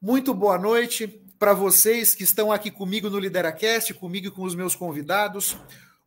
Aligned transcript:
Muito 0.00 0.32
boa 0.32 0.56
noite 0.56 1.08
para 1.40 1.52
vocês 1.52 2.14
que 2.14 2.22
estão 2.22 2.52
aqui 2.52 2.70
comigo 2.70 3.10
no 3.10 3.18
Lideracast, 3.18 3.92
comigo 3.94 4.28
e 4.28 4.30
com 4.30 4.44
os 4.44 4.54
meus 4.54 4.76
convidados. 4.76 5.56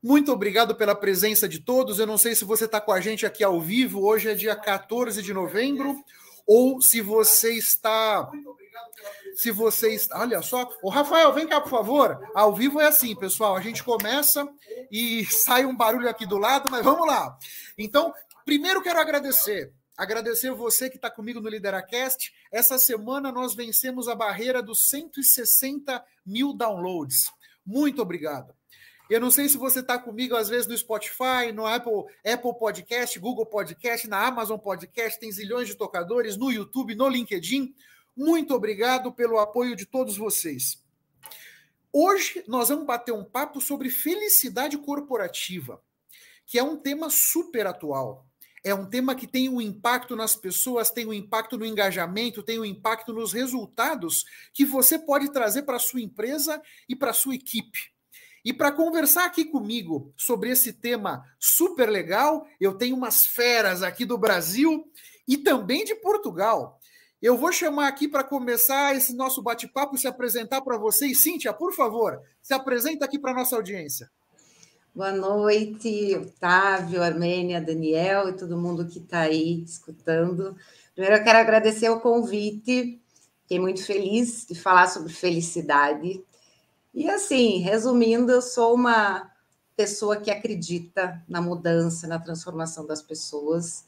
Muito 0.02 0.32
obrigado 0.32 0.74
pela 0.76 0.96
presença 0.96 1.46
de 1.46 1.60
todos. 1.60 2.00
Eu 2.00 2.08
não 2.08 2.18
sei 2.18 2.34
se 2.34 2.46
você 2.46 2.64
está 2.64 2.80
com 2.80 2.94
a 2.94 3.02
gente 3.02 3.26
aqui 3.26 3.44
ao 3.44 3.60
vivo. 3.60 4.06
Hoje 4.06 4.30
é 4.30 4.34
dia 4.34 4.56
14 4.56 5.22
de 5.22 5.34
novembro. 5.34 6.02
Ou 6.48 6.82
se 6.82 7.02
você 7.02 7.54
está. 7.54 8.32
Se 9.36 9.52
você 9.52 9.94
está. 9.94 10.22
Olha 10.22 10.42
só. 10.42 10.70
O 10.82 10.90
Rafael, 10.90 11.34
vem 11.34 11.46
cá, 11.46 11.60
por 11.60 11.70
favor. 11.70 12.18
Ao 12.34 12.56
vivo 12.56 12.80
é 12.80 12.88
assim, 12.88 13.14
pessoal. 13.14 13.58
A 13.58 13.62
gente 13.62 13.84
começa 13.84 14.48
e 14.90 15.26
sai 15.30 15.66
um 15.66 15.76
barulho 15.76 16.08
aqui 16.08 16.26
do 16.26 16.38
lado, 16.38 16.70
mas 16.70 16.82
vamos 16.82 17.06
lá. 17.06 17.38
Então, 17.78 18.14
primeiro 18.46 18.82
quero 18.82 19.02
agradecer 19.02 19.74
Agradecer 20.02 20.50
você 20.50 20.90
que 20.90 20.96
está 20.96 21.12
comigo 21.12 21.40
no 21.40 21.48
Lideracast. 21.48 22.34
Essa 22.52 22.80
semana 22.80 23.32
nós 23.32 23.54
vencemos 23.54 24.08
a 24.08 24.16
barreira 24.16 24.60
dos 24.60 24.88
160 24.88 26.04
mil 26.26 26.54
downloads. 26.54 27.32
Muito 27.64 28.02
obrigado. 28.02 28.52
Eu 29.08 29.22
não 29.22 29.30
sei 29.30 29.48
se 29.48 29.58
você 29.58 29.80
está 29.80 30.00
comigo, 30.00 30.36
às 30.36 30.50
vezes, 30.50 30.66
no 30.66 30.76
Spotify, 30.76 31.52
no 31.54 31.68
Apple, 31.68 32.06
Apple 32.26 32.58
Podcast, 32.58 33.20
Google 33.20 33.46
Podcast, 33.46 34.08
na 34.08 34.26
Amazon 34.26 34.58
Podcast, 34.58 35.20
tem 35.20 35.32
zilhões 35.32 35.68
de 35.68 35.76
tocadores, 35.76 36.36
no 36.36 36.52
YouTube, 36.52 36.96
no 36.96 37.08
LinkedIn. 37.08 37.72
Muito 38.18 38.56
obrigado 38.56 39.14
pelo 39.14 39.38
apoio 39.38 39.76
de 39.76 39.86
todos 39.86 40.18
vocês. 40.18 40.84
Hoje 41.94 42.44
nós 42.48 42.70
vamos 42.70 42.88
bater 42.88 43.12
um 43.12 43.24
papo 43.24 43.62
sobre 43.62 43.92
felicidade 43.92 44.80
corporativa, 44.80 45.80
que 46.44 46.58
é 46.58 46.64
um 46.64 46.76
tema 46.76 47.08
super 47.12 47.68
atual. 47.68 48.31
É 48.64 48.76
um 48.76 48.86
tema 48.86 49.16
que 49.16 49.26
tem 49.26 49.50
um 49.50 49.60
impacto 49.60 50.16
nas 50.16 50.36
pessoas, 50.36 50.92
tem 50.92 51.08
um 51.08 51.14
impacto 51.14 51.58
no 51.58 51.66
engajamento, 51.66 52.44
tem 52.44 52.60
um 52.60 52.66
impacto 52.66 53.12
nos 53.12 53.34
resultados 53.34 54.24
que 54.54 54.64
você 54.64 55.00
pode 55.00 55.32
trazer 55.32 55.64
para 55.64 55.78
a 55.78 55.80
sua 55.80 56.02
empresa 56.02 56.62
e 56.88 56.96
para 56.96 57.10
a 57.10 57.14
sua 57.14 57.34
equipe. 57.34 57.92
E 58.46 58.54
para 58.54 58.72
conversar 58.72 59.26
aqui 59.26 59.46
comigo 59.46 60.14
sobre 60.16 60.50
esse 60.50 60.74
tema 60.74 61.24
super 61.40 61.90
legal, 61.90 62.48
eu 62.60 62.74
tenho 62.74 62.96
umas 62.96 63.26
feras 63.26 63.82
aqui 63.82 64.06
do 64.06 64.18
Brasil 64.18 64.92
e 65.28 65.38
também 65.38 65.84
de 65.84 65.96
Portugal. 65.96 66.80
Eu 67.22 67.38
vou 67.38 67.52
chamar 67.52 67.88
aqui 67.88 68.08
para 68.08 68.24
começar 68.24 68.96
esse 68.96 69.16
nosso 69.16 69.44
bate-papo 69.44 69.96
e 69.96 70.00
se 70.00 70.08
apresentar 70.08 70.62
para 70.62 70.78
vocês. 70.78 71.20
Cíntia, 71.20 71.54
por 71.54 71.74
favor, 71.74 72.20
se 72.42 72.54
apresenta 72.54 73.06
aqui 73.06 73.20
para 73.20 73.34
nossa 73.34 73.56
audiência. 73.56 74.10
Boa 74.94 75.14
noite, 75.14 76.18
Otávio, 76.18 77.02
Armênia, 77.02 77.62
Daniel 77.62 78.28
e 78.28 78.34
todo 78.34 78.58
mundo 78.58 78.86
que 78.86 79.00
está 79.00 79.22
aí 79.22 79.64
escutando. 79.64 80.54
Primeiro, 80.94 81.16
eu 81.16 81.24
quero 81.24 81.40
agradecer 81.40 81.88
o 81.88 82.02
convite. 82.02 83.02
Fiquei 83.44 83.58
muito 83.58 83.86
feliz 83.86 84.46
de 84.46 84.54
falar 84.54 84.88
sobre 84.88 85.14
felicidade. 85.14 86.22
E 86.94 87.10
assim, 87.10 87.60
resumindo, 87.60 88.34
eu 88.34 88.42
sou 88.42 88.76
uma 88.76 89.32
pessoa 89.78 90.18
que 90.18 90.30
acredita 90.30 91.24
na 91.26 91.42
mudança, 91.42 92.06
na 92.06 92.20
transformação 92.20 92.86
das 92.86 93.02
pessoas. 93.02 93.86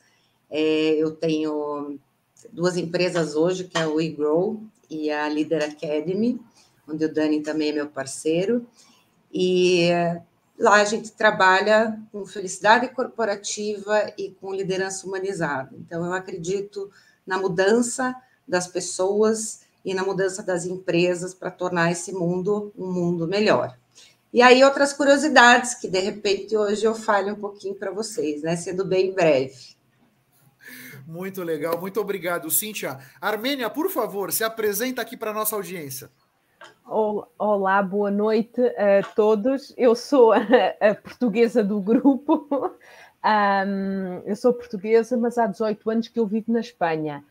É, 0.49 0.95
eu 0.95 1.11
tenho 1.11 1.99
duas 2.49 2.77
empresas 2.77 3.35
hoje, 3.35 3.65
que 3.65 3.77
é 3.77 3.85
o 3.85 3.95
WeGrow 3.95 4.63
e 4.89 5.11
a 5.11 5.27
Leader 5.27 5.65
Academy, 5.65 6.39
onde 6.87 7.03
o 7.03 7.13
Dani 7.13 7.41
também 7.41 7.71
é 7.71 7.73
meu 7.73 7.89
parceiro. 7.89 8.65
E 9.33 9.89
lá 10.57 10.75
a 10.75 10.85
gente 10.85 11.11
trabalha 11.11 11.99
com 12.11 12.25
felicidade 12.25 12.89
corporativa 12.89 14.13
e 14.17 14.31
com 14.31 14.53
liderança 14.53 15.05
humanizada. 15.05 15.71
Então, 15.73 16.05
eu 16.05 16.13
acredito 16.13 16.91
na 17.25 17.37
mudança 17.37 18.15
das 18.47 18.67
pessoas 18.67 19.61
e 19.83 19.93
na 19.93 20.03
mudança 20.03 20.41
das 20.43 20.65
empresas 20.65 21.33
para 21.33 21.51
tornar 21.51 21.91
esse 21.91 22.11
mundo 22.11 22.71
um 22.77 22.91
mundo 22.91 23.27
melhor. 23.27 23.77
E 24.31 24.41
aí, 24.41 24.63
outras 24.63 24.93
curiosidades 24.93 25.75
que, 25.75 25.87
de 25.87 25.99
repente, 25.99 26.57
hoje 26.57 26.83
eu 26.83 26.95
fale 26.95 27.31
um 27.31 27.35
pouquinho 27.35 27.75
para 27.75 27.91
vocês, 27.91 28.41
né? 28.41 28.55
Sendo 28.55 28.83
bem 28.83 29.13
breve. 29.13 29.75
Muito 31.05 31.43
legal, 31.43 31.79
muito 31.79 31.99
obrigado, 31.99 32.49
Cíntia. 32.49 32.97
Armênia, 33.19 33.69
por 33.69 33.89
favor, 33.89 34.31
se 34.31 34.43
apresenta 34.43 35.01
aqui 35.01 35.17
para 35.17 35.33
nossa 35.33 35.55
audiência. 35.55 36.09
Olá, 36.85 37.81
boa 37.81 38.11
noite 38.11 38.61
a 38.61 39.03
todos. 39.15 39.73
Eu 39.77 39.95
sou 39.95 40.33
a, 40.33 40.39
a 40.79 40.95
portuguesa 40.95 41.63
do 41.63 41.79
grupo. 41.79 42.47
Um, 43.25 44.19
eu 44.25 44.35
sou 44.35 44.53
portuguesa, 44.53 45.15
mas 45.15 45.37
há 45.37 45.47
18 45.47 45.89
anos 45.89 46.07
que 46.09 46.19
eu 46.19 46.27
vivo 46.27 46.51
na 46.51 46.59
Espanha. 46.59 47.23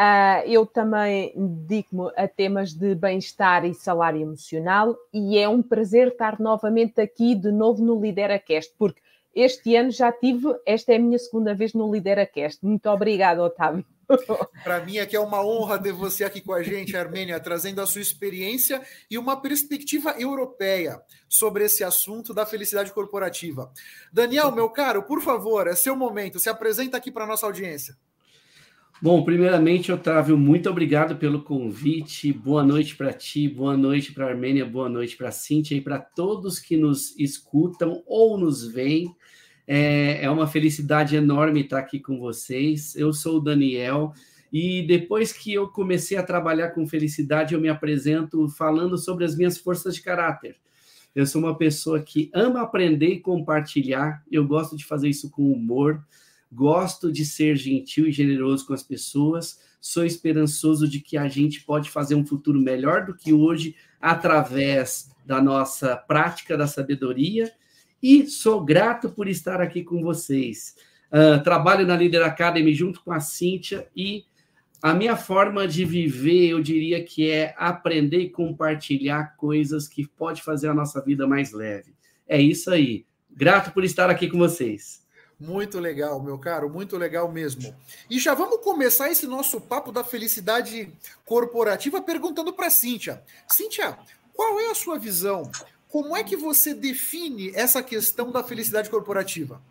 Uh, 0.00 0.48
eu 0.48 0.64
também 0.64 1.34
dedico-me 1.36 2.10
a 2.16 2.26
temas 2.26 2.72
de 2.72 2.94
bem-estar 2.94 3.64
e 3.66 3.74
salário 3.74 4.22
emocional 4.22 4.96
e 5.12 5.38
é 5.38 5.46
um 5.46 5.62
prazer 5.62 6.08
estar 6.08 6.40
novamente 6.40 6.98
aqui 6.98 7.34
de 7.34 7.52
novo 7.52 7.84
no 7.84 8.00
LideraCast, 8.00 8.74
porque 8.78 9.02
este 9.34 9.76
ano 9.76 9.90
já 9.90 10.10
tive, 10.10 10.48
esta 10.64 10.94
é 10.94 10.96
a 10.96 10.98
minha 10.98 11.18
segunda 11.18 11.54
vez 11.54 11.74
no 11.74 11.92
LideraCast. 11.92 12.64
Muito 12.64 12.88
obrigada, 12.88 13.42
Otávio. 13.42 13.84
Para 14.62 14.84
mim 14.84 14.98
é 14.98 15.06
que 15.06 15.16
é 15.16 15.20
uma 15.20 15.44
honra 15.44 15.78
ter 15.78 15.92
você 15.92 16.24
aqui 16.24 16.40
com 16.40 16.52
a 16.52 16.62
gente, 16.62 16.96
Armênia, 16.96 17.40
trazendo 17.40 17.80
a 17.80 17.86
sua 17.86 18.00
experiência 18.00 18.82
e 19.10 19.18
uma 19.18 19.40
perspectiva 19.40 20.14
europeia 20.18 21.00
sobre 21.28 21.64
esse 21.64 21.82
assunto 21.82 22.32
da 22.32 22.46
felicidade 22.46 22.92
corporativa. 22.92 23.72
Daniel, 24.12 24.52
meu 24.52 24.68
caro, 24.70 25.02
por 25.02 25.20
favor, 25.20 25.66
é 25.66 25.74
seu 25.74 25.96
momento, 25.96 26.38
se 26.38 26.48
apresenta 26.48 26.96
aqui 26.96 27.10
para 27.10 27.26
nossa 27.26 27.46
audiência. 27.46 27.96
Bom, 29.02 29.22
primeiramente, 29.22 29.92
Otávio, 29.92 30.38
muito 30.38 30.70
obrigado 30.70 31.16
pelo 31.16 31.42
convite. 31.42 32.32
Boa 32.32 32.62
noite 32.62 32.96
para 32.96 33.12
ti, 33.12 33.48
boa 33.48 33.76
noite 33.76 34.12
para 34.12 34.24
a 34.26 34.28
Armênia, 34.30 34.64
boa 34.64 34.88
noite 34.88 35.16
para 35.16 35.28
a 35.28 35.32
Cíntia 35.32 35.74
e 35.74 35.80
para 35.80 35.98
todos 35.98 36.58
que 36.58 36.76
nos 36.76 37.14
escutam 37.18 38.02
ou 38.06 38.38
nos 38.38 38.66
veem. 38.66 39.14
É, 39.66 40.24
é 40.24 40.30
uma 40.30 40.46
felicidade 40.46 41.16
enorme 41.16 41.62
estar 41.62 41.78
aqui 41.78 41.98
com 41.98 42.18
vocês. 42.18 42.94
Eu 42.96 43.12
sou 43.12 43.38
o 43.38 43.40
Daniel 43.40 44.12
e 44.52 44.82
depois 44.82 45.32
que 45.32 45.52
eu 45.52 45.68
comecei 45.68 46.16
a 46.16 46.22
trabalhar 46.22 46.70
com 46.70 46.86
felicidade, 46.86 47.54
eu 47.54 47.60
me 47.60 47.68
apresento 47.68 48.48
falando 48.48 48.96
sobre 48.98 49.24
as 49.24 49.36
minhas 49.36 49.58
forças 49.58 49.94
de 49.94 50.02
caráter. 50.02 50.56
Eu 51.14 51.26
sou 51.26 51.40
uma 51.40 51.56
pessoa 51.56 52.00
que 52.00 52.30
ama 52.34 52.62
aprender 52.62 53.08
e 53.08 53.20
compartilhar. 53.20 54.22
Eu 54.30 54.46
gosto 54.46 54.76
de 54.76 54.84
fazer 54.84 55.08
isso 55.08 55.30
com 55.30 55.52
humor 55.52 56.02
gosto 56.54 57.10
de 57.10 57.26
ser 57.26 57.56
gentil 57.56 58.06
e 58.06 58.12
generoso 58.12 58.66
com 58.66 58.72
as 58.72 58.82
pessoas, 58.82 59.60
sou 59.80 60.04
esperançoso 60.04 60.88
de 60.88 61.00
que 61.00 61.18
a 61.18 61.28
gente 61.28 61.62
pode 61.62 61.90
fazer 61.90 62.14
um 62.14 62.24
futuro 62.24 62.60
melhor 62.60 63.04
do 63.04 63.14
que 63.14 63.32
hoje 63.32 63.74
através 64.00 65.10
da 65.26 65.42
nossa 65.42 65.96
prática 65.96 66.56
da 66.56 66.66
sabedoria 66.66 67.50
e 68.04 68.26
sou 68.26 68.62
grato 68.62 69.08
por 69.08 69.26
estar 69.26 69.62
aqui 69.62 69.82
com 69.82 70.02
vocês. 70.02 70.76
Uh, 71.10 71.42
trabalho 71.42 71.86
na 71.86 71.96
Leader 71.96 72.22
Academy 72.22 72.74
junto 72.74 73.02
com 73.02 73.10
a 73.10 73.18
Cíntia 73.18 73.88
e 73.96 74.26
a 74.82 74.92
minha 74.92 75.16
forma 75.16 75.66
de 75.66 75.86
viver, 75.86 76.50
eu 76.50 76.60
diria 76.60 77.02
que 77.02 77.30
é 77.30 77.54
aprender 77.56 78.18
e 78.18 78.28
compartilhar 78.28 79.34
coisas 79.38 79.88
que 79.88 80.06
pode 80.06 80.42
fazer 80.42 80.68
a 80.68 80.74
nossa 80.74 81.00
vida 81.00 81.26
mais 81.26 81.52
leve. 81.52 81.94
É 82.28 82.38
isso 82.38 82.70
aí. 82.70 83.06
Grato 83.30 83.72
por 83.72 83.82
estar 83.82 84.10
aqui 84.10 84.28
com 84.28 84.36
vocês. 84.36 85.02
Muito 85.40 85.80
legal, 85.80 86.22
meu 86.22 86.38
caro, 86.38 86.68
muito 86.68 86.98
legal 86.98 87.32
mesmo. 87.32 87.74
E 88.10 88.18
já 88.18 88.34
vamos 88.34 88.62
começar 88.62 89.10
esse 89.10 89.26
nosso 89.26 89.62
papo 89.62 89.90
da 89.90 90.04
felicidade 90.04 90.92
corporativa 91.24 92.02
perguntando 92.02 92.52
para 92.52 92.68
Cíntia. 92.68 93.22
Cíntia, 93.48 93.96
qual 94.34 94.60
é 94.60 94.70
a 94.70 94.74
sua 94.74 94.98
visão? 94.98 95.50
Como 95.94 96.16
é 96.16 96.24
que 96.24 96.36
você 96.36 96.74
define 96.74 97.52
essa 97.54 97.80
questão 97.80 98.32
da 98.32 98.42
felicidade 98.42 98.90
corporativa? 98.90 99.62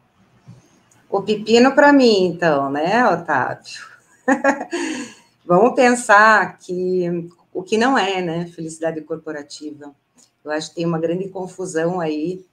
O 1.09 1.21
pepino 1.21 1.75
para 1.75 1.91
mim, 1.91 2.27
então, 2.27 2.71
né, 2.71 3.05
Otávio? 3.05 3.85
vamos 5.45 5.75
pensar 5.75 6.57
que 6.59 7.27
o 7.53 7.61
que 7.61 7.77
não 7.77 7.97
é, 7.97 8.21
né, 8.21 8.45
felicidade 8.45 9.01
corporativa. 9.01 9.93
Eu 10.45 10.51
acho 10.51 10.69
que 10.69 10.75
tem 10.75 10.85
uma 10.85 10.97
grande 10.97 11.27
confusão 11.27 11.99
aí 11.99 12.45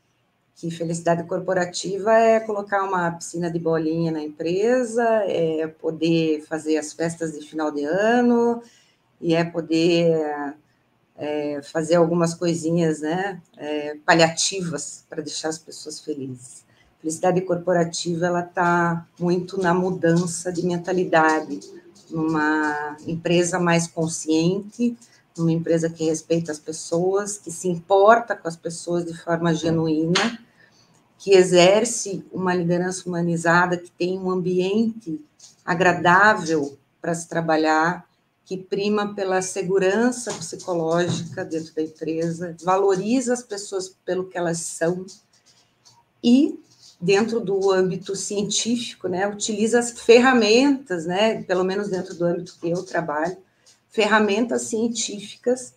que 0.56 0.68
felicidade 0.72 1.22
corporativa 1.22 2.12
é 2.12 2.40
colocar 2.40 2.82
uma 2.82 3.12
piscina 3.12 3.48
de 3.48 3.60
bolinha 3.60 4.10
na 4.10 4.20
empresa, 4.20 5.04
é 5.28 5.68
poder 5.68 6.42
fazer 6.42 6.76
as 6.76 6.92
festas 6.92 7.38
de 7.38 7.48
final 7.48 7.70
de 7.70 7.84
ano, 7.84 8.64
e 9.20 9.32
é 9.32 9.44
poder 9.44 10.56
é, 11.20 11.60
fazer 11.62 11.96
algumas 11.96 12.32
coisinhas 12.32 13.02
né, 13.02 13.40
é, 13.58 13.94
paliativas 14.06 15.04
para 15.08 15.22
deixar 15.22 15.50
as 15.50 15.58
pessoas 15.58 16.00
felizes. 16.00 16.64
Felicidade 16.98 17.42
corporativa 17.42 18.26
ela 18.26 18.40
está 18.40 19.06
muito 19.18 19.60
na 19.60 19.74
mudança 19.74 20.50
de 20.50 20.64
mentalidade, 20.64 21.60
numa 22.10 22.96
empresa 23.06 23.58
mais 23.58 23.86
consciente, 23.86 24.96
numa 25.36 25.52
empresa 25.52 25.90
que 25.90 26.04
respeita 26.04 26.50
as 26.50 26.58
pessoas, 26.58 27.38
que 27.38 27.50
se 27.50 27.68
importa 27.68 28.34
com 28.34 28.48
as 28.48 28.56
pessoas 28.56 29.04
de 29.04 29.16
forma 29.16 29.54
genuína 29.54 30.40
que 31.18 31.34
exerce 31.34 32.24
uma 32.32 32.54
liderança 32.54 33.06
humanizada, 33.06 33.76
que 33.76 33.90
tem 33.90 34.18
um 34.18 34.30
ambiente 34.30 35.22
agradável 35.64 36.78
para 37.00 37.14
se 37.14 37.28
trabalhar 37.28 38.06
que 38.50 38.58
prima 38.58 39.14
pela 39.14 39.40
segurança 39.40 40.32
psicológica 40.32 41.44
dentro 41.44 41.72
da 41.72 41.82
empresa, 41.82 42.56
valoriza 42.64 43.32
as 43.32 43.44
pessoas 43.44 43.96
pelo 44.04 44.28
que 44.28 44.36
elas 44.36 44.58
são 44.58 45.06
e 46.20 46.58
dentro 47.00 47.38
do 47.38 47.70
âmbito 47.70 48.16
científico, 48.16 49.06
né, 49.06 49.28
utiliza 49.28 49.78
as 49.78 49.92
ferramentas, 49.92 51.06
né, 51.06 51.44
pelo 51.44 51.62
menos 51.62 51.90
dentro 51.90 52.12
do 52.16 52.24
âmbito 52.24 52.58
que 52.60 52.68
eu 52.68 52.82
trabalho, 52.82 53.36
ferramentas 53.88 54.62
científicas 54.62 55.72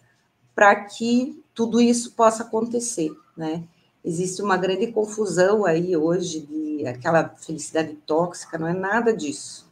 para 0.55 0.73
que 0.73 1.43
tudo 1.53 1.79
isso 1.79 2.13
possa 2.13 2.41
acontecer, 2.41 3.11
né? 3.37 3.63
Existe 4.03 4.41
uma 4.41 4.57
grande 4.57 4.87
confusão 4.87 5.63
aí 5.63 5.95
hoje 5.95 6.39
de 6.39 6.87
aquela 6.87 7.29
felicidade 7.37 7.93
tóxica, 8.07 8.57
não 8.57 8.67
é 8.67 8.73
nada 8.73 9.15
disso. 9.15 9.69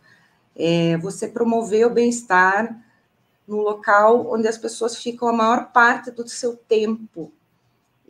É 0.56 0.98
você 0.98 1.27
promover 1.27 1.88
o 1.88 1.89
bem-estar 1.89 2.90
no 3.47 3.57
local 3.57 4.31
onde 4.31 4.47
as 4.47 4.57
pessoas 4.57 4.95
ficam 4.97 5.27
a 5.27 5.33
maior 5.33 5.71
parte 5.71 6.11
do 6.11 6.27
seu 6.27 6.55
tempo, 6.55 7.31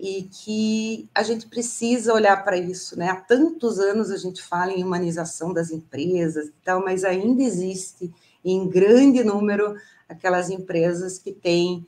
e 0.02 0.24
que 0.24 1.08
a 1.14 1.22
gente 1.22 1.46
precisa 1.46 2.12
olhar 2.12 2.44
para 2.44 2.58
isso, 2.58 2.98
né? 2.98 3.10
Há 3.10 3.18
tantos 3.18 3.78
anos 3.78 4.10
a 4.10 4.18
gente 4.18 4.42
fala 4.42 4.72
em 4.72 4.84
humanização 4.84 5.54
das 5.54 5.70
empresas 5.70 6.48
e 6.48 6.54
tal, 6.66 6.84
mas 6.84 7.04
ainda 7.04 7.44
existe 7.44 8.12
em 8.44 8.68
grande 8.68 9.24
número 9.24 9.76
aquelas 10.10 10.50
empresas 10.50 11.20
que 11.20 11.32
têm 11.32 11.86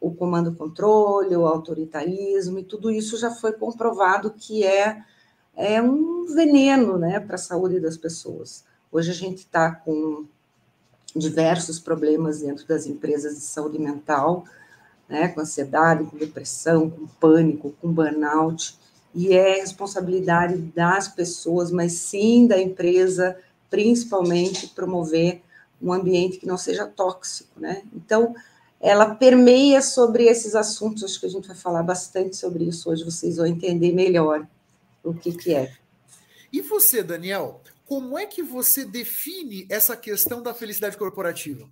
o 0.00 0.14
comando 0.14 0.54
controle, 0.54 1.36
o 1.36 1.46
autoritarismo, 1.46 2.60
e 2.60 2.64
tudo 2.64 2.92
isso 2.92 3.18
já 3.18 3.32
foi 3.32 3.52
comprovado 3.52 4.30
que 4.30 4.64
é, 4.64 5.02
é 5.56 5.82
um 5.82 6.26
veneno 6.26 6.96
né, 6.96 7.18
para 7.18 7.34
a 7.34 7.38
saúde 7.38 7.80
das 7.80 7.96
pessoas. 7.96 8.64
Hoje 8.92 9.10
a 9.10 9.14
gente 9.14 9.38
está 9.38 9.72
com 9.72 10.26
diversos 11.14 11.78
problemas 11.78 12.40
dentro 12.40 12.66
das 12.66 12.86
empresas 12.86 13.34
de 13.34 13.40
saúde 13.40 13.78
mental, 13.78 14.44
né, 15.08 15.28
com 15.28 15.40
ansiedade, 15.40 16.04
com 16.04 16.16
depressão, 16.16 16.90
com 16.90 17.06
pânico, 17.06 17.74
com 17.80 17.90
burnout, 17.90 18.78
e 19.14 19.32
é 19.32 19.60
responsabilidade 19.60 20.56
das 20.56 21.08
pessoas, 21.08 21.70
mas 21.70 21.92
sim 21.92 22.46
da 22.46 22.60
empresa, 22.60 23.36
principalmente 23.70 24.68
promover 24.68 25.42
um 25.80 25.92
ambiente 25.92 26.38
que 26.38 26.46
não 26.46 26.58
seja 26.58 26.86
tóxico, 26.86 27.58
né? 27.58 27.82
Então, 27.94 28.34
ela 28.80 29.14
permeia 29.14 29.80
sobre 29.80 30.24
esses 30.24 30.54
assuntos, 30.54 31.02
acho 31.02 31.18
que 31.18 31.26
a 31.26 31.30
gente 31.30 31.48
vai 31.48 31.56
falar 31.56 31.82
bastante 31.82 32.36
sobre 32.36 32.64
isso 32.64 32.90
hoje, 32.90 33.04
vocês 33.04 33.36
vão 33.36 33.46
entender 33.46 33.92
melhor 33.92 34.46
o 35.02 35.14
que, 35.14 35.32
que 35.32 35.54
é. 35.54 35.72
E 36.52 36.60
você, 36.60 37.02
Daniel, 37.02 37.60
como 37.88 38.18
é 38.18 38.26
que 38.26 38.42
você 38.42 38.84
define 38.84 39.66
essa 39.70 39.96
questão 39.96 40.42
da 40.42 40.52
felicidade 40.52 40.98
corporativa? 40.98 41.66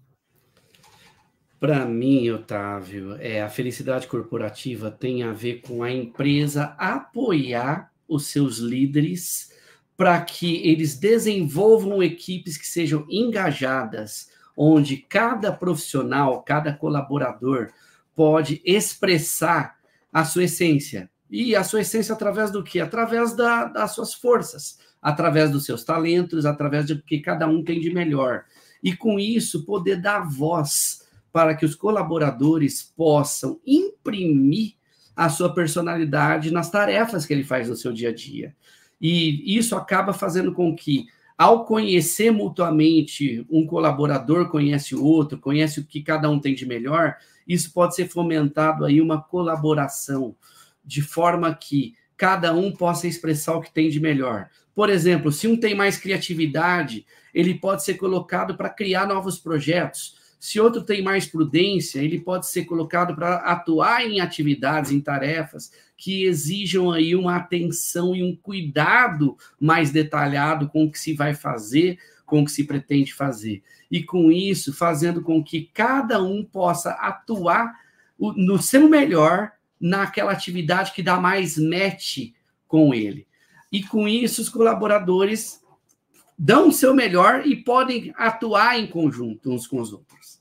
Para 1.61 1.85
mim, 1.85 2.31
Otávio, 2.31 3.17
é, 3.21 3.43
a 3.43 3.51
felicidade 3.51 4.07
corporativa 4.07 4.91
tem 4.91 5.23
a 5.23 5.33
ver 5.33 5.61
com 5.61 5.83
a 5.83 5.93
empresa 5.93 6.75
apoiar 6.79 7.93
os 8.09 8.29
seus 8.29 8.57
líderes 8.57 9.53
para 9.95 10.19
que 10.23 10.67
eles 10.67 10.97
desenvolvam 10.97 12.03
equipes 12.03 12.57
que 12.57 12.67
sejam 12.67 13.07
engajadas, 13.11 14.31
onde 14.57 14.97
cada 14.97 15.53
profissional, 15.53 16.43
cada 16.43 16.73
colaborador 16.73 17.71
pode 18.15 18.63
expressar 18.65 19.77
a 20.11 20.25
sua 20.25 20.45
essência. 20.45 21.11
E 21.31 21.55
a 21.55 21.63
sua 21.63 21.83
essência 21.83 22.15
através 22.15 22.51
do 22.51 22.63
quê? 22.63 22.81
Através 22.81 23.35
da, 23.35 23.65
das 23.65 23.95
suas 23.95 24.15
forças, 24.15 24.79
através 25.07 25.53
dos 25.53 25.65
seus 25.65 25.85
talentos, 25.85 26.45
através 26.45 26.87
do 26.87 27.01
que 27.01 27.21
cada 27.21 27.47
um 27.47 27.63
tem 27.63 27.79
de 27.79 27.95
melhor. 27.95 28.43
E 28.83 28.93
com 28.93 29.21
isso, 29.21 29.65
poder 29.65 30.03
dar 30.03 30.29
voz 30.29 31.07
para 31.33 31.55
que 31.55 31.65
os 31.65 31.77
colaboradores 31.77 32.83
possam 32.83 33.61
imprimir 33.65 34.73
a 35.15 35.29
sua 35.29 35.55
personalidade 35.55 36.51
nas 36.51 36.73
tarefas 36.73 37.25
que 37.25 37.33
ele 37.33 37.45
faz 37.45 37.69
no 37.69 37.77
seu 37.77 37.93
dia 37.93 38.09
a 38.09 38.13
dia. 38.13 38.53
E 39.01 39.57
isso 39.57 39.77
acaba 39.77 40.13
fazendo 40.13 40.53
com 40.53 40.75
que, 40.75 41.07
ao 41.39 41.65
conhecer 41.65 42.33
mutuamente, 42.33 43.47
um 43.49 43.65
colaborador 43.65 44.51
conhece 44.51 44.97
o 44.97 45.05
outro, 45.05 45.39
conhece 45.39 45.79
o 45.79 45.85
que 45.85 46.03
cada 46.03 46.29
um 46.29 46.41
tem 46.41 46.53
de 46.53 46.67
melhor, 46.67 47.15
isso 47.47 47.73
pode 47.73 47.95
ser 47.95 48.09
fomentado 48.09 48.85
aí 48.85 49.01
uma 49.01 49.23
colaboração, 49.23 50.35
de 50.85 51.01
forma 51.01 51.55
que 51.55 51.95
cada 52.17 52.55
um 52.55 52.73
possa 52.73 53.07
expressar 53.07 53.57
o 53.57 53.61
que 53.61 53.73
tem 53.73 53.89
de 53.89 54.01
melhor. 54.01 54.49
Por 54.75 54.91
exemplo, 54.91 55.33
se 55.33 55.49
um 55.49 55.57
tem 55.57 55.75
mais 55.75 55.97
criatividade, 55.97 57.07
ele 57.35 57.55
pode 57.55 57.85
ser 57.85 57.95
colocado 57.95 58.57
para 58.57 58.71
criar 58.71 59.07
novos 59.07 59.39
projetos 59.39 60.17
se 60.39 60.61
outro 60.61 60.83
tem 60.83 61.03
mais 61.03 61.27
prudência, 61.27 62.01
ele 62.01 62.21
pode 62.21 62.47
ser 62.47 62.65
colocado 62.67 63.15
para 63.15 63.37
atuar 63.39 64.05
em 64.05 64.21
atividades, 64.21 64.93
em 64.93 65.01
tarefas 65.01 65.73
que 65.97 66.25
exijam 66.25 66.93
aí 66.93 67.17
uma 67.17 67.37
atenção 67.37 68.15
e 68.15 68.23
um 68.23 68.37
cuidado 68.37 69.37
mais 69.59 69.91
detalhado 69.91 70.69
com 70.69 70.85
o 70.85 70.93
que 70.93 70.99
se 70.99 71.15
vai 71.15 71.35
fazer, 71.35 71.99
com 72.25 72.43
o 72.43 72.45
que 72.45 72.53
se 72.53 72.65
pretende 72.65 73.15
fazer. 73.15 73.63
E 73.91 74.03
com 74.03 74.31
isso, 74.31 74.73
fazendo 74.73 75.23
com 75.23 75.43
que 75.43 75.71
cada 75.73 76.23
um 76.23 76.45
possa 76.45 76.91
atuar 76.93 77.73
no 78.19 78.63
seu 78.63 78.89
melhor 78.89 79.53
naquela 79.81 80.33
atividade 80.33 80.93
que 80.93 81.03
dá 81.03 81.21
mais 81.21 81.57
match 81.57 82.33
com 82.67 82.95
ele. 82.95 83.27
E 83.71 83.83
com 83.83 84.09
isso, 84.09 84.41
os 84.41 84.49
colaboradores 84.49 85.61
dão 86.39 86.69
o 86.69 86.73
seu 86.73 86.95
melhor 86.95 87.47
e 87.47 87.57
podem 87.57 88.13
atuar 88.17 88.79
em 88.79 88.87
conjunto 88.87 89.51
uns 89.51 89.67
com 89.67 89.81
os 89.81 89.93
outros. 89.93 90.41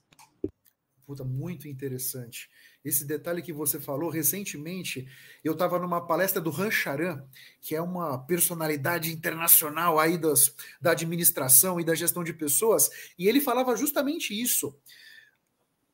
Puta, 1.06 1.24
muito 1.24 1.68
interessante. 1.68 2.50
Esse 2.84 3.06
detalhe 3.06 3.42
que 3.42 3.54
você 3.54 3.80
falou, 3.80 4.10
recentemente 4.10 5.08
eu 5.44 5.54
estava 5.54 5.80
numa 5.80 6.06
palestra 6.06 6.40
do 6.40 6.52
Rancharan, 6.52 7.24
que 7.60 7.76
é 7.76 7.82
uma 7.82 8.18
personalidade 8.20 9.12
internacional 9.12 10.00
aí 10.00 10.18
das, 10.18 10.56
da 10.80 10.92
administração 10.92 11.80
e 11.80 11.84
da 11.84 11.96
gestão 11.96 12.24
de 12.24 12.34
pessoas, 12.34 12.90
e 13.18 13.28
ele 13.28 13.42
falava 13.42 13.76
justamente 13.76 14.40
isso. 14.40 14.76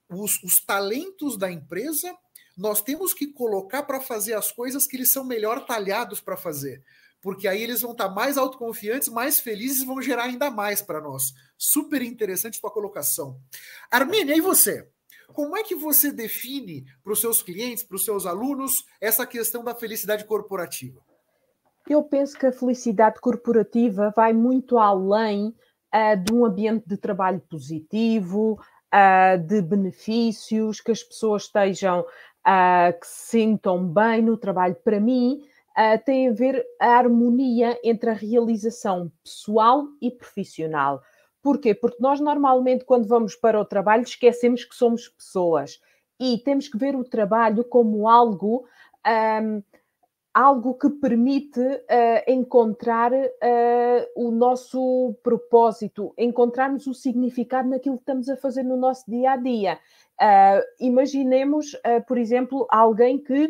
Os, 0.09 0.43
os 0.43 0.55
talentos 0.55 1.37
da 1.37 1.49
empresa 1.49 2.13
nós 2.61 2.81
temos 2.81 3.13
que 3.13 3.27
colocar 3.27 3.83
para 3.83 3.99
fazer 3.99 4.33
as 4.33 4.51
coisas 4.51 4.85
que 4.85 4.95
eles 4.95 5.11
são 5.11 5.23
melhor 5.25 5.65
talhados 5.65 6.21
para 6.21 6.37
fazer 6.37 6.83
porque 7.21 7.47
aí 7.47 7.61
eles 7.61 7.81
vão 7.81 7.91
estar 7.91 8.09
tá 8.09 8.15
mais 8.15 8.37
autoconfiantes, 8.37 9.07
mais 9.07 9.39
felizes 9.39 9.83
e 9.83 9.85
vão 9.85 10.01
gerar 10.01 10.23
ainda 10.23 10.49
mais 10.49 10.81
para 10.81 10.99
nós. 10.99 11.33
Super 11.57 12.01
interessante 12.01 12.59
tua 12.59 12.71
colocação. 12.71 13.37
Armênia, 13.91 14.35
e 14.35 14.41
você? 14.41 14.87
Como 15.31 15.55
é 15.55 15.63
que 15.63 15.75
você 15.75 16.11
define 16.11 16.83
para 17.03 17.13
os 17.13 17.21
seus 17.21 17.41
clientes, 17.41 17.83
para 17.83 17.95
os 17.95 18.03
seus 18.03 18.25
alunos, 18.25 18.83
essa 18.99 19.25
questão 19.25 19.63
da 19.63 19.75
felicidade 19.75 20.25
corporativa? 20.25 20.99
Eu 21.87 22.03
penso 22.03 22.37
que 22.37 22.45
a 22.45 22.51
felicidade 22.51 23.19
corporativa 23.21 24.11
vai 24.15 24.33
muito 24.33 24.77
além 24.77 25.55
uh, 25.93 26.17
de 26.23 26.33
um 26.33 26.45
ambiente 26.45 26.87
de 26.87 26.97
trabalho 26.97 27.39
positivo, 27.49 28.59
uh, 28.93 29.37
de 29.37 29.61
benefícios, 29.61 30.81
que 30.81 30.91
as 30.91 31.03
pessoas 31.03 31.43
estejam, 31.43 32.05
uh, 32.47 32.99
que 32.99 33.07
se 33.07 33.29
sintam 33.29 33.85
bem 33.87 34.21
no 34.21 34.37
trabalho. 34.37 34.75
Para 34.83 34.99
mim, 34.99 35.41
uh, 35.71 36.03
tem 36.05 36.29
a 36.29 36.33
ver 36.33 36.65
a 36.79 36.97
harmonia 36.97 37.79
entre 37.83 38.09
a 38.09 38.13
realização 38.13 39.11
pessoal 39.23 39.87
e 40.01 40.11
profissional. 40.11 41.01
Porquê? 41.41 41.73
Porque 41.73 41.97
nós 41.99 42.19
normalmente, 42.19 42.85
quando 42.85 43.07
vamos 43.07 43.35
para 43.35 43.59
o 43.59 43.65
trabalho, 43.65 44.03
esquecemos 44.03 44.63
que 44.63 44.75
somos 44.75 45.07
pessoas 45.07 45.79
e 46.19 46.37
temos 46.37 46.67
que 46.67 46.77
ver 46.77 46.95
o 46.95 47.03
trabalho 47.03 47.63
como 47.63 48.07
algo. 48.07 48.65
Um, 49.41 49.63
algo 50.33 50.75
que 50.75 50.89
permite 50.89 51.59
uh, 51.59 52.31
encontrar 52.31 53.11
uh, 53.11 54.05
o 54.15 54.31
nosso 54.31 55.13
propósito, 55.21 56.13
encontrarmos 56.17 56.87
o 56.87 56.93
significado 56.93 57.69
naquilo 57.69 57.97
que 57.97 58.03
estamos 58.03 58.29
a 58.29 58.37
fazer 58.37 58.63
no 58.63 58.77
nosso 58.77 59.09
dia 59.09 59.31
a 59.31 59.37
dia. 59.37 59.79
Uh, 60.21 60.61
imaginemos, 60.79 61.75
por 62.07 62.17
exemplo, 62.17 62.67
alguém 62.69 63.17
que 63.17 63.49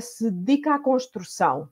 se 0.00 0.30
dedica 0.30 0.74
à 0.74 0.78
construção. 0.78 1.68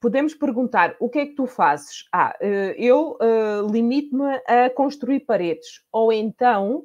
Podemos 0.00 0.34
perguntar 0.34 0.96
o 0.98 1.08
que 1.08 1.20
é 1.20 1.26
que 1.26 1.34
tu 1.34 1.46
fazes? 1.46 2.06
Ah, 2.12 2.36
eu 2.76 3.16
limito-me 3.70 4.42
a 4.46 4.68
construir 4.68 5.20
paredes. 5.20 5.82
Ou 5.92 6.12
então 6.12 6.84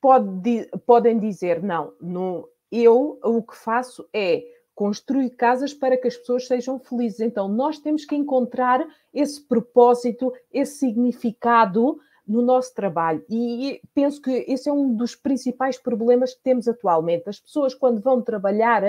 pode, 0.00 0.70
podem 0.86 1.18
dizer: 1.18 1.62
não, 1.62 1.92
no, 2.00 2.48
eu 2.70 3.18
o 3.22 3.42
que 3.42 3.56
faço 3.56 4.08
é 4.14 4.44
construir 4.78 5.30
casas 5.30 5.74
para 5.74 5.96
que 5.96 6.06
as 6.06 6.16
pessoas 6.16 6.46
sejam 6.46 6.78
felizes. 6.78 7.18
Então, 7.18 7.48
nós 7.48 7.80
temos 7.80 8.04
que 8.04 8.14
encontrar 8.14 8.86
esse 9.12 9.42
propósito, 9.42 10.32
esse 10.52 10.78
significado 10.78 11.98
no 12.24 12.40
nosso 12.42 12.72
trabalho. 12.76 13.24
E 13.28 13.80
penso 13.92 14.22
que 14.22 14.30
esse 14.46 14.68
é 14.68 14.72
um 14.72 14.94
dos 14.94 15.16
principais 15.16 15.76
problemas 15.76 16.32
que 16.32 16.44
temos 16.44 16.68
atualmente. 16.68 17.28
As 17.28 17.40
pessoas, 17.40 17.74
quando 17.74 18.00
vão 18.00 18.22
trabalhar, 18.22 18.84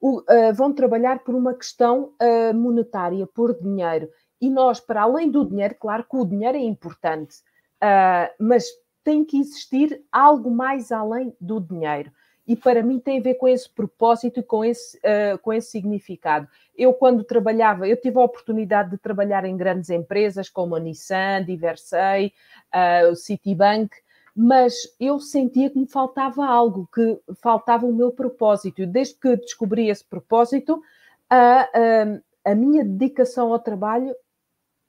uh, 0.00 0.22
vão 0.54 0.72
trabalhar 0.72 1.18
por 1.24 1.34
uma 1.34 1.54
questão 1.54 2.12
uh, 2.22 2.54
monetária, 2.54 3.26
por 3.26 3.60
dinheiro. 3.60 4.08
E 4.40 4.48
nós, 4.48 4.78
para 4.78 5.02
além 5.02 5.28
do 5.28 5.44
dinheiro, 5.44 5.74
claro 5.74 6.06
que 6.08 6.16
o 6.16 6.24
dinheiro 6.24 6.56
é 6.56 6.62
importante, 6.62 7.38
uh, 7.82 8.32
mas 8.38 8.64
tem 9.02 9.24
que 9.24 9.40
existir 9.40 10.04
algo 10.12 10.52
mais 10.52 10.92
além 10.92 11.34
do 11.40 11.58
dinheiro. 11.58 12.12
E 12.46 12.54
para 12.54 12.82
mim 12.82 13.00
tem 13.00 13.18
a 13.18 13.22
ver 13.22 13.34
com 13.34 13.48
esse 13.48 13.68
propósito 13.68 14.40
e 14.40 14.42
com 14.42 14.64
esse, 14.64 14.96
uh, 14.98 15.38
com 15.38 15.52
esse 15.52 15.70
significado. 15.70 16.46
Eu, 16.76 16.92
quando 16.92 17.24
trabalhava, 17.24 17.88
eu 17.88 17.96
tive 17.96 18.18
a 18.18 18.24
oportunidade 18.24 18.90
de 18.90 18.98
trabalhar 18.98 19.44
em 19.44 19.56
grandes 19.56 19.90
empresas 19.90 20.48
como 20.48 20.76
a 20.76 20.80
Nissan, 20.80 21.44
Diversei, 21.44 22.32
uh, 22.72 23.10
o 23.10 23.16
Citibank, 23.16 23.90
mas 24.34 24.74
eu 25.00 25.18
sentia 25.18 25.70
que 25.70 25.78
me 25.78 25.86
faltava 25.86 26.46
algo, 26.46 26.88
que 26.94 27.18
faltava 27.40 27.86
o 27.86 27.92
meu 27.92 28.12
propósito. 28.12 28.86
Desde 28.86 29.14
que 29.14 29.34
descobri 29.36 29.88
esse 29.88 30.04
propósito, 30.04 30.82
a, 31.28 31.62
a, 31.62 32.52
a 32.52 32.54
minha 32.54 32.84
dedicação 32.84 33.52
ao 33.52 33.58
trabalho 33.58 34.14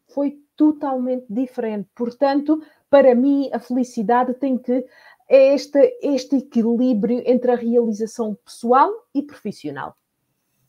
foi 0.09 0.37
totalmente 0.55 1.25
diferente. 1.29 1.87
Portanto, 1.95 2.61
para 2.89 3.15
mim, 3.15 3.49
a 3.53 3.59
felicidade 3.59 4.33
tem 4.33 4.57
que 4.57 4.85
é 5.27 5.53
este, 5.53 5.97
este 6.01 6.37
equilíbrio 6.37 7.21
entre 7.25 7.51
a 7.51 7.55
realização 7.55 8.35
pessoal 8.35 8.91
e 9.13 9.21
profissional. 9.21 9.97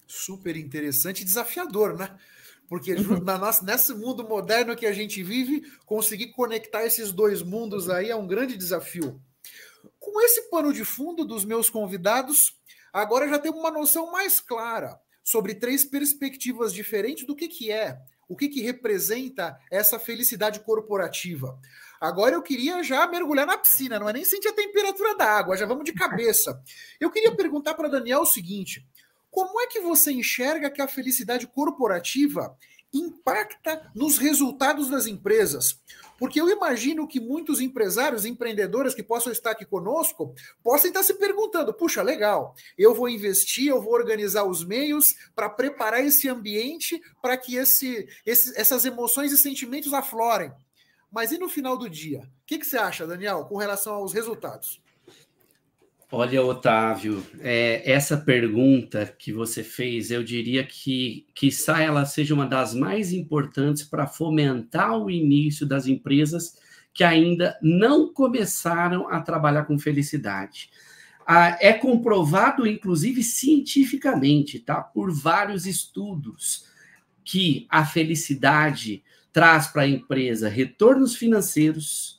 Super 0.07 0.57
interessante 0.57 1.23
e 1.23 1.25
desafiador, 1.25 1.97
né? 1.97 2.17
Porque 2.69 2.95
uhum. 2.95 3.21
na 3.23 3.39
nesse 3.63 3.95
mundo 3.95 4.27
moderno 4.29 4.77
que 4.77 4.87
a 4.87 4.93
gente 4.93 5.23
vive, 5.23 5.63
conseguir 5.87 6.33
conectar 6.33 6.85
esses 6.85 7.13
dois 7.13 7.43
mundos 7.43 7.89
aí 7.89 8.11
é 8.11 8.17
um 8.17 8.27
grande 8.27 8.57
desafio. 8.57 9.21
Com 9.99 10.21
esse 10.23 10.51
pano 10.51 10.73
de 10.73 10.85
fundo 10.85 11.25
dos 11.25 11.45
meus 11.45 11.71
convidados, 11.71 12.59
agora 12.93 13.29
já 13.29 13.39
temos 13.39 13.61
uma 13.61 13.71
noção 13.71 14.11
mais 14.11 14.41
clara 14.41 14.99
sobre 15.23 15.55
três 15.55 15.85
perspectivas 15.85 16.73
diferentes 16.73 17.27
do 17.27 17.37
que, 17.37 17.49
que 17.49 17.71
é, 17.71 17.99
o 18.29 18.37
que, 18.37 18.49
que 18.49 18.61
representa 18.61 19.59
essa 19.71 19.99
felicidade 19.99 20.61
corporativa. 20.61 21.59
Agora 22.01 22.35
eu 22.35 22.43
queria 22.43 22.83
já 22.83 23.07
mergulhar 23.09 23.47
na 23.47 23.59
piscina, 23.59 23.99
não 23.99 24.09
é 24.09 24.13
nem 24.13 24.25
sentir 24.25 24.49
a 24.49 24.53
temperatura 24.53 25.17
da 25.17 25.25
água, 25.25 25.57
já 25.57 25.67
vamos 25.67 25.85
de 25.85 25.93
cabeça. 25.95 26.63
Eu 27.01 27.11
queria 27.11 27.35
perguntar 27.35 27.75
para 27.75 27.89
Daniel 27.89 28.21
o 28.21 28.27
seguinte: 28.27 28.87
como 29.31 29.61
é 29.61 29.67
que 29.67 29.81
você 29.81 30.13
enxerga 30.13 30.71
que 30.71 30.83
a 30.83 30.89
felicidade 30.89 31.47
corporativa 31.47 32.57
impacta 32.93 33.91
nos 33.95 34.19
resultados 34.19 34.89
das 34.89 35.07
empresas? 35.07 35.81
Porque 36.19 36.41
eu 36.41 36.49
imagino 36.51 37.07
que 37.07 37.21
muitos 37.21 37.61
empresários, 37.61 38.25
empreendedores 38.25 38.95
que 38.95 39.03
possam 39.03 39.33
estar 39.33 39.53
aqui 39.53 39.65
conosco, 39.65 40.35
possam 40.63 40.89
estar 40.89 41.05
se 41.05 41.15
perguntando: 41.15 41.73
puxa, 41.73 42.03
legal, 42.03 42.55
eu 42.77 42.95
vou 42.95 43.09
investir, 43.09 43.69
eu 43.69 43.81
vou 43.81 43.95
organizar 43.95 44.45
os 44.45 44.65
meios 44.65 45.15
para 45.35 45.49
preparar 45.49 46.05
esse 46.05 46.29
ambiente 46.29 47.01
para 47.23 47.37
que 47.37 47.55
esse, 47.55 48.09
esse, 48.27 48.59
essas 48.59 48.85
emoções 48.85 49.31
e 49.31 49.39
sentimentos 49.39 49.95
aflorem. 49.95 50.53
Mas 51.11 51.31
e 51.31 51.39
no 51.39 51.49
final 51.49 51.77
do 51.77 51.89
dia? 51.89 52.21
O 52.43 52.47
que, 52.47 52.59
que 52.59 52.67
você 52.67 52.77
acha, 52.77 53.07
Daniel, 53.07 53.45
com 53.45 53.57
relação 53.57 53.95
aos 53.95 54.13
resultados? 54.13 54.81
Olha, 56.11 56.43
Otávio, 56.43 57.23
é, 57.39 57.83
essa 57.91 58.17
pergunta 58.17 59.15
que 59.19 59.31
você 59.31 59.63
fez, 59.63 60.11
eu 60.11 60.25
diria 60.25 60.65
que, 60.65 61.27
quiçá 61.35 61.83
ela 61.83 62.07
seja 62.07 62.33
uma 62.33 62.47
das 62.47 62.73
mais 62.73 63.13
importantes 63.13 63.83
para 63.83 64.07
fomentar 64.07 64.97
o 64.97 65.11
início 65.11 65.67
das 65.67 65.87
empresas 65.87 66.57
que 66.95 67.05
ainda 67.05 67.59
não 67.63 68.11
começaram 68.11 69.07
a 69.07 69.21
trabalhar 69.21 69.65
com 69.67 69.79
felicidade. 69.79 70.71
Ah, 71.27 71.59
é 71.61 71.75
comprovado, 71.75 72.67
inclusive 72.67 73.23
cientificamente, 73.23 74.59
tá, 74.59 74.81
por 74.81 75.13
vários 75.13 75.67
estudos, 75.67 76.65
que 77.23 77.67
a 77.69 77.85
felicidade 77.85 79.03
traz 79.31 79.67
para 79.67 79.83
a 79.83 79.89
empresa 79.89 80.49
retornos 80.49 81.15
financeiros, 81.15 82.18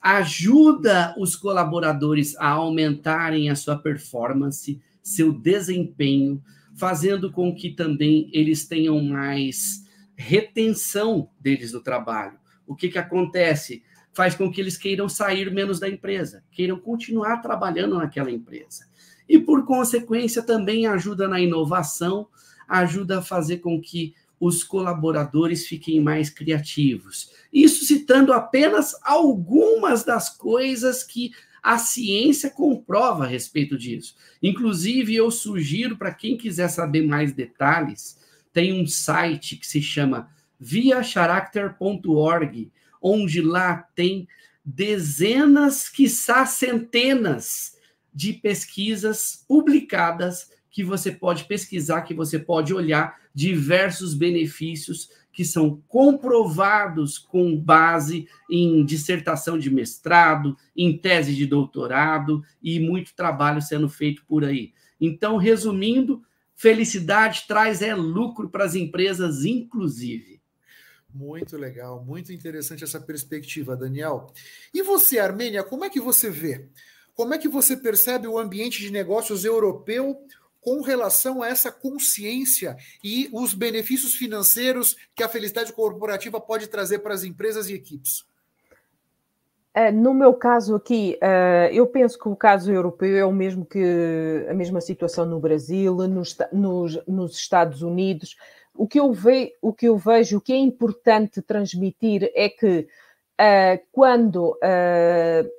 ajuda 0.00 1.14
os 1.18 1.36
colaboradores 1.36 2.34
a 2.36 2.48
aumentarem 2.48 3.50
a 3.50 3.54
sua 3.54 3.76
performance, 3.76 4.80
seu 5.02 5.32
desempenho, 5.32 6.42
fazendo 6.74 7.30
com 7.30 7.54
que 7.54 7.70
também 7.70 8.30
eles 8.32 8.66
tenham 8.66 9.02
mais 9.02 9.84
retenção 10.16 11.28
deles 11.38 11.72
no 11.72 11.80
trabalho. 11.80 12.38
O 12.66 12.74
que, 12.74 12.88
que 12.88 12.98
acontece? 12.98 13.82
Faz 14.12 14.34
com 14.34 14.50
que 14.50 14.60
eles 14.60 14.76
queiram 14.76 15.08
sair 15.08 15.52
menos 15.52 15.78
da 15.78 15.88
empresa, 15.88 16.42
queiram 16.50 16.78
continuar 16.78 17.38
trabalhando 17.38 17.98
naquela 17.98 18.30
empresa. 18.30 18.86
E, 19.28 19.38
por 19.38 19.64
consequência, 19.64 20.42
também 20.42 20.86
ajuda 20.86 21.28
na 21.28 21.40
inovação, 21.40 22.26
ajuda 22.66 23.18
a 23.18 23.22
fazer 23.22 23.58
com 23.58 23.80
que 23.80 24.14
os 24.40 24.64
colaboradores 24.64 25.66
fiquem 25.66 26.00
mais 26.00 26.30
criativos. 26.30 27.30
Isso 27.52 27.84
citando 27.84 28.32
apenas 28.32 28.96
algumas 29.02 30.02
das 30.02 30.30
coisas 30.30 31.04
que 31.04 31.32
a 31.62 31.76
ciência 31.76 32.48
comprova 32.48 33.24
a 33.24 33.28
respeito 33.28 33.76
disso. 33.76 34.16
Inclusive, 34.42 35.14
eu 35.14 35.30
sugiro 35.30 35.98
para 35.98 36.14
quem 36.14 36.38
quiser 36.38 36.68
saber 36.68 37.06
mais 37.06 37.34
detalhes, 37.34 38.18
tem 38.50 38.80
um 38.80 38.86
site 38.86 39.56
que 39.56 39.66
se 39.66 39.82
chama 39.82 40.30
viacharacter.org, 40.58 42.72
onde 43.02 43.42
lá 43.42 43.76
tem 43.94 44.26
dezenas, 44.64 45.86
quiçá 45.88 46.46
centenas 46.46 47.76
de 48.12 48.32
pesquisas 48.32 49.44
publicadas 49.46 50.50
que 50.70 50.84
você 50.84 51.10
pode 51.10 51.44
pesquisar, 51.44 52.02
que 52.02 52.14
você 52.14 52.38
pode 52.38 52.72
olhar 52.72 53.18
diversos 53.34 54.14
benefícios 54.14 55.10
que 55.32 55.44
são 55.44 55.82
comprovados 55.88 57.18
com 57.18 57.56
base 57.56 58.28
em 58.50 58.84
dissertação 58.84 59.58
de 59.58 59.70
mestrado, 59.70 60.56
em 60.76 60.96
tese 60.96 61.34
de 61.34 61.46
doutorado 61.46 62.42
e 62.62 62.80
muito 62.80 63.14
trabalho 63.14 63.62
sendo 63.62 63.88
feito 63.88 64.24
por 64.26 64.44
aí. 64.44 64.72
Então, 65.00 65.36
resumindo, 65.36 66.22
felicidade 66.54 67.44
traz 67.46 67.80
é 67.80 67.94
lucro 67.94 68.50
para 68.50 68.64
as 68.64 68.74
empresas, 68.74 69.44
inclusive. 69.44 70.40
Muito 71.12 71.56
legal, 71.56 72.04
muito 72.04 72.32
interessante 72.32 72.84
essa 72.84 73.00
perspectiva, 73.00 73.76
Daniel. 73.76 74.32
E 74.72 74.82
você, 74.82 75.18
Armênia, 75.18 75.64
como 75.64 75.84
é 75.84 75.90
que 75.90 76.00
você 76.00 76.30
vê? 76.30 76.68
Como 77.14 77.34
é 77.34 77.38
que 77.38 77.48
você 77.48 77.76
percebe 77.76 78.26
o 78.28 78.38
ambiente 78.38 78.80
de 78.80 78.90
negócios 78.90 79.44
europeu 79.44 80.16
com 80.60 80.82
relação 80.82 81.42
a 81.42 81.48
essa 81.48 81.72
consciência 81.72 82.76
e 83.02 83.28
os 83.32 83.54
benefícios 83.54 84.14
financeiros 84.14 84.96
que 85.14 85.22
a 85.22 85.28
felicidade 85.28 85.72
corporativa 85.72 86.40
pode 86.40 86.68
trazer 86.68 86.98
para 87.00 87.14
as 87.14 87.24
empresas 87.24 87.68
e 87.68 87.74
equipes? 87.74 88.24
É, 89.72 89.92
no 89.92 90.12
meu 90.12 90.34
caso 90.34 90.74
aqui, 90.74 91.16
é, 91.20 91.70
eu 91.72 91.86
penso 91.86 92.18
que 92.18 92.28
o 92.28 92.34
caso 92.34 92.72
europeu 92.72 93.16
é 93.16 93.24
o 93.24 93.32
mesmo 93.32 93.64
que 93.64 94.44
a 94.48 94.52
mesma 94.52 94.80
situação 94.80 95.24
no 95.24 95.38
Brasil, 95.38 95.94
nos, 96.08 96.36
nos, 96.52 97.06
nos 97.06 97.36
Estados 97.36 97.80
Unidos. 97.80 98.36
O 98.74 98.88
que, 98.88 98.98
eu 98.98 99.12
ve, 99.12 99.54
o 99.62 99.72
que 99.72 99.86
eu 99.86 99.96
vejo, 99.96 100.38
o 100.38 100.40
que 100.40 100.52
é 100.52 100.56
importante 100.56 101.40
transmitir 101.40 102.30
é 102.34 102.48
que 102.48 102.88
uh, 103.40 103.86
quando 103.92 104.50
uh, 104.56 105.50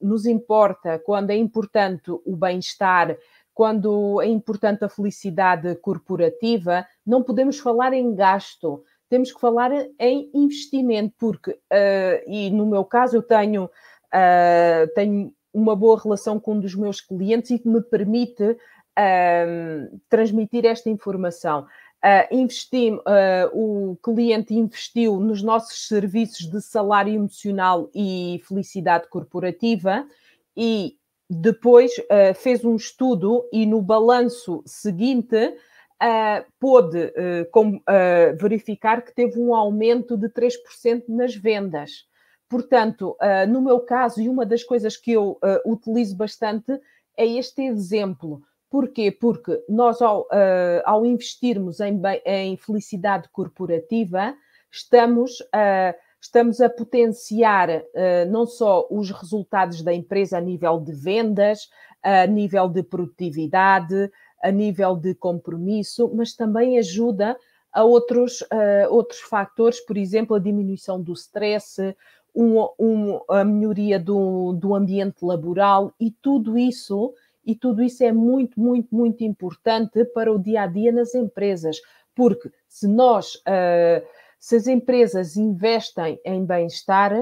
nos 0.00 0.26
importa, 0.26 0.98
quando 0.98 1.30
é 1.30 1.36
importante 1.36 2.10
o 2.10 2.36
bem-estar 2.36 3.16
quando 3.54 4.20
é 4.20 4.26
importante 4.26 4.84
a 4.84 4.88
felicidade 4.88 5.74
corporativa, 5.76 6.84
não 7.06 7.22
podemos 7.22 7.58
falar 7.58 7.92
em 7.92 8.14
gasto, 8.14 8.84
temos 9.08 9.32
que 9.32 9.40
falar 9.40 9.70
em 9.98 10.28
investimento, 10.34 11.14
porque, 11.16 11.52
uh, 11.52 12.26
e 12.26 12.50
no 12.50 12.66
meu 12.66 12.84
caso, 12.84 13.16
eu 13.16 13.22
tenho, 13.22 13.66
uh, 13.66 14.94
tenho 14.94 15.32
uma 15.52 15.76
boa 15.76 16.00
relação 16.02 16.40
com 16.40 16.54
um 16.54 16.60
dos 16.60 16.74
meus 16.74 17.00
clientes 17.00 17.52
e 17.52 17.58
que 17.60 17.68
me 17.68 17.80
permite 17.80 18.42
uh, 18.42 20.00
transmitir 20.08 20.66
esta 20.66 20.90
informação. 20.90 21.66
Investi, 22.30 22.90
o 23.54 23.96
cliente 24.02 24.52
investiu 24.52 25.18
nos 25.18 25.42
nossos 25.42 25.88
serviços 25.88 26.46
de 26.50 26.60
salário 26.60 27.14
emocional 27.14 27.88
e 27.94 28.42
felicidade 28.46 29.08
corporativa 29.08 30.06
e 30.54 30.98
depois 31.40 31.90
uh, 31.98 32.34
fez 32.34 32.64
um 32.64 32.76
estudo 32.76 33.48
e 33.52 33.66
no 33.66 33.82
balanço 33.82 34.62
seguinte 34.64 35.36
uh, 35.36 36.52
pôde 36.60 36.98
uh, 36.98 37.50
com, 37.50 37.80
verificar 38.38 39.02
que 39.02 39.14
teve 39.14 39.40
um 39.40 39.54
aumento 39.54 40.16
de 40.16 40.28
3% 40.28 41.04
nas 41.08 41.34
vendas. 41.34 42.06
Portanto, 42.48 43.16
no 43.48 43.60
meu 43.60 43.80
caso, 43.80 44.20
e 44.20 44.28
uma 44.28 44.46
das 44.46 44.62
coisas 44.62 44.96
que 44.96 45.10
eu 45.10 45.40
utilizo 45.66 46.16
bastante 46.16 46.78
é 47.16 47.26
este 47.26 47.62
exemplo. 47.62 48.42
Porquê? 48.70 49.10
Porque 49.10 49.60
nós, 49.68 50.00
ao, 50.00 50.28
ao 50.84 51.04
investirmos 51.04 51.80
em, 51.80 52.00
em, 52.24 52.56
felicidade 52.56 53.28
corporativa, 53.32 54.36
estamos 54.70 55.38
a 55.52 55.96
estamos 56.24 56.58
a 56.62 56.70
potenciar 56.70 57.68
uh, 57.68 58.30
não 58.30 58.46
só 58.46 58.86
os 58.90 59.10
resultados 59.10 59.82
da 59.82 59.92
empresa 59.92 60.38
a 60.38 60.40
nível 60.40 60.80
de 60.80 60.92
vendas, 60.92 61.68
a 62.02 62.26
nível 62.26 62.66
de 62.66 62.82
produtividade, 62.82 64.10
a 64.42 64.50
nível 64.50 64.96
de 64.96 65.14
compromisso, 65.14 66.10
mas 66.14 66.34
também 66.34 66.78
ajuda 66.78 67.36
a 67.70 67.84
outros, 67.84 68.40
uh, 68.40 68.90
outros 68.90 69.20
fatores, 69.20 69.80
por 69.80 69.98
exemplo, 69.98 70.34
a 70.34 70.38
diminuição 70.38 71.00
do 71.00 71.12
stress, 71.12 71.94
um, 72.34 72.58
um, 72.78 73.20
a 73.28 73.44
melhoria 73.44 74.00
do, 74.00 74.54
do 74.54 74.74
ambiente 74.74 75.22
laboral 75.22 75.92
e 76.00 76.10
tudo 76.10 76.56
isso, 76.56 77.12
e 77.44 77.54
tudo 77.54 77.82
isso 77.82 78.02
é 78.02 78.12
muito, 78.12 78.58
muito, 78.58 78.94
muito 78.94 79.22
importante 79.22 80.04
para 80.06 80.32
o 80.32 80.38
dia 80.38 80.62
a 80.62 80.66
dia 80.66 80.90
nas 80.90 81.14
empresas, 81.14 81.80
porque 82.14 82.50
se 82.66 82.88
nós, 82.88 83.34
uh, 83.34 84.02
se 84.44 84.56
as 84.56 84.66
empresas 84.66 85.38
investem 85.38 86.20
em 86.22 86.44
bem-estar, 86.44 87.12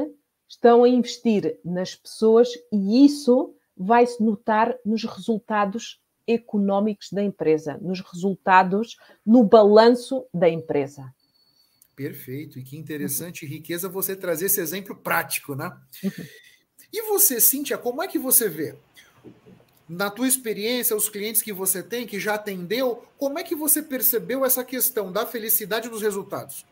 estão 0.48 0.82
a 0.82 0.88
investir 0.88 1.56
nas 1.64 1.94
pessoas 1.94 2.48
e 2.72 3.06
isso 3.06 3.54
vai 3.76 4.04
se 4.04 4.20
notar 4.20 4.76
nos 4.84 5.04
resultados 5.04 6.00
económicos 6.26 7.12
da 7.12 7.22
empresa, 7.22 7.78
nos 7.80 8.00
resultados, 8.00 8.96
no 9.24 9.44
balanço 9.44 10.26
da 10.34 10.48
empresa. 10.48 11.14
Perfeito, 11.94 12.58
e 12.58 12.64
que 12.64 12.76
interessante 12.76 13.46
riqueza 13.46 13.88
você 13.88 14.16
trazer 14.16 14.46
esse 14.46 14.60
exemplo 14.60 14.96
prático, 14.96 15.54
né? 15.54 15.70
Uhum. 16.02 16.26
E 16.92 17.02
você, 17.02 17.40
Cíntia, 17.40 17.78
como 17.78 18.02
é 18.02 18.08
que 18.08 18.18
você 18.18 18.48
vê? 18.48 18.74
Na 19.88 20.10
tua 20.10 20.26
experiência, 20.26 20.96
os 20.96 21.08
clientes 21.08 21.40
que 21.40 21.52
você 21.52 21.84
tem, 21.84 22.04
que 22.04 22.18
já 22.18 22.34
atendeu, 22.34 23.04
como 23.16 23.38
é 23.38 23.44
que 23.44 23.54
você 23.54 23.80
percebeu 23.80 24.44
essa 24.44 24.64
questão 24.64 25.12
da 25.12 25.24
felicidade 25.24 25.88
dos 25.88 26.02
resultados? 26.02 26.66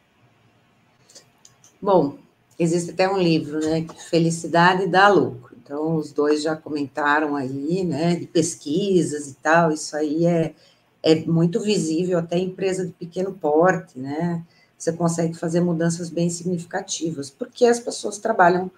Bom, 1.80 2.18
existe 2.58 2.90
até 2.90 3.08
um 3.08 3.18
livro, 3.18 3.60
né? 3.60 3.86
Felicidade 4.08 4.86
dá 4.86 5.08
lucro. 5.08 5.56
Então, 5.62 5.96
os 5.96 6.12
dois 6.12 6.42
já 6.42 6.56
comentaram 6.56 7.36
aí, 7.36 7.84
né? 7.84 8.16
De 8.16 8.26
pesquisas 8.26 9.28
e 9.28 9.34
tal, 9.34 9.72
isso 9.72 9.96
aí 9.96 10.26
é, 10.26 10.54
é 11.02 11.14
muito 11.24 11.60
visível 11.60 12.18
até 12.18 12.38
em 12.38 12.46
empresa 12.46 12.86
de 12.86 12.92
pequeno 12.92 13.32
porte, 13.32 13.98
né? 13.98 14.44
você 14.80 14.92
consegue 14.92 15.34
fazer 15.34 15.60
mudanças 15.60 16.08
bem 16.08 16.30
significativas, 16.30 17.28
porque 17.28 17.66
as 17.66 17.78
pessoas 17.78 18.16
trabalham 18.16 18.70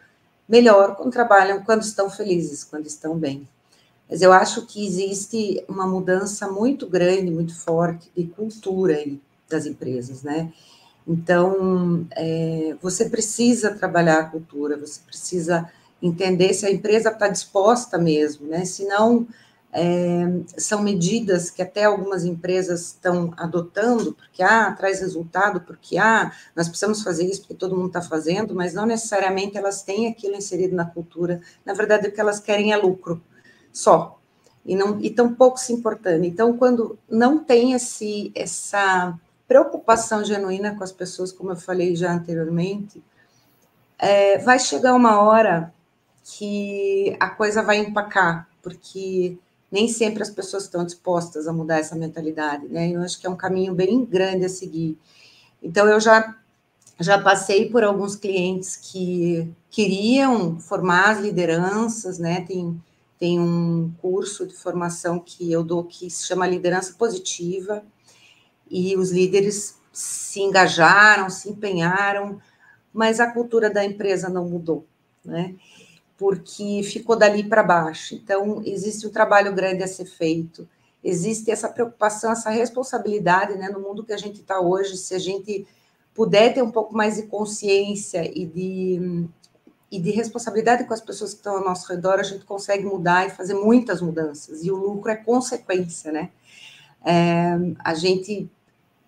melhor 0.48 0.96
quando 0.96 1.12
trabalham, 1.12 1.62
quando 1.62 1.82
estão 1.82 2.10
felizes, 2.10 2.64
quando 2.64 2.86
estão 2.86 3.16
bem. 3.16 3.48
Mas 4.10 4.20
eu 4.20 4.32
acho 4.32 4.66
que 4.66 4.84
existe 4.84 5.64
uma 5.68 5.86
mudança 5.86 6.50
muito 6.50 6.88
grande, 6.88 7.30
muito 7.30 7.54
forte 7.54 8.10
de 8.16 8.24
cultura 8.24 8.98
das 9.48 9.64
empresas, 9.64 10.22
né? 10.22 10.52
Então, 11.06 12.06
é, 12.12 12.76
você 12.80 13.08
precisa 13.08 13.74
trabalhar 13.74 14.20
a 14.20 14.24
cultura, 14.24 14.76
você 14.76 15.00
precisa 15.04 15.68
entender 16.00 16.52
se 16.54 16.66
a 16.66 16.70
empresa 16.70 17.10
está 17.10 17.28
disposta 17.28 17.98
mesmo, 17.98 18.46
né? 18.48 18.64
Senão, 18.64 19.26
é, 19.72 20.42
são 20.58 20.82
medidas 20.82 21.48
que 21.48 21.62
até 21.62 21.84
algumas 21.84 22.24
empresas 22.24 22.88
estão 22.88 23.32
adotando, 23.38 24.12
porque 24.12 24.42
ah, 24.42 24.70
traz 24.72 25.00
resultado, 25.00 25.62
porque 25.62 25.96
ah, 25.96 26.30
nós 26.54 26.68
precisamos 26.68 27.02
fazer 27.02 27.24
isso 27.24 27.40
porque 27.40 27.54
todo 27.54 27.74
mundo 27.74 27.86
está 27.86 28.02
fazendo, 28.02 28.54
mas 28.54 28.74
não 28.74 28.84
necessariamente 28.84 29.56
elas 29.56 29.82
têm 29.82 30.08
aquilo 30.08 30.36
inserido 30.36 30.76
na 30.76 30.84
cultura. 30.84 31.40
Na 31.64 31.72
verdade, 31.72 32.08
o 32.08 32.12
que 32.12 32.20
elas 32.20 32.38
querem 32.38 32.72
é 32.72 32.76
lucro, 32.76 33.22
só. 33.72 34.18
E 34.64 34.76
não 34.76 35.00
e 35.00 35.10
tão 35.10 35.34
pouco 35.34 35.58
se 35.58 35.72
importando. 35.72 36.24
Então, 36.24 36.56
quando 36.56 36.98
não 37.08 37.38
tem 37.42 37.72
esse, 37.72 38.30
essa 38.34 39.18
preocupação 39.46 40.24
genuína 40.24 40.74
com 40.76 40.84
as 40.84 40.92
pessoas, 40.92 41.32
como 41.32 41.50
eu 41.50 41.56
falei 41.56 41.94
já 41.94 42.12
anteriormente, 42.12 43.02
é, 43.98 44.38
vai 44.38 44.58
chegar 44.58 44.94
uma 44.94 45.20
hora 45.22 45.72
que 46.24 47.16
a 47.20 47.28
coisa 47.30 47.62
vai 47.62 47.78
empacar, 47.78 48.48
porque 48.62 49.36
nem 49.70 49.88
sempre 49.88 50.22
as 50.22 50.30
pessoas 50.30 50.64
estão 50.64 50.84
dispostas 50.84 51.48
a 51.48 51.52
mudar 51.52 51.78
essa 51.78 51.96
mentalidade, 51.96 52.68
né? 52.68 52.90
Eu 52.90 53.00
acho 53.00 53.18
que 53.18 53.26
é 53.26 53.30
um 53.30 53.36
caminho 53.36 53.74
bem 53.74 54.04
grande 54.04 54.44
a 54.44 54.48
seguir. 54.48 54.98
Então, 55.62 55.86
eu 55.86 55.98
já, 55.98 56.36
já 57.00 57.18
passei 57.18 57.70
por 57.70 57.82
alguns 57.82 58.14
clientes 58.14 58.76
que 58.76 59.50
queriam 59.70 60.60
formar 60.60 61.12
as 61.12 61.20
lideranças, 61.20 62.18
né? 62.18 62.42
Tem, 62.42 62.78
tem 63.18 63.40
um 63.40 63.92
curso 64.02 64.46
de 64.46 64.54
formação 64.54 65.18
que 65.18 65.50
eu 65.50 65.64
dou 65.64 65.84
que 65.84 66.10
se 66.10 66.26
chama 66.26 66.46
Liderança 66.46 66.94
Positiva, 66.98 67.82
e 68.72 68.96
os 68.96 69.12
líderes 69.12 69.78
se 69.92 70.40
engajaram, 70.40 71.28
se 71.28 71.50
empenharam, 71.50 72.40
mas 72.92 73.20
a 73.20 73.30
cultura 73.30 73.68
da 73.68 73.84
empresa 73.84 74.30
não 74.30 74.48
mudou, 74.48 74.86
né? 75.22 75.54
porque 76.22 76.82
ficou 76.84 77.16
dali 77.16 77.42
para 77.42 77.64
baixo. 77.64 78.14
Então, 78.14 78.62
existe 78.64 79.04
um 79.04 79.10
trabalho 79.10 79.52
grande 79.52 79.82
a 79.82 79.88
ser 79.88 80.04
feito, 80.04 80.68
existe 81.02 81.50
essa 81.50 81.68
preocupação, 81.68 82.30
essa 82.30 82.48
responsabilidade 82.48 83.56
né, 83.56 83.68
no 83.68 83.80
mundo 83.80 84.04
que 84.04 84.12
a 84.12 84.16
gente 84.16 84.40
está 84.40 84.60
hoje, 84.60 84.96
se 84.96 85.16
a 85.16 85.18
gente 85.18 85.66
puder 86.14 86.54
ter 86.54 86.62
um 86.62 86.70
pouco 86.70 86.94
mais 86.94 87.16
de 87.16 87.24
consciência 87.24 88.22
e 88.38 88.46
de, 88.46 89.26
e 89.90 89.98
de 89.98 90.12
responsabilidade 90.12 90.84
com 90.84 90.94
as 90.94 91.00
pessoas 91.00 91.32
que 91.32 91.38
estão 91.38 91.56
ao 91.56 91.64
nosso 91.64 91.92
redor, 91.92 92.20
a 92.20 92.22
gente 92.22 92.44
consegue 92.44 92.84
mudar 92.84 93.26
e 93.26 93.30
fazer 93.30 93.54
muitas 93.54 94.00
mudanças, 94.00 94.64
e 94.64 94.70
o 94.70 94.76
lucro 94.76 95.10
é 95.10 95.16
consequência, 95.16 96.12
né? 96.12 96.30
É, 97.04 97.56
a 97.80 97.94
gente, 97.94 98.48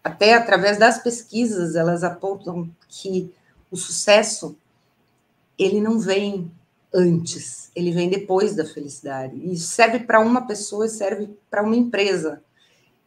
até 0.04 0.34
através 0.34 0.78
das 0.78 1.02
pesquisas, 1.02 1.74
elas 1.74 2.04
apontam 2.04 2.70
que 2.86 3.32
o 3.70 3.76
sucesso, 3.76 4.54
ele 5.58 5.80
não 5.80 5.98
vem 5.98 6.52
antes, 6.92 7.70
ele 7.74 7.90
vem 7.90 8.10
depois 8.10 8.54
da 8.54 8.66
felicidade. 8.66 9.34
E 9.34 9.56
serve 9.56 10.00
para 10.00 10.20
uma 10.20 10.46
pessoa, 10.46 10.86
serve 10.86 11.34
para 11.50 11.62
uma 11.62 11.74
empresa. 11.74 12.42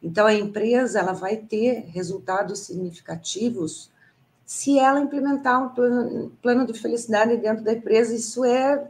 Então 0.02 0.26
a 0.26 0.34
empresa 0.34 1.00
ela 1.00 1.14
vai 1.14 1.38
ter 1.38 1.86
resultados 1.90 2.60
significativos 2.60 3.92
se 4.46 4.80
ela 4.80 5.00
implementar 5.00 5.64
um 5.64 5.70
plano, 5.70 6.32
plano 6.42 6.66
de 6.66 6.74
felicidade 6.80 7.38
dentro 7.38 7.64
da 7.64 7.74
empresa. 7.74 8.16
Isso 8.16 8.44
é 8.44 8.90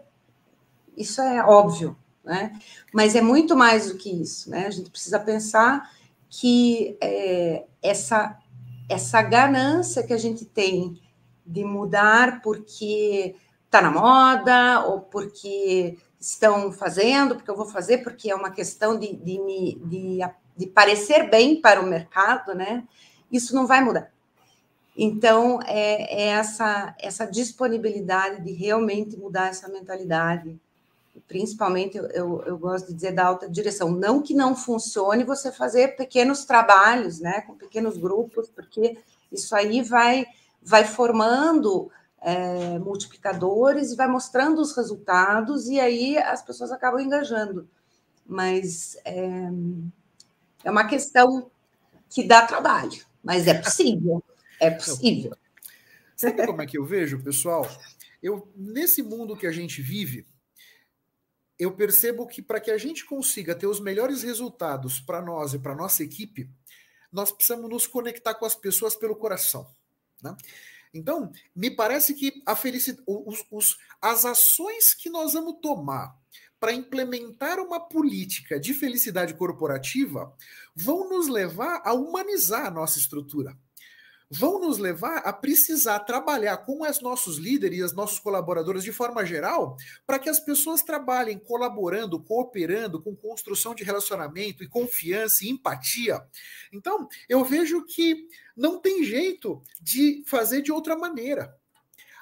isso 0.96 1.22
é 1.22 1.44
óbvio, 1.44 1.96
né? 2.24 2.60
Mas 2.94 3.16
é 3.16 3.22
muito 3.22 3.56
mais 3.56 3.92
do 3.92 3.98
que 3.98 4.10
isso, 4.10 4.50
né? 4.50 4.66
A 4.66 4.72
gente 4.72 4.90
precisa 4.90 5.20
pensar 5.20 5.92
que 6.30 6.98
é, 7.02 7.66
essa 7.88 8.38
essa 8.90 9.22
ganância 9.22 10.04
que 10.04 10.14
a 10.14 10.18
gente 10.18 10.46
tem 10.46 11.00
de 11.46 11.64
mudar 11.64 12.42
porque 12.42 13.36
está 13.66 13.82
na 13.82 13.92
moda, 13.92 14.86
ou 14.86 15.02
porque 15.02 15.98
estão 16.20 16.72
fazendo, 16.72 17.36
porque 17.36 17.52
eu 17.52 17.56
vou 17.56 17.66
fazer, 17.66 18.00
porque 18.00 18.32
é 18.32 18.36
uma 18.36 18.50
questão 18.50 18.98
de, 18.98 19.14
de, 19.16 19.40
me, 19.40 19.76
de, 19.86 20.20
de 20.56 20.68
parecer 20.68 21.30
bem 21.30 21.62
para 21.62 21.82
o 21.82 21.86
mercado, 21.86 22.56
né? 22.56 22.84
Isso 23.32 23.54
não 23.54 23.68
vai 23.68 23.84
mudar. 23.84 24.12
Então, 24.98 25.60
é, 25.66 26.24
é, 26.24 26.28
essa, 26.30 26.96
essa 26.98 27.26
disponibilidade 27.26 28.44
de 28.44 28.52
realmente 28.52 29.16
mudar 29.16 29.50
essa 29.50 29.68
mentalidade. 29.68 30.60
Principalmente, 31.28 31.98
eu, 31.98 32.06
eu, 32.08 32.44
eu, 32.46 32.58
gosto 32.58 32.88
de 32.88 32.94
dizer 32.94 33.14
da 33.14 33.26
alta 33.26 33.50
direção. 33.50 33.92
Não 33.92 34.22
que 34.22 34.34
não 34.34 34.56
funcione 34.56 35.24
você 35.24 35.52
fazer 35.52 35.96
pequenos 35.96 36.46
trabalhos, 36.46 37.20
né, 37.20 37.42
com 37.42 37.56
pequenos 37.56 37.98
grupos, 37.98 38.50
porque 38.50 38.98
isso 39.32 39.56
aí 39.56 39.82
vai, 39.82 40.26
vai 40.62 40.84
formando 40.84 41.90
é, 42.22 42.78
multiplicadores 42.80 43.92
e 43.92 43.96
vai 43.96 44.08
mostrando 44.08 44.62
os 44.62 44.76
resultados, 44.76 45.68
e 45.68 45.80
aí 45.80 46.18
as 46.18 46.42
pessoas 46.42 46.72
acabam 46.72 47.00
engajando. 47.00 47.68
Mas 48.26 48.98
é, 49.06 49.50
é 50.64 50.72
uma 50.72 50.86
questão 50.86 51.50
que 52.10 52.24
dá 52.24 52.46
trabalho, 52.46 53.06
mas 53.24 53.48
é 53.48 53.54
possível. 53.54 54.24
É 54.60 54.70
possível. 54.72 55.36
Sabe 56.16 56.46
como 56.46 56.62
é 56.62 56.66
que 56.66 56.78
eu 56.78 56.86
vejo, 56.86 57.22
pessoal? 57.24 57.70
Eu, 58.22 58.48
nesse 58.56 59.04
mundo 59.04 59.38
que 59.38 59.46
a 59.46 59.52
gente 59.52 59.82
vive, 59.82 60.26
eu 61.60 61.72
percebo 61.76 62.28
que 62.28 62.42
para 62.42 62.60
que 62.60 62.72
a 62.72 62.78
gente 62.78 63.06
consiga 63.06 63.56
ter 63.56 63.68
os 63.68 63.80
melhores 63.80 64.24
resultados 64.24 65.00
para 65.00 65.22
nós 65.22 65.54
e 65.54 65.60
para 65.60 65.76
nossa 65.76 66.04
equipe, 66.04 66.50
nós 67.12 67.32
precisamos 67.32 67.70
nos 67.70 67.88
conectar 67.88 68.36
com 68.36 68.46
as 68.46 68.56
pessoas 68.56 68.96
pelo 68.96 69.16
coração. 69.16 69.68
Né? 70.22 70.36
Então, 70.94 71.32
me 71.56 71.72
parece 71.72 72.14
que 72.14 72.42
a 72.46 72.56
felicidade, 72.56 73.04
os, 73.08 73.44
os, 73.52 73.78
as 74.02 74.26
ações 74.26 74.94
que 74.94 75.10
nós 75.10 75.34
vamos 75.34 75.60
tomar 75.62 76.16
para 76.60 76.74
implementar 76.74 77.60
uma 77.60 77.80
política 77.80 78.60
de 78.60 78.74
felicidade 78.74 79.34
corporativa 79.36 80.36
vão 80.76 81.10
nos 81.10 81.28
levar 81.28 81.82
a 81.84 81.94
humanizar 81.94 82.66
a 82.66 82.72
nossa 82.72 82.98
estrutura 83.00 83.58
vão 84.30 84.60
nos 84.60 84.78
levar 84.78 85.20
a 85.20 85.32
precisar 85.32 86.00
trabalhar 86.00 86.58
com 86.58 86.82
os 86.82 87.02
nossos 87.02 87.38
líderes 87.38 87.80
e 87.80 87.84
os 87.84 87.94
nossos 87.94 88.20
colaboradores 88.20 88.84
de 88.84 88.92
forma 88.92 89.26
geral, 89.26 89.78
para 90.06 90.20
que 90.20 90.30
as 90.30 90.40
pessoas 90.40 90.82
trabalhem 90.82 91.40
colaborando, 91.40 92.20
cooperando 92.20 93.02
com 93.02 93.16
construção 93.16 93.74
de 93.74 93.84
relacionamento 93.84 94.64
e 94.64 94.68
confiança 94.68 95.46
e 95.46 95.50
empatia. 95.50 96.22
Então, 96.72 97.08
eu 97.30 97.44
vejo 97.44 97.86
que 97.86 98.28
não 98.56 98.80
tem 98.80 99.04
jeito 99.04 99.62
de 99.82 100.24
fazer 100.28 100.62
de 100.62 100.72
outra 100.72 100.96
maneira. 100.96 101.56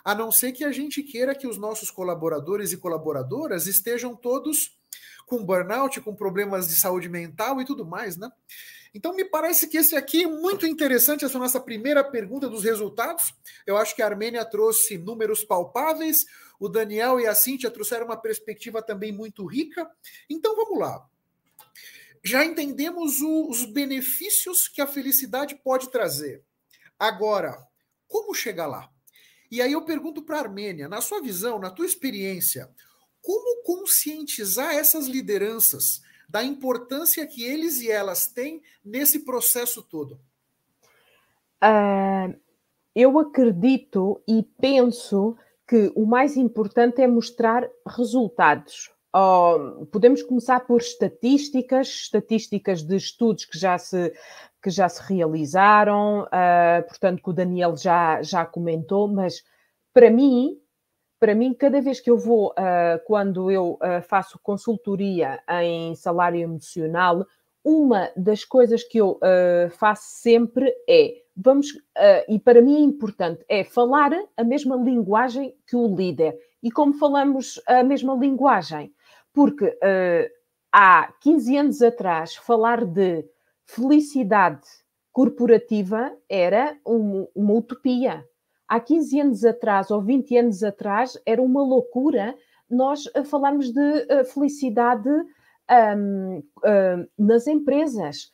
A 0.03 0.13
não 0.13 0.31
ser 0.31 0.51
que 0.51 0.63
a 0.63 0.71
gente 0.71 1.01
queira 1.01 1.33
que 1.33 1.47
os 1.47 1.57
nossos 1.57 1.89
colaboradores 1.89 2.71
e 2.71 2.77
colaboradoras 2.77 3.65
estejam 3.65 4.15
todos 4.15 4.77
com 5.25 5.43
burnout, 5.43 5.99
com 6.01 6.15
problemas 6.15 6.67
de 6.67 6.75
saúde 6.75 7.09
mental 7.09 7.59
e 7.59 7.65
tudo 7.65 7.83
mais, 7.83 8.15
né? 8.15 8.29
Então, 8.95 9.13
me 9.13 9.25
parece 9.25 9.67
que 9.67 9.75
esse 9.75 9.93
aqui 9.93 10.23
é 10.23 10.27
muito 10.27 10.65
interessante, 10.65 11.25
essa 11.25 11.37
nossa 11.37 11.59
primeira 11.59 12.01
pergunta 12.01 12.47
dos 12.47 12.63
resultados. 12.63 13.35
Eu 13.67 13.75
acho 13.75 13.93
que 13.93 14.01
a 14.01 14.05
Armênia 14.05 14.45
trouxe 14.45 14.97
números 14.97 15.43
palpáveis, 15.43 16.25
o 16.57 16.69
Daniel 16.69 17.19
e 17.19 17.27
a 17.27 17.35
Cíntia 17.35 17.69
trouxeram 17.69 18.05
uma 18.05 18.15
perspectiva 18.15 18.81
também 18.81 19.11
muito 19.11 19.45
rica. 19.45 19.85
Então, 20.29 20.55
vamos 20.55 20.79
lá. 20.79 21.05
Já 22.23 22.45
entendemos 22.45 23.19
o, 23.19 23.49
os 23.49 23.65
benefícios 23.65 24.69
que 24.69 24.79
a 24.79 24.87
felicidade 24.87 25.55
pode 25.55 25.91
trazer. 25.91 26.41
Agora, 26.97 27.67
como 28.07 28.33
chegar 28.33 28.65
lá? 28.65 28.89
E 29.51 29.61
aí 29.61 29.73
eu 29.73 29.83
pergunto 29.83 30.23
para 30.23 30.37
a 30.37 30.43
Armênia, 30.43 30.87
na 30.87 31.01
sua 31.01 31.21
visão, 31.21 31.59
na 31.59 31.69
tua 31.69 31.85
experiência, 31.85 32.73
como 33.21 33.61
conscientizar 33.63 34.73
essas 34.73 35.05
lideranças 35.05 36.01
da 36.27 36.43
importância 36.43 37.25
que 37.25 37.43
eles 37.43 37.81
e 37.81 37.89
elas 37.89 38.27
têm 38.27 38.61
nesse 38.83 39.25
processo 39.25 39.81
todo? 39.81 40.19
Uh, 41.63 42.37
eu 42.95 43.17
acredito 43.19 44.21
e 44.27 44.43
penso 44.59 45.35
que 45.67 45.91
o 45.95 46.05
mais 46.05 46.37
importante 46.37 47.01
é 47.01 47.07
mostrar 47.07 47.67
resultados. 47.87 48.91
Uh, 49.15 49.85
podemos 49.87 50.21
começar 50.21 50.59
por 50.61 50.81
estatísticas, 50.81 51.87
estatísticas 51.87 52.83
de 52.83 52.97
estudos 52.97 53.45
que 53.45 53.57
já 53.57 53.77
se, 53.77 54.13
que 54.61 54.69
já 54.69 54.89
se 54.89 55.01
realizaram, 55.01 56.23
uh, 56.23 56.87
portanto, 56.87 57.23
que 57.23 57.29
o 57.29 57.33
Daniel 57.33 57.75
já, 57.77 58.21
já 58.21 58.45
comentou, 58.45 59.07
mas 59.07 59.43
para 59.93 60.11
mim, 60.11 60.59
para 61.19 61.33
mim, 61.33 61.53
cada 61.53 61.81
vez 61.81 61.99
que 61.99 62.09
eu 62.09 62.17
vou, 62.17 62.49
uh, 62.49 63.03
quando 63.05 63.49
eu 63.49 63.73
uh, 63.73 64.01
faço 64.07 64.39
consultoria 64.43 65.41
em 65.63 65.95
salário 65.95 66.39
emocional, 66.39 67.25
uma 67.63 68.11
das 68.15 68.43
coisas 68.43 68.83
que 68.83 68.99
eu 68.99 69.13
uh, 69.13 69.69
faço 69.71 70.03
sempre 70.21 70.71
é, 70.87 71.13
vamos, 71.35 71.67
e 72.29 72.39
para 72.39 72.61
mim 72.61 72.75
é 72.75 72.79
importante, 72.79 73.43
é 73.49 73.63
falar 73.63 74.11
a 74.37 74.43
mesma 74.43 74.75
linguagem 74.75 75.55
que 75.67 75.75
o 75.75 75.93
líder. 75.95 76.37
E 76.61 76.71
como 76.71 76.93
falamos 76.93 77.59
a 77.67 77.83
mesma 77.83 78.15
linguagem? 78.15 78.93
Porque 79.33 79.77
há 80.71 81.11
15 81.21 81.57
anos 81.57 81.81
atrás, 81.81 82.35
falar 82.35 82.85
de 82.85 83.25
felicidade 83.65 84.65
corporativa 85.11 86.15
era 86.29 86.77
uma, 86.85 87.27
uma 87.35 87.53
utopia 87.53 88.25
há 88.67 88.79
15 88.79 89.19
anos 89.21 89.45
atrás 89.45 89.91
ou 89.91 90.01
20 90.01 90.37
anos 90.37 90.63
atrás 90.63 91.19
era 91.25 91.41
uma 91.41 91.63
loucura 91.63 92.35
nós 92.69 93.03
falarmos 93.25 93.71
de 93.71 93.79
uh, 93.79 94.25
felicidade 94.25 95.09
um, 95.09 96.37
uh, 96.37 97.09
nas 97.17 97.47
empresas. 97.47 98.31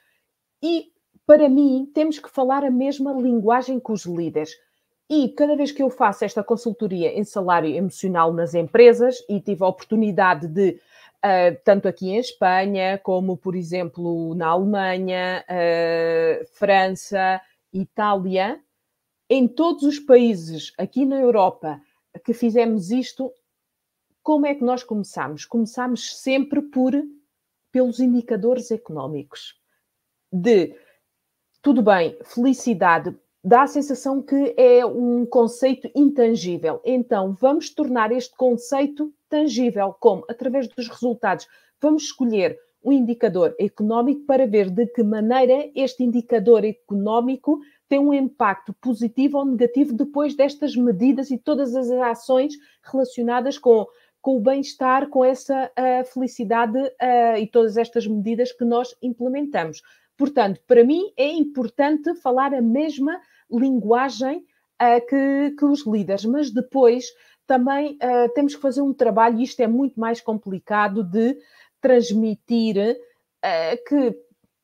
E, 0.64 0.92
para 1.26 1.50
mim, 1.50 1.90
temos 1.94 2.20
que 2.20 2.30
falar 2.30 2.64
a 2.64 2.72
mesma 2.72 3.14
linguagem 3.14 3.80
que 3.80 3.92
os 3.92 4.06
líderes. 4.06 4.52
E 5.10 5.30
cada 5.30 5.56
vez 5.56 5.72
que 5.72 5.84
eu 5.84 5.90
faço 5.90 6.24
esta 6.24 6.44
consultoria 6.44 7.18
em 7.18 7.24
salário 7.24 7.74
emocional 7.76 8.32
nas 8.32 8.54
empresas, 8.54 9.18
e 9.28 9.42
tive 9.42 9.64
a 9.64 9.68
oportunidade 9.68 10.48
de, 10.48 10.80
uh, 11.26 11.58
tanto 11.66 11.88
aqui 11.88 12.10
em 12.10 12.18
Espanha, 12.18 12.98
como, 12.98 13.36
por 13.36 13.56
exemplo, 13.56 14.34
na 14.36 14.48
Alemanha, 14.48 15.44
França, 16.54 17.42
Itália, 17.74 18.60
em 19.32 19.48
todos 19.48 19.84
os 19.84 19.98
países 19.98 20.74
aqui 20.78 21.06
na 21.06 21.18
Europa 21.18 21.82
que 22.26 22.34
fizemos 22.34 22.92
isto, 22.92 23.32
como 24.22 24.46
é 24.46 24.54
que 24.54 24.62
nós 24.62 24.84
começamos? 24.84 25.46
Começamos 25.46 26.18
sempre 26.18 26.62
por 26.62 26.94
pelos 27.72 28.02
indicadores 28.02 28.72
económicos. 28.72 29.58
De 30.30 30.76
tudo 31.62 31.82
bem, 31.82 32.18
felicidade 32.26 33.16
dá 33.42 33.62
a 33.62 33.68
sensação 33.68 34.22
que 34.22 34.54
é 34.58 34.86
um 34.86 35.26
conceito 35.26 35.90
intangível. 35.96 36.82
Então, 36.84 37.34
vamos 37.34 37.70
tornar 37.70 38.12
este 38.12 38.36
conceito 38.36 39.14
tangível, 39.30 39.96
como? 39.98 40.26
Através 40.28 40.68
dos 40.68 40.90
resultados. 40.90 41.48
Vamos 41.80 42.04
escolher 42.04 42.60
um 42.84 42.92
indicador 42.92 43.56
económico 43.58 44.26
para 44.26 44.46
ver 44.46 44.70
de 44.70 44.88
que 44.88 45.04
maneira 45.04 45.72
este 45.74 46.04
indicador 46.04 46.66
económico 46.66 47.62
tem 47.92 48.00
um 48.00 48.14
impacto 48.14 48.74
positivo 48.76 49.38
ou 49.38 49.44
negativo 49.46 49.92
depois 49.92 50.34
destas 50.34 50.78
medidas 50.78 51.30
e 51.30 51.38
todas 51.38 51.76
as 51.76 51.92
ações 51.92 52.54
relacionadas 52.82 53.58
com, 53.58 53.86
com 54.22 54.38
o 54.38 54.40
bem-estar, 54.40 55.10
com 55.10 55.26
essa 55.26 55.70
uh, 55.78 56.06
felicidade 56.06 56.80
uh, 56.80 57.38
e 57.38 57.46
todas 57.48 57.76
estas 57.76 58.08
medidas 58.08 58.54
que 58.54 58.64
nós 58.64 58.96
implementamos. 59.02 59.82
Portanto, 60.16 60.62
para 60.66 60.86
mim 60.86 61.12
é 61.18 61.34
importante 61.34 62.16
falar 62.16 62.54
a 62.54 62.62
mesma 62.62 63.20
linguagem 63.52 64.38
uh, 64.38 65.06
que, 65.06 65.54
que 65.60 65.66
os 65.66 65.86
líderes, 65.86 66.24
mas 66.24 66.50
depois 66.50 67.08
também 67.46 67.98
temos 68.34 68.56
que 68.56 68.62
fazer 68.62 68.82
um 68.82 68.94
trabalho, 68.94 69.38
e 69.38 69.44
isto 69.44 69.60
é 69.60 69.68
muito 69.68 70.00
mais 70.00 70.22
complicado, 70.22 71.04
de 71.04 71.38
transmitir 71.82 72.98
que 73.86 74.16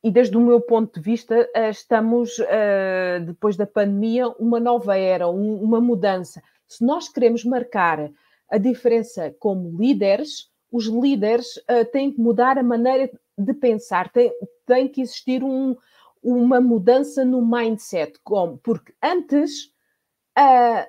e 0.02 0.10
desde 0.10 0.36
o 0.36 0.40
meu 0.40 0.60
ponto 0.60 0.94
de 0.94 1.00
vista, 1.00 1.48
eh, 1.54 1.70
estamos, 1.70 2.38
eh, 2.48 3.20
depois 3.26 3.56
da 3.56 3.66
pandemia, 3.66 4.28
uma 4.38 4.60
nova 4.60 4.96
era, 4.96 5.28
uma 5.28 5.80
mudança. 5.80 6.40
Se 6.68 6.84
nós 6.84 7.08
queremos 7.08 7.44
marcar 7.44 8.10
a 8.48 8.58
diferença 8.58 9.34
como 9.40 9.76
líderes, 9.76 10.50
os 10.70 10.86
líderes 10.86 11.46
eh, 11.66 11.84
têm 11.84 12.12
que 12.12 12.20
mudar 12.20 12.58
a 12.58 12.62
maneira 12.62 13.10
de 13.36 13.54
pensar, 13.54 14.10
tem, 14.12 14.32
tem 14.64 14.88
que 14.88 15.00
existir 15.00 15.42
um, 15.42 15.76
uma 16.22 16.60
mudança 16.60 17.24
no 17.24 17.44
mindset, 17.44 18.18
como? 18.22 18.58
Porque 18.58 18.92
antes 19.02 19.72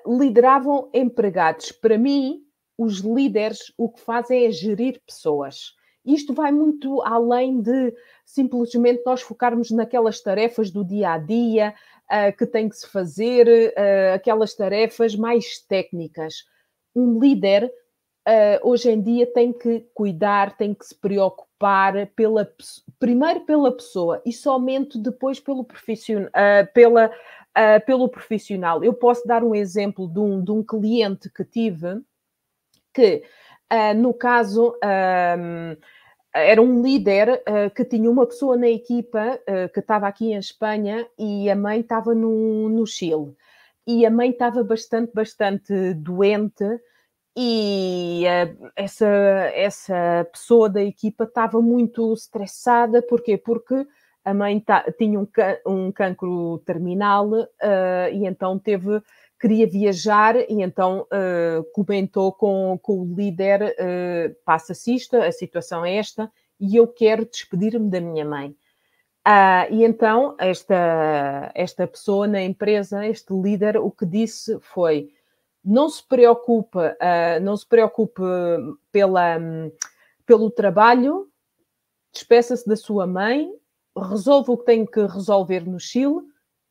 lideravam 0.06 0.92
empregados. 0.94 1.72
Para 1.72 1.98
mim, 1.98 2.44
os 2.78 3.00
líderes 3.00 3.74
o 3.76 3.90
que 3.90 4.00
fazem 4.00 4.46
é 4.46 4.52
gerir 4.52 5.02
pessoas. 5.04 5.74
Isto 6.14 6.34
vai 6.34 6.52
muito 6.52 7.04
além 7.04 7.62
de 7.62 7.94
simplesmente 8.26 9.04
nós 9.06 9.22
focarmos 9.22 9.70
naquelas 9.70 10.20
tarefas 10.22 10.72
do 10.72 10.84
dia 10.84 11.12
a 11.12 11.18
dia 11.20 11.74
uh, 12.10 12.36
que 12.36 12.48
tem 12.48 12.68
que 12.68 12.78
se 12.78 12.88
fazer, 12.88 13.48
uh, 13.48 14.16
aquelas 14.16 14.56
tarefas 14.56 15.16
mais 15.16 15.60
técnicas. 15.60 16.46
Um 16.96 17.20
líder 17.20 17.72
uh, 18.28 18.68
hoje 18.68 18.90
em 18.90 19.00
dia 19.00 19.28
tem 19.28 19.54
que 19.54 19.86
cuidar, 19.94 20.58
tem 20.58 20.74
que 20.74 20.84
se 20.84 20.96
preocupar 20.96 22.08
pela, 22.16 22.52
primeiro 22.98 23.42
pela 23.42 23.72
pessoa 23.72 24.20
e 24.26 24.34
somente 24.34 24.98
depois 24.98 25.40
pelo, 25.40 25.64
profissional, 25.64 26.32
pela, 26.74 27.12
pelo 27.86 28.10
profissional. 28.10 28.84
Eu 28.84 28.94
posso 28.94 29.28
dar 29.28 29.44
um 29.44 29.54
exemplo 29.54 30.08
de 30.08 30.20
um, 30.20 30.44
de 30.44 30.52
um 30.52 30.64
cliente 30.64 31.30
que 31.30 31.44
tive 31.44 32.02
que, 32.94 33.24
no 33.98 34.14
caso 34.14 34.74
era 36.34 36.62
um 36.62 36.82
líder 36.82 37.42
uh, 37.48 37.74
que 37.74 37.84
tinha 37.84 38.10
uma 38.10 38.26
pessoa 38.26 38.56
na 38.56 38.70
equipa 38.70 39.40
uh, 39.48 39.72
que 39.74 39.80
estava 39.80 40.08
aqui 40.08 40.32
em 40.32 40.38
Espanha 40.38 41.08
e 41.18 41.50
a 41.50 41.56
mãe 41.56 41.80
estava 41.80 42.14
no, 42.14 42.70
no 42.70 42.86
Chile. 42.86 43.36
E 43.88 44.06
a 44.06 44.12
mãe 44.12 44.30
estava 44.30 44.64
bastante, 44.64 45.12
bastante 45.14 45.94
doente 45.96 46.64
e 47.36 48.24
uh, 48.26 48.72
essa, 48.76 49.08
essa 49.08 50.28
pessoa 50.32 50.70
da 50.70 50.84
equipa 50.84 51.24
estava 51.24 51.62
muito 51.62 52.14
estressada. 52.14 53.02
Porquê? 53.02 53.38
Porque 53.38 53.88
a 54.24 54.34
mãe 54.34 54.64
tinha 54.98 55.20
um, 55.20 55.28
um 55.66 55.92
cancro 55.92 56.60
terminal 56.66 57.30
e 58.12 58.28
então 58.28 58.60
teve 58.60 59.02
queria 59.40 59.66
viajar 59.66 60.36
e 60.36 60.62
então 60.62 61.02
uh, 61.04 61.64
comentou 61.72 62.32
com, 62.34 62.78
com 62.82 63.00
o 63.00 63.16
líder: 63.16 63.62
uh, 63.64 64.36
passa-se 64.44 64.94
isto, 64.94 65.16
a 65.16 65.32
situação 65.32 65.86
é 65.86 65.96
esta, 65.96 66.32
e 66.60 66.76
eu 66.76 66.88
quero 66.88 67.26
despedir-me 67.26 67.90
da 67.90 68.02
minha 68.02 68.26
mãe. 68.26 68.50
Uh, 69.28 69.72
e 69.72 69.84
então 69.84 70.36
esta, 70.40 71.52
esta 71.54 71.88
pessoa 71.88 72.28
na 72.28 72.42
empresa, 72.42 73.06
este 73.06 73.34
líder, 73.34 73.78
o 73.78 73.90
que 73.90 74.06
disse 74.06 74.60
foi: 74.60 75.10
não 75.64 75.90
se 75.90 76.06
preocupe, 76.06 76.78
uh, 76.78 77.40
não 77.42 77.56
se 77.56 77.68
preocupe 77.68 78.22
pela, 78.92 79.38
um, 79.38 79.72
pelo 80.26 80.52
trabalho, 80.52 81.28
despeça-se 82.12 82.68
da 82.68 82.76
sua 82.76 83.08
mãe, 83.08 83.50
resolva 83.96 84.52
o 84.52 84.58
que 84.58 84.66
tem 84.66 84.86
que 84.86 85.02
resolver 85.02 85.62
no 85.62 85.80
Chile 85.80 86.22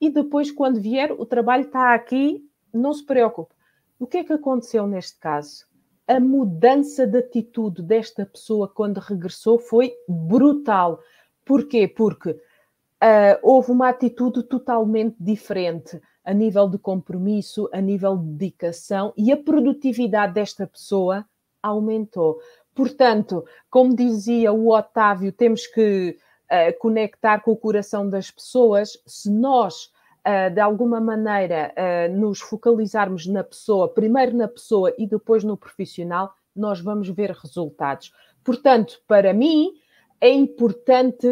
e 0.01 0.11
depois, 0.11 0.51
quando 0.51 0.81
vier, 0.81 1.13
o 1.13 1.27
trabalho 1.27 1.65
está 1.65 1.93
aqui 1.95 2.48
não 2.79 2.93
se 2.93 3.05
preocupe. 3.05 3.55
O 3.99 4.07
que 4.07 4.19
é 4.19 4.25
que 4.25 4.33
aconteceu 4.33 4.87
neste 4.87 5.19
caso? 5.19 5.67
A 6.07 6.19
mudança 6.19 7.07
de 7.07 7.19
atitude 7.19 7.83
desta 7.83 8.25
pessoa 8.25 8.69
quando 8.69 8.99
regressou 8.99 9.59
foi 9.59 9.93
brutal. 10.09 11.01
Porquê? 11.45 11.87
Porque 11.89 12.31
uh, 12.31 13.39
houve 13.43 13.73
uma 13.73 13.89
atitude 13.89 14.43
totalmente 14.45 15.17
diferente 15.19 16.01
a 16.25 16.33
nível 16.33 16.69
de 16.69 16.79
compromisso, 16.79 17.69
a 17.73 17.81
nível 17.81 18.17
de 18.17 18.27
dedicação 18.33 19.13
e 19.17 19.33
a 19.33 19.37
produtividade 19.37 20.35
desta 20.35 20.67
pessoa 20.67 21.25
aumentou. 21.63 22.39
portanto, 22.75 23.45
como 23.69 23.97
dizia 23.97 24.53
o 24.53 24.73
Otávio, 24.73 25.33
temos 25.33 25.67
que 25.67 26.17
uh, 26.51 26.79
conectar 26.79 27.41
com 27.41 27.51
o 27.51 27.57
coração 27.57 28.09
das 28.09 28.31
pessoas. 28.31 28.97
Se 29.05 29.31
nós, 29.31 29.91
uh, 30.27 30.53
de 30.53 30.61
alguma 30.61 31.01
maneira, 31.01 31.73
uh, 31.77 32.17
nos 32.17 32.41
focalizarmos 32.41 33.27
na 33.27 33.45
pessoa, 33.45 33.89
primeiro 33.89 34.37
na 34.37 34.49
pessoa 34.49 34.95
e 34.99 35.07
depois 35.07 35.45
no 35.45 35.57
profissional, 35.57 36.33
nós 36.55 36.81
vamos 36.81 37.09
ver 37.09 37.31
resultados. 37.31 38.13
Portanto, 38.43 39.01
para 39.07 39.33
mim, 39.33 39.73
é 40.21 40.31
importante 40.31 41.27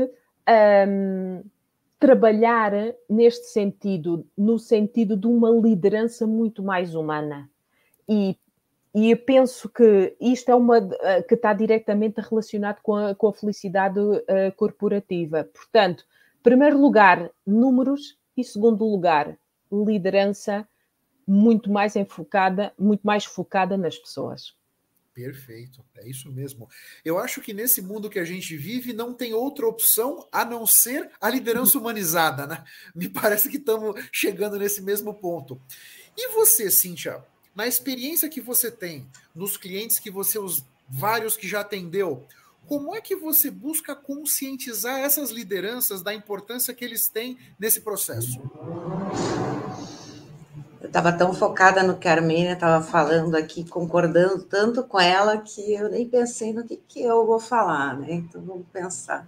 um, 0.87 1.43
trabalhar 1.99 2.73
neste 3.09 3.47
sentido, 3.47 4.27
no 4.37 4.59
sentido 4.59 5.17
de 5.17 5.27
uma 5.27 5.51
liderança 5.51 6.27
muito 6.27 6.63
mais 6.63 6.95
humana. 6.95 7.49
E, 8.09 8.37
e 8.95 9.11
eu 9.11 9.17
penso 9.17 9.69
que 9.69 10.17
isto 10.21 10.51
é 10.51 10.55
uma 10.55 10.79
eh, 10.79 11.23
que 11.23 11.35
está 11.35 11.53
diretamente 11.53 12.21
relacionado 12.21 12.81
com 12.83 12.95
a, 12.95 13.15
com 13.15 13.29
a 13.29 13.33
felicidade 13.33 13.99
uh, 13.99 14.23
corporativa. 14.57 15.49
Portanto, 15.53 16.05
primeiro 16.43 16.81
lugar, 16.81 17.31
números 17.47 18.17
e 18.37 18.45
segundo 18.45 18.85
lugar, 18.85 19.39
liderança 19.73 20.69
muito 21.27 21.71
mais 21.71 21.97
enfocada, 21.97 22.73
muito 22.79 23.05
mais 23.05 23.25
focada 23.25 23.77
nas 23.77 23.99
pessoas. 23.99 24.55
Perfeito, 25.13 25.83
é 25.97 26.07
isso 26.07 26.31
mesmo. 26.31 26.69
Eu 27.03 27.19
acho 27.19 27.41
que 27.41 27.55
nesse 27.55 27.81
mundo 27.81 28.11
que 28.11 28.19
a 28.19 28.25
gente 28.25 28.55
vive 28.55 28.93
não 28.93 29.15
tem 29.15 29.33
outra 29.33 29.67
opção 29.67 30.29
a 30.31 30.45
não 30.45 30.67
ser 30.67 31.11
a 31.19 31.31
liderança 31.31 31.79
humanizada, 31.81 32.47
né? 32.47 32.63
Me 32.95 33.09
parece 33.09 33.49
que 33.49 33.57
estamos 33.57 33.99
chegando 34.13 34.59
nesse 34.59 34.83
mesmo 34.83 35.15
ponto. 35.15 35.59
E 36.15 36.29
você, 36.33 36.71
Cíntia, 36.71 37.25
na 37.55 37.67
experiência 37.67 38.29
que 38.29 38.43
você 38.43 38.71
tem, 38.71 39.09
nos 39.35 39.57
clientes 39.57 39.99
que 39.99 40.11
você, 40.11 40.39
os 40.39 40.63
vários 40.87 41.35
que 41.35 41.49
já 41.49 41.61
atendeu, 41.61 42.27
como 42.67 42.95
é 42.95 43.01
que 43.01 43.15
você 43.15 43.51
busca 43.51 43.95
conscientizar 43.95 44.99
essas 44.99 45.31
lideranças 45.31 46.03
da 46.03 46.13
importância 46.13 46.75
que 46.75 46.85
eles 46.85 47.09
têm 47.09 47.39
nesse 47.59 47.81
processo? 47.81 48.41
Eu 50.81 50.89
estava 50.89 51.13
tão 51.13 51.33
focada 51.33 51.83
no 51.83 51.97
que 51.97 52.09
a 52.09 52.13
Armênia 52.13 52.53
estava 52.53 52.85
falando 52.85 53.37
aqui, 53.37 53.65
concordando 53.69 54.43
tanto 54.43 54.83
com 54.83 55.01
ela, 55.01 55.39
que 55.39 55.75
eu 55.75 55.89
nem 55.89 56.09
pensei 56.09 56.53
no 56.53 56.65
que, 56.65 56.77
que 56.77 57.03
eu 57.03 57.25
vou 57.25 57.39
falar, 57.39 57.99
né? 57.99 58.13
Então 58.13 58.43
vamos 58.43 58.67
pensar. 58.73 59.27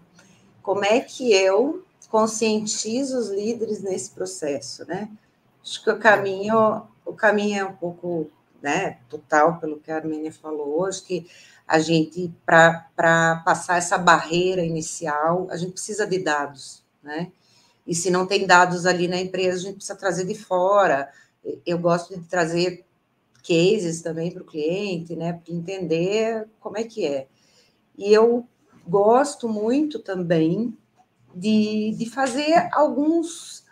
Como 0.62 0.85
é 0.85 1.01
que 1.01 1.33
eu 1.33 1.85
conscientizo 2.09 3.18
os 3.18 3.31
líderes 3.31 3.83
nesse 3.83 4.11
processo, 4.11 4.87
né? 4.87 5.09
Acho 5.62 5.83
que 5.83 5.90
o 5.90 5.98
caminho, 5.98 6.83
o 7.05 7.12
caminho 7.12 7.61
é 7.61 7.64
um 7.64 7.74
pouco, 7.74 8.31
né, 8.62 8.98
total 9.09 9.59
pelo 9.59 9.79
que 9.79 9.90
a 9.90 9.96
Armênia 9.96 10.33
falou. 10.33 10.87
Acho 10.87 11.05
que 11.05 11.27
a 11.69 11.79
gente, 11.79 12.33
para 12.45 13.43
passar 13.45 13.77
essa 13.77 13.99
barreira 13.99 14.65
inicial, 14.65 15.47
a 15.51 15.57
gente 15.57 15.73
precisa 15.73 16.07
de 16.07 16.19
dados, 16.19 16.83
né? 17.03 17.31
E 17.87 17.95
se 17.95 18.11
não 18.11 18.27
tem 18.27 18.47
dados 18.47 18.87
ali 18.87 19.07
na 19.07 19.19
empresa, 19.19 19.59
a 19.59 19.63
gente 19.63 19.77
precisa 19.77 19.97
trazer 19.97 20.25
de 20.27 20.35
fora 20.35 21.09
eu 21.65 21.79
gosto 21.79 22.19
de 22.19 22.27
trazer 22.27 22.85
cases 23.47 24.03
também 24.03 24.31
para 24.31 24.43
o 24.43 24.47
cliente, 24.47 25.17
né, 25.17 25.33
para 25.33 25.55
entender 25.55 26.47
como 26.61 26.77
é 26.77 26.85
que 26.85 27.07
é. 27.07 27.27
E 27.97 28.13
eu 28.13 28.47
gosto 28.87 29.49
muito 29.49 29.99
também 29.99 30.77
de, 31.35 31.95
de 31.97 32.11
fazer 32.11 32.69
alguns, 32.73 33.65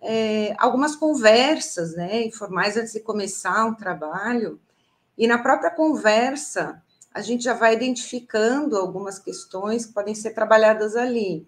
é, 0.00 0.54
algumas 0.58 0.94
conversas, 0.94 1.94
né, 1.94 2.24
informais 2.24 2.76
antes 2.76 2.92
de 2.92 3.00
começar 3.00 3.64
um 3.64 3.74
trabalho, 3.74 4.60
e 5.16 5.26
na 5.26 5.38
própria 5.38 5.70
conversa 5.70 6.82
a 7.14 7.22
gente 7.22 7.44
já 7.44 7.54
vai 7.54 7.74
identificando 7.74 8.76
algumas 8.76 9.20
questões 9.20 9.86
que 9.86 9.92
podem 9.92 10.16
ser 10.16 10.32
trabalhadas 10.32 10.96
ali. 10.96 11.46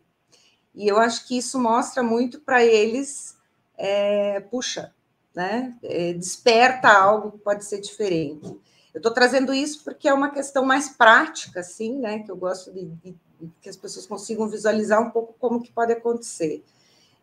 E 0.72 0.86
eu 0.86 0.96
acho 0.98 1.26
que 1.26 1.36
isso 1.36 1.58
mostra 1.58 2.04
muito 2.04 2.40
para 2.40 2.64
eles, 2.64 3.36
é, 3.76 4.38
puxa, 4.40 4.94
né? 5.34 5.76
É, 5.82 6.12
desperta 6.12 6.88
algo 6.88 7.32
que 7.32 7.38
pode 7.38 7.64
ser 7.64 7.80
diferente. 7.80 8.46
Eu 8.94 8.98
estou 8.98 9.12
trazendo 9.12 9.52
isso 9.52 9.82
porque 9.82 10.08
é 10.08 10.14
uma 10.14 10.30
questão 10.30 10.64
mais 10.64 10.88
prática, 10.90 11.60
assim, 11.60 11.98
né? 11.98 12.20
Que 12.20 12.30
eu 12.30 12.36
gosto 12.36 12.72
de, 12.72 12.84
de, 12.84 13.16
que 13.60 13.68
as 13.68 13.76
pessoas 13.76 14.06
consigam 14.06 14.48
visualizar 14.48 15.02
um 15.02 15.10
pouco 15.10 15.34
como 15.38 15.60
que 15.60 15.72
pode 15.72 15.92
acontecer. 15.92 16.64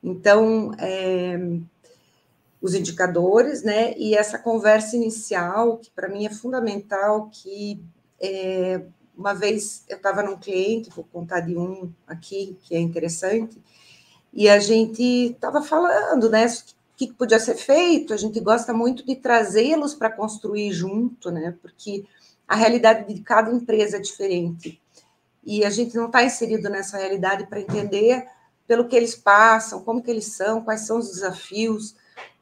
Então, 0.03 0.73
é, 0.77 1.39
os 2.61 2.75
indicadores, 2.75 3.63
né? 3.63 3.93
E 3.97 4.13
essa 4.15 4.37
conversa 4.37 4.97
inicial, 4.97 5.77
que 5.77 5.89
para 5.91 6.09
mim 6.09 6.25
é 6.25 6.29
fundamental, 6.29 7.29
que 7.31 7.81
é, 8.21 8.81
uma 9.17 9.33
vez 9.33 9.83
eu 9.87 9.97
estava 9.97 10.23
num 10.23 10.37
cliente, 10.37 10.89
vou 10.89 11.05
contar 11.11 11.41
de 11.41 11.55
um 11.55 11.91
aqui 12.07 12.57
que 12.63 12.75
é 12.75 12.79
interessante, 12.79 13.61
e 14.33 14.49
a 14.49 14.59
gente 14.59 15.03
estava 15.03 15.61
falando, 15.61 16.29
né? 16.29 16.45
o 16.45 16.95
que 16.95 17.13
podia 17.13 17.39
ser 17.39 17.55
feito, 17.55 18.13
a 18.13 18.17
gente 18.17 18.39
gosta 18.39 18.73
muito 18.73 19.05
de 19.05 19.15
trazê-los 19.15 19.93
para 19.93 20.11
construir 20.11 20.71
junto, 20.71 21.31
né? 21.31 21.55
Porque 21.61 22.05
a 22.47 22.55
realidade 22.55 23.11
de 23.11 23.21
cada 23.21 23.51
empresa 23.51 23.97
é 23.97 23.99
diferente. 23.99 24.81
E 25.43 25.65
a 25.65 25.69
gente 25.69 25.95
não 25.95 26.05
está 26.05 26.23
inserido 26.23 26.69
nessa 26.69 26.97
realidade 26.97 27.47
para 27.47 27.59
entender 27.59 28.25
pelo 28.67 28.87
que 28.87 28.95
eles 28.95 29.15
passam, 29.15 29.83
como 29.83 30.01
que 30.01 30.09
eles 30.09 30.25
são, 30.25 30.61
quais 30.61 30.81
são 30.81 30.99
os 30.99 31.09
desafios. 31.09 31.95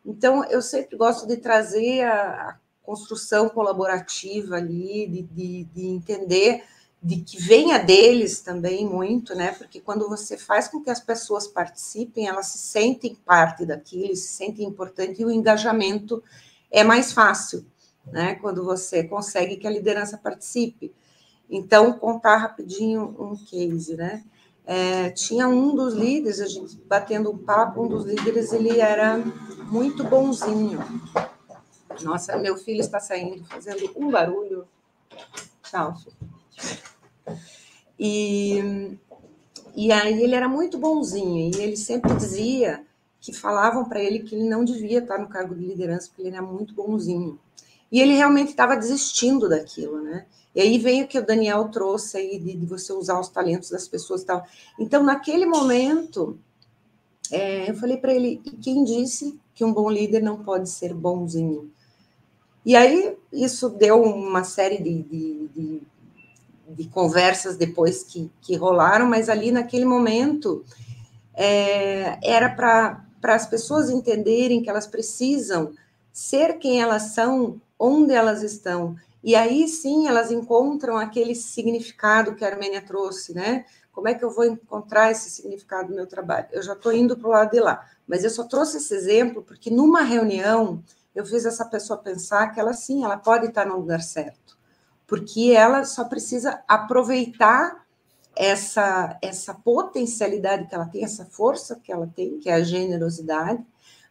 Então, 0.06 0.44
eu 0.46 0.62
sempre 0.62 0.96
gosto 0.98 1.26
de 1.26 1.38
trazer 1.38 2.04
a, 2.04 2.50
a 2.50 2.58
construção 2.92 3.48
colaborativa 3.48 4.58
ali, 4.58 5.08
de, 5.08 5.22
de, 5.22 5.64
de 5.74 5.88
entender 5.88 6.62
de 7.02 7.22
que 7.22 7.42
venha 7.42 7.80
deles 7.80 8.42
também 8.42 8.86
muito, 8.86 9.34
né? 9.34 9.54
Porque 9.54 9.80
quando 9.80 10.10
você 10.10 10.38
faz 10.38 10.68
com 10.68 10.84
que 10.84 10.90
as 10.90 11.00
pessoas 11.00 11.48
participem, 11.48 12.28
elas 12.28 12.48
se 12.48 12.58
sentem 12.58 13.16
parte 13.26 13.66
daquilo, 13.66 14.14
se 14.14 14.28
sentem 14.28 14.68
importante 14.68 15.22
e 15.22 15.26
o 15.26 15.32
engajamento 15.32 16.22
é 16.70 16.84
mais 16.84 17.14
fácil, 17.14 17.66
né? 18.06 18.36
Quando 18.36 18.62
você 18.66 19.06
consegue 19.06 19.56
que 19.56 19.66
a 19.66 19.72
liderança 19.72 20.18
participe. 20.18 20.94
Então, 21.50 21.94
contar 21.94 22.38
rapidinho 22.38 23.16
um 23.18 23.38
case, 23.38 23.96
né? 23.96 24.22
É, 24.66 25.10
tinha 25.12 25.48
um 25.48 25.74
dos 25.74 25.94
líderes, 25.94 26.42
a 26.42 26.46
gente 26.46 26.76
batendo 26.86 27.32
um 27.32 27.38
papo, 27.38 27.86
um 27.86 27.88
dos 27.88 28.06
líderes, 28.06 28.52
ele 28.52 28.82
era 28.82 29.18
muito 29.72 30.04
bonzinho. 30.04 30.80
Nossa, 32.02 32.38
meu 32.38 32.58
filho 32.58 32.80
está 32.80 33.00
saindo, 33.00 33.44
fazendo 33.46 33.92
um 33.96 34.10
barulho. 34.10 34.68
Tchau, 35.64 35.96
filho. 35.96 36.32
E, 38.00 38.98
e 39.76 39.92
aí 39.92 40.24
ele 40.24 40.36
era 40.36 40.50
muito 40.50 40.78
bonzinho, 40.78 41.52
e 41.56 41.62
ele 41.62 41.78
sempre 41.78 42.14
dizia 42.16 42.84
que 43.20 43.32
falavam 43.32 43.86
para 43.86 44.02
ele 44.02 44.20
que 44.20 44.34
ele 44.34 44.50
não 44.50 44.66
devia 44.66 44.98
estar 44.98 45.20
no 45.20 45.30
cargo 45.30 45.54
de 45.54 45.64
liderança, 45.64 46.08
porque 46.08 46.24
ele 46.24 46.36
era 46.36 46.42
muito 46.42 46.74
bonzinho. 46.74 47.40
E 47.92 48.00
ele 48.02 48.14
realmente 48.14 48.50
estava 48.50 48.76
desistindo 48.76 49.48
daquilo, 49.48 50.02
né? 50.02 50.26
E 50.56 50.62
aí 50.62 50.78
vem 50.80 51.04
o 51.04 51.08
que 51.08 51.20
o 51.20 51.26
Daniel 51.26 51.70
trouxe 51.70 52.18
aí 52.18 52.40
de, 52.40 52.56
de 52.56 52.66
você 52.66 52.92
usar 52.92 53.20
os 53.20 53.30
talentos 53.30 53.70
das 53.70 53.88
pessoas 53.88 54.24
e 54.24 54.26
tal. 54.26 54.44
Então, 54.80 55.04
naquele 55.04 55.46
momento, 55.46 56.40
é, 57.32 57.70
eu 57.70 57.76
falei 57.76 57.98
para 57.98 58.14
ele: 58.14 58.42
e 58.46 58.52
quem 58.52 58.84
disse 58.84 59.40
que 59.54 59.64
um 59.64 59.74
bom 59.74 59.90
líder 59.90 60.22
não 60.22 60.44
pode 60.44 60.70
ser 60.70 60.94
bonzinho? 60.94 61.72
E 62.65 62.76
aí 62.76 63.17
isso 63.32 63.69
deu 63.69 64.02
uma 64.02 64.43
série 64.43 64.78
de, 64.82 65.02
de, 65.04 65.47
de 65.50 65.82
de 66.74 66.88
conversas 66.88 67.58
depois 67.58 68.04
que, 68.04 68.32
que 68.41 68.56
rolaram, 68.56 69.06
mas 69.06 69.30
ali 69.30 69.52
naquele 69.52 69.86
momento 69.86 70.63
é, 71.34 72.17
era 72.24 72.50
para 72.50 73.06
as 73.24 73.45
pessoas 73.45 73.89
entenderem 73.89 74.62
que 74.62 74.69
elas 74.69 74.88
precisam 74.88 75.74
ser 76.12 76.58
quem 76.58 76.82
elas 76.82 77.13
são, 77.13 77.60
onde 77.78 78.13
elas 78.13 78.43
estão. 78.43 78.95
E 79.24 79.36
aí 79.36 79.67
sim 79.67 80.08
elas 80.08 80.32
encontram 80.32 80.97
aquele 80.97 81.36
significado 81.36 82.36
que 82.36 82.43
a 82.43 82.47
Armênia 82.47 82.82
trouxe, 82.82 83.34
né? 83.34 83.65
Como 83.91 84.08
é 84.08 84.13
que 84.13 84.24
eu 84.24 84.32
vou 84.32 84.45
encontrar 84.45 85.12
esse 85.12 85.30
significado 85.30 85.89
no 85.89 85.95
meu 85.95 86.08
trabalho? 86.08 86.47
Eu 86.52 86.63
já 86.63 86.74
estou 86.74 86.93
indo 86.93 87.17
para 87.17 87.28
o 87.28 87.32
lado 87.32 87.52
de 87.52 87.60
lá, 87.60 87.86
mas 88.08 88.24
eu 88.24 88.30
só 88.30 88.45
trouxe 88.45 88.78
esse 88.78 88.93
exemplo 88.93 89.43
porque 89.43 89.69
numa 89.69 90.02
reunião 90.02 90.82
eu 91.13 91.26
fiz 91.26 91.45
essa 91.45 91.65
pessoa 91.65 92.00
pensar 92.00 92.50
que 92.50 92.60
ela 92.60 92.74
sim, 92.74 93.04
ela 93.04 93.17
pode 93.17 93.47
estar 93.47 93.65
no 93.65 93.78
lugar 93.78 94.02
certo 94.02 94.60
porque 95.12 95.52
ela 95.54 95.84
só 95.84 96.06
precisa 96.06 96.63
aproveitar 96.65 97.86
essa, 98.34 99.17
essa 99.21 99.54
potencialidade 99.54 100.67
que 100.67 100.74
ela 100.74 100.86
tem, 100.86 101.04
essa 101.04 101.26
força 101.26 101.82
que 101.84 101.91
ela 101.91 102.10
tem, 102.15 102.39
que 102.39 102.50
é 102.50 102.54
a 102.54 102.63
generosidade, 102.63 103.62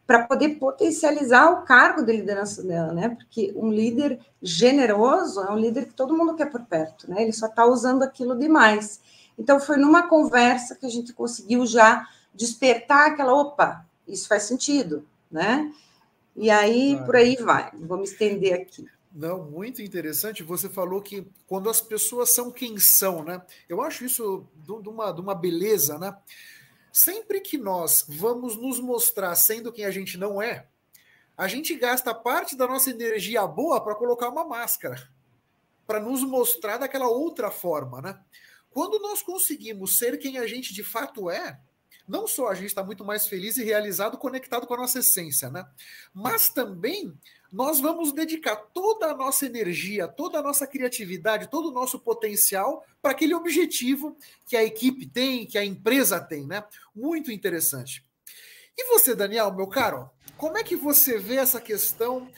para 0.05 0.27
poder 0.27 0.59
potencializar 0.59 1.49
o 1.49 1.63
cargo 1.63 2.03
de 2.03 2.11
liderança 2.11 2.61
dela, 2.61 2.93
né? 2.93 3.09
Porque 3.09 3.51
um 3.55 3.71
líder 3.71 4.19
generoso 4.43 5.41
é 5.41 5.51
um 5.51 5.57
líder 5.57 5.87
que 5.87 5.95
todo 5.95 6.15
mundo 6.15 6.35
quer 6.35 6.51
por 6.51 6.61
perto, 6.65 7.09
né? 7.09 7.23
Ele 7.23 7.33
só 7.33 7.47
está 7.47 7.65
usando 7.65 8.03
aquilo 8.03 8.37
demais. 8.37 9.01
Então, 9.39 9.59
foi 9.59 9.77
numa 9.77 10.03
conversa 10.07 10.75
que 10.75 10.85
a 10.85 10.89
gente 10.89 11.13
conseguiu 11.13 11.65
já 11.65 12.05
despertar 12.31 13.07
aquela, 13.07 13.33
opa, 13.33 13.83
isso 14.07 14.27
faz 14.27 14.43
sentido, 14.43 15.03
né? 15.31 15.73
E 16.41 16.49
aí, 16.49 16.97
por 17.05 17.15
aí 17.15 17.35
vai. 17.35 17.69
Vou 17.75 17.99
me 17.99 18.03
estender 18.03 18.59
aqui. 18.59 18.87
Não, 19.13 19.43
muito 19.43 19.79
interessante. 19.79 20.41
Você 20.41 20.67
falou 20.67 20.99
que 20.99 21.23
quando 21.45 21.69
as 21.69 21.79
pessoas 21.79 22.33
são 22.33 22.51
quem 22.51 22.79
são, 22.79 23.23
né? 23.23 23.43
Eu 23.69 23.79
acho 23.79 24.03
isso 24.03 24.47
de 24.55 24.89
uma, 24.89 25.11
de 25.11 25.21
uma 25.21 25.35
beleza, 25.35 25.99
né? 25.99 26.17
Sempre 26.91 27.41
que 27.41 27.59
nós 27.59 28.05
vamos 28.09 28.55
nos 28.55 28.79
mostrar 28.79 29.35
sendo 29.35 29.71
quem 29.71 29.85
a 29.85 29.91
gente 29.91 30.17
não 30.17 30.41
é, 30.41 30.65
a 31.37 31.47
gente 31.47 31.75
gasta 31.75 32.11
parte 32.11 32.55
da 32.55 32.67
nossa 32.67 32.89
energia 32.89 33.45
boa 33.45 33.79
para 33.79 33.93
colocar 33.93 34.27
uma 34.27 34.43
máscara, 34.43 35.09
para 35.85 35.99
nos 35.99 36.23
mostrar 36.23 36.77
daquela 36.77 37.07
outra 37.07 37.51
forma, 37.51 38.01
né? 38.01 38.19
Quando 38.71 38.99
nós 38.99 39.21
conseguimos 39.21 39.99
ser 39.99 40.17
quem 40.17 40.39
a 40.39 40.47
gente 40.47 40.73
de 40.73 40.83
fato 40.83 41.29
é, 41.29 41.59
não 42.11 42.27
só 42.27 42.49
a 42.49 42.53
gente 42.53 42.65
está 42.65 42.83
muito 42.83 43.05
mais 43.05 43.25
feliz 43.25 43.55
e 43.55 43.63
realizado, 43.63 44.17
conectado 44.17 44.67
com 44.67 44.73
a 44.73 44.77
nossa 44.77 44.99
essência, 44.99 45.49
né? 45.49 45.65
Mas 46.13 46.49
também 46.49 47.17
nós 47.49 47.79
vamos 47.79 48.11
dedicar 48.11 48.57
toda 48.57 49.05
a 49.05 49.15
nossa 49.15 49.45
energia, 49.45 50.09
toda 50.09 50.39
a 50.39 50.43
nossa 50.43 50.67
criatividade, 50.67 51.49
todo 51.49 51.69
o 51.69 51.73
nosso 51.73 51.97
potencial 51.97 52.85
para 53.01 53.11
aquele 53.11 53.33
objetivo 53.33 54.17
que 54.45 54.57
a 54.57 54.63
equipe 54.63 55.07
tem, 55.07 55.45
que 55.45 55.57
a 55.57 55.63
empresa 55.63 56.19
tem, 56.19 56.45
né? 56.45 56.65
Muito 56.93 57.31
interessante. 57.31 58.05
E 58.77 58.83
você, 58.89 59.15
Daniel, 59.15 59.53
meu 59.53 59.67
caro, 59.67 60.09
como 60.35 60.57
é 60.57 60.63
que 60.65 60.75
você 60.75 61.17
vê 61.17 61.35
essa 61.37 61.61
questão 61.61 62.29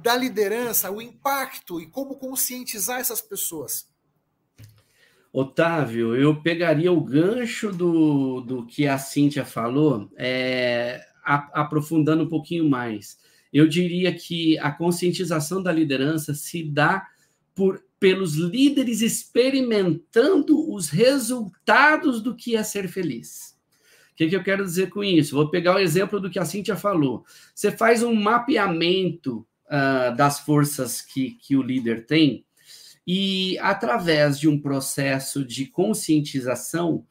da 0.00 0.14
liderança, 0.14 0.92
o 0.92 1.02
impacto 1.02 1.80
e 1.80 1.88
como 1.88 2.14
conscientizar 2.14 3.00
essas 3.00 3.20
pessoas? 3.20 3.91
Otávio, 5.32 6.14
eu 6.14 6.42
pegaria 6.42 6.92
o 6.92 7.00
gancho 7.00 7.72
do, 7.72 8.42
do 8.42 8.66
que 8.66 8.86
a 8.86 8.98
Cíntia 8.98 9.46
falou, 9.46 10.10
é, 10.16 11.00
aprofundando 11.24 12.24
um 12.24 12.28
pouquinho 12.28 12.68
mais. 12.68 13.18
Eu 13.50 13.66
diria 13.66 14.12
que 14.12 14.58
a 14.58 14.70
conscientização 14.70 15.62
da 15.62 15.72
liderança 15.72 16.34
se 16.34 16.62
dá 16.62 17.06
por, 17.54 17.82
pelos 17.98 18.34
líderes 18.34 19.00
experimentando 19.00 20.70
os 20.70 20.90
resultados 20.90 22.20
do 22.20 22.34
que 22.34 22.54
é 22.54 22.62
ser 22.62 22.88
feliz. 22.88 23.56
O 24.12 24.16
que, 24.16 24.28
que 24.28 24.36
eu 24.36 24.42
quero 24.42 24.64
dizer 24.64 24.90
com 24.90 25.02
isso? 25.02 25.34
Vou 25.34 25.48
pegar 25.48 25.76
o 25.76 25.78
exemplo 25.78 26.20
do 26.20 26.28
que 26.28 26.38
a 26.38 26.44
Cíntia 26.44 26.76
falou. 26.76 27.24
Você 27.54 27.72
faz 27.72 28.02
um 28.02 28.14
mapeamento 28.14 29.46
uh, 29.66 30.14
das 30.14 30.40
forças 30.40 31.00
que, 31.00 31.30
que 31.40 31.56
o 31.56 31.62
líder 31.62 32.04
tem, 32.04 32.44
e 33.06 33.58
através 33.58 34.38
de 34.38 34.48
um 34.48 34.60
processo 34.60 35.44
de 35.44 35.66
conscientização 35.66 37.04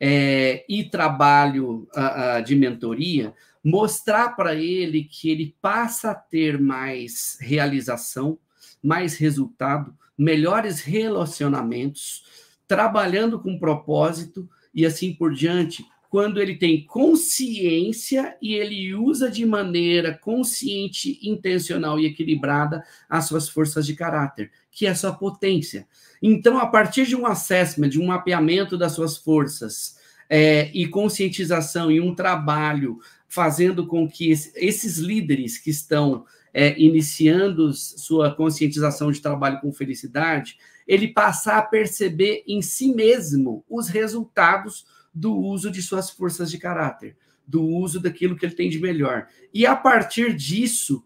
é, 0.00 0.64
e 0.68 0.84
trabalho 0.84 1.88
uh, 1.96 2.38
uh, 2.38 2.44
de 2.44 2.54
mentoria, 2.54 3.34
mostrar 3.64 4.36
para 4.36 4.54
ele 4.54 5.04
que 5.04 5.30
ele 5.30 5.54
passa 5.60 6.12
a 6.12 6.14
ter 6.14 6.60
mais 6.60 7.36
realização, 7.40 8.38
mais 8.82 9.16
resultado, 9.16 9.96
melhores 10.16 10.80
relacionamentos, 10.80 12.24
trabalhando 12.66 13.40
com 13.40 13.58
propósito 13.58 14.48
e 14.74 14.86
assim 14.86 15.12
por 15.12 15.34
diante, 15.34 15.84
quando 16.08 16.40
ele 16.40 16.56
tem 16.56 16.84
consciência 16.86 18.36
e 18.40 18.54
ele 18.54 18.94
usa 18.94 19.30
de 19.30 19.44
maneira 19.44 20.16
consciente, 20.16 21.18
intencional 21.22 22.00
e 22.00 22.06
equilibrada 22.06 22.82
as 23.08 23.26
suas 23.26 23.48
forças 23.48 23.84
de 23.84 23.94
caráter, 23.94 24.50
que 24.70 24.86
é 24.86 24.90
a 24.90 24.94
sua 24.94 25.12
potência. 25.12 25.86
Então, 26.22 26.58
a 26.58 26.66
partir 26.66 27.06
de 27.06 27.14
um 27.14 27.26
assessment, 27.26 27.90
de 27.90 28.00
um 28.00 28.06
mapeamento 28.06 28.76
das 28.76 28.92
suas 28.92 29.16
forças 29.18 29.98
é, 30.30 30.70
e 30.72 30.88
conscientização 30.88 31.90
e 31.90 32.00
um 32.00 32.14
trabalho 32.14 32.98
fazendo 33.28 33.86
com 33.86 34.08
que 34.08 34.30
esses 34.30 34.96
líderes 34.96 35.58
que 35.58 35.70
estão 35.70 36.24
é, 36.54 36.78
iniciando 36.80 37.72
sua 37.74 38.34
conscientização 38.34 39.12
de 39.12 39.20
trabalho 39.20 39.60
com 39.60 39.70
felicidade, 39.72 40.56
ele 40.86 41.08
passar 41.08 41.58
a 41.58 41.62
perceber 41.62 42.42
em 42.48 42.62
si 42.62 42.94
mesmo 42.94 43.62
os 43.68 43.88
resultados 43.88 44.86
do 45.18 45.36
uso 45.36 45.70
de 45.70 45.82
suas 45.82 46.08
forças 46.10 46.50
de 46.50 46.58
caráter, 46.58 47.16
do 47.46 47.64
uso 47.64 47.98
daquilo 47.98 48.36
que 48.36 48.46
ele 48.46 48.54
tem 48.54 48.70
de 48.70 48.78
melhor. 48.78 49.26
E 49.52 49.66
a 49.66 49.74
partir 49.74 50.34
disso, 50.34 51.04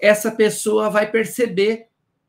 essa 0.00 0.30
pessoa 0.30 0.90
vai 0.90 1.10
perceber 1.10 1.86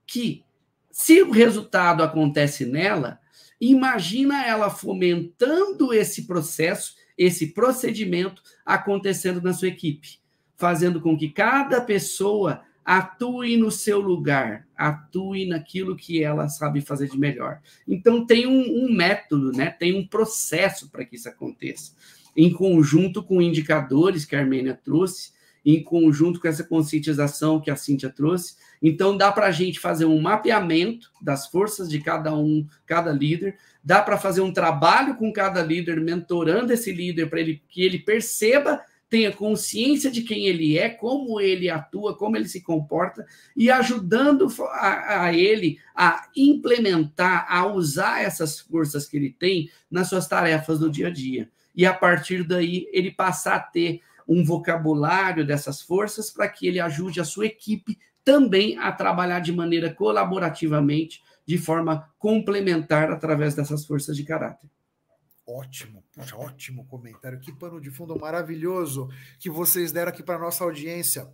que, 0.07 0.45
se 0.89 1.21
o 1.21 1.31
resultado 1.31 2.01
acontece 2.03 2.65
nela, 2.65 3.19
imagina 3.59 4.45
ela 4.45 4.69
fomentando 4.69 5.93
esse 5.93 6.25
processo, 6.25 6.95
esse 7.17 7.47
procedimento 7.47 8.41
acontecendo 8.65 9.41
na 9.41 9.51
sua 9.51 9.67
equipe, 9.67 10.19
fazendo 10.55 11.01
com 11.01 11.17
que 11.17 11.29
cada 11.29 11.81
pessoa 11.81 12.61
atue 12.85 13.57
no 13.57 13.71
seu 13.71 13.99
lugar, 13.99 14.67
atue 14.77 15.47
naquilo 15.47 15.95
que 15.95 16.23
ela 16.23 16.47
sabe 16.47 16.81
fazer 16.81 17.09
de 17.09 17.17
melhor. 17.17 17.59
Então 17.87 18.23
tem 18.23 18.45
um, 18.45 18.85
um 18.85 18.93
método, 18.93 19.51
né? 19.51 19.71
Tem 19.71 19.97
um 19.97 20.05
processo 20.05 20.89
para 20.91 21.03
que 21.03 21.15
isso 21.15 21.27
aconteça, 21.27 21.93
em 22.37 22.53
conjunto 22.53 23.23
com 23.23 23.41
indicadores 23.41 24.23
que 24.23 24.35
a 24.35 24.39
Armênia 24.39 24.79
trouxe, 24.81 25.33
em 25.65 25.81
conjunto 25.81 26.39
com 26.39 26.47
essa 26.47 26.63
conscientização 26.63 27.59
que 27.59 27.71
a 27.71 27.75
Cíntia 27.75 28.11
trouxe. 28.11 28.55
Então 28.79 29.17
dá 29.17 29.31
para 29.31 29.47
a 29.47 29.51
gente 29.51 29.79
fazer 29.79 30.05
um 30.05 30.21
mapeamento 30.21 31.09
das 31.19 31.47
forças 31.47 31.89
de 31.89 31.99
cada 31.99 32.35
um, 32.35 32.67
cada 32.85 33.11
líder. 33.11 33.57
Dá 33.83 33.99
para 33.99 34.15
fazer 34.15 34.41
um 34.41 34.53
trabalho 34.53 35.15
com 35.15 35.33
cada 35.33 35.63
líder, 35.63 35.99
mentorando 35.99 36.71
esse 36.71 36.91
líder 36.91 37.31
para 37.31 37.39
ele 37.39 37.63
que 37.67 37.81
ele 37.81 37.97
perceba 37.97 38.79
tenha 39.09 39.31
consciência 39.31 40.09
de 40.09 40.21
quem 40.21 40.47
ele 40.47 40.77
é, 40.77 40.89
como 40.89 41.39
ele 41.39 41.69
atua, 41.69 42.17
como 42.17 42.35
ele 42.35 42.47
se 42.47 42.61
comporta, 42.61 43.25
e 43.55 43.69
ajudando 43.69 44.47
a, 44.71 45.23
a, 45.23 45.33
ele 45.33 45.77
a 45.95 46.27
implementar, 46.35 47.45
a 47.49 47.65
usar 47.67 48.23
essas 48.23 48.59
forças 48.59 49.07
que 49.07 49.17
ele 49.17 49.31
tem 49.31 49.69
nas 49.89 50.09
suas 50.09 50.27
tarefas 50.27 50.79
do 50.79 50.89
dia 50.89 51.07
a 51.07 51.11
dia. 51.11 51.49
E 51.75 51.85
a 51.85 51.93
partir 51.93 52.43
daí, 52.43 52.87
ele 52.91 53.11
passar 53.11 53.55
a 53.55 53.59
ter 53.59 54.01
um 54.27 54.43
vocabulário 54.43 55.45
dessas 55.45 55.81
forças 55.81 56.31
para 56.31 56.47
que 56.47 56.67
ele 56.67 56.79
ajude 56.79 57.19
a 57.19 57.25
sua 57.25 57.45
equipe 57.45 57.97
também 58.23 58.77
a 58.79 58.91
trabalhar 58.91 59.39
de 59.39 59.51
maneira 59.51 59.93
colaborativamente, 59.93 61.21
de 61.45 61.59
forma 61.59 62.09
complementar 62.17 63.11
através 63.11 63.53
dessas 63.53 63.85
forças 63.85 64.17
de 64.17 64.23
caráter. 64.23 64.67
Ótimo, 65.47 66.03
puxa, 66.11 66.35
ótimo 66.35 66.87
comentário. 66.87 67.39
Que 67.39 67.51
pano 67.51 67.79
de 67.79 67.91
fundo 67.91 68.17
maravilhoso 68.19 69.09
que 69.39 69.49
vocês 69.49 69.91
deram 69.91 70.09
aqui 70.09 70.23
para 70.23 70.39
nossa 70.39 70.63
audiência. 70.63 71.31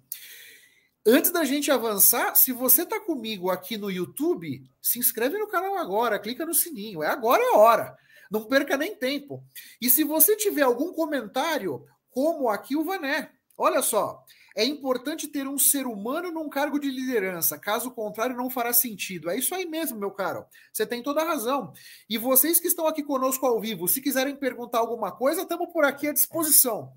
Antes 1.06 1.32
da 1.32 1.44
gente 1.44 1.72
avançar, 1.72 2.36
se 2.36 2.52
você 2.52 2.84
está 2.84 3.00
comigo 3.00 3.50
aqui 3.50 3.78
no 3.78 3.90
YouTube, 3.90 4.64
se 4.82 5.00
inscreve 5.00 5.38
no 5.38 5.48
canal 5.48 5.78
agora, 5.78 6.20
clica 6.20 6.46
no 6.46 6.54
sininho. 6.54 7.02
É 7.02 7.08
agora 7.08 7.42
é 7.42 7.56
a 7.56 7.58
hora. 7.58 7.98
Não 8.30 8.44
perca 8.44 8.78
nem 8.78 8.96
tempo. 8.96 9.44
E 9.82 9.90
se 9.90 10.04
você 10.04 10.36
tiver 10.36 10.62
algum 10.62 10.94
comentário, 10.94 11.86
como 12.12 12.50
aqui 12.50 12.76
o 12.76 12.84
Vané, 12.84 13.32
olha 13.58 13.82
só, 13.82 14.24
é 14.56 14.66
importante 14.66 15.28
ter 15.28 15.48
um 15.48 15.58
ser 15.58 15.86
humano 15.86 16.32
num 16.32 16.50
cargo 16.50 16.80
de 16.80 16.90
liderança, 16.90 17.58
caso 17.58 17.92
contrário, 17.92 18.36
não 18.36 18.50
fará 18.50 18.74
sentido. 18.74 19.30
É 19.30 19.38
isso 19.38 19.56
aí 19.56 19.66
mesmo, 19.66 19.98
meu 19.98 20.12
caro. 20.12 20.46
Você 20.74 20.86
tem 20.86 21.02
toda 21.02 21.22
a 21.22 21.26
razão. 21.26 21.72
E 22.10 22.18
vocês 22.18 22.60
que 22.60 22.68
estão 22.68 22.86
aqui 22.86 23.02
conosco 23.02 23.46
ao 23.46 23.60
vivo, 23.62 23.88
se 23.88 24.02
quiserem 24.02 24.36
perguntar 24.36 24.80
alguma 24.80 25.12
coisa, 25.12 25.44
estamos 25.44 25.72
por 25.72 25.86
aqui 25.86 26.08
à 26.08 26.14
disposição. 26.14 26.94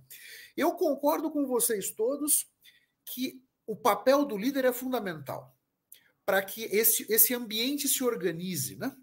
Eu 0.57 0.73
concordo 0.73 1.31
com 1.31 1.47
vocês 1.47 1.91
todos 1.93 2.47
que 3.05 3.41
o 3.67 3.77
papel 3.77 4.25
do 4.25 4.37
líder 4.37 4.65
é 4.65 4.73
fundamental 4.73 5.55
para 6.25 6.43
que 6.43 6.65
esse, 6.65 7.07
esse 7.13 7.35
ambiente 7.35 7.87
se 7.87 8.03
organize, 8.03 8.77
né? 8.77 8.97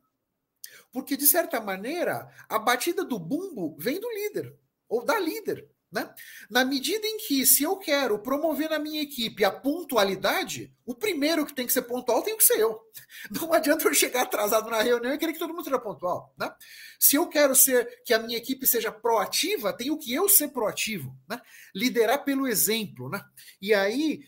Porque, 0.92 1.16
de 1.16 1.26
certa 1.26 1.62
maneira, 1.62 2.30
a 2.50 2.60
batida 2.60 3.04
do 3.04 3.20
bumbo 3.20 3.76
vem 3.78 4.00
do 4.00 4.10
líder, 4.10 4.58
ou 4.90 5.06
da 5.06 5.20
líder. 5.20 5.70
Né? 5.91 6.10
Na 6.49 6.63
medida 6.63 7.06
em 7.06 7.17
que, 7.17 7.45
se 7.45 7.63
eu 7.63 7.75
quero 7.75 8.17
promover 8.19 8.69
na 8.69 8.80
minha 8.80 9.01
equipe 9.01 9.43
a 9.43 9.51
pontualidade, 9.51 10.73
o 10.86 10.95
primeiro 10.95 11.45
que 11.45 11.54
tem 11.54 11.67
que 11.67 11.73
ser 11.73 11.82
pontual 11.82 12.21
tem 12.21 12.38
que 12.38 12.43
ser 12.45 12.60
eu. 12.60 12.80
Não 13.30 13.51
adianta 13.51 13.84
eu 13.84 13.93
chegar 13.93 14.21
atrasado 14.21 14.69
na 14.69 14.82
reunião 14.82 15.13
e 15.13 15.17
querer 15.17 15.34
que 15.34 15.39
todo 15.39 15.54
mundo 15.54 15.65
seja 15.65 15.77
pontual. 15.77 16.34
Né? 16.38 16.49
Se 16.97 17.17
eu 17.17 17.27
quero 17.27 17.54
ser 17.54 18.01
que 18.06 18.13
a 18.13 18.19
minha 18.19 18.38
equipe 18.38 18.65
seja 18.65 18.89
proativa, 18.89 19.73
tenho 19.73 19.97
que 19.97 20.13
eu 20.13 20.30
ser 20.30 20.47
proativo. 20.47 21.13
Né? 21.30 21.41
Liderar 21.75 22.23
pelo 22.23 22.47
exemplo. 22.47 23.10
Né? 23.10 23.21
E 23.62 23.73
aí, 23.73 24.21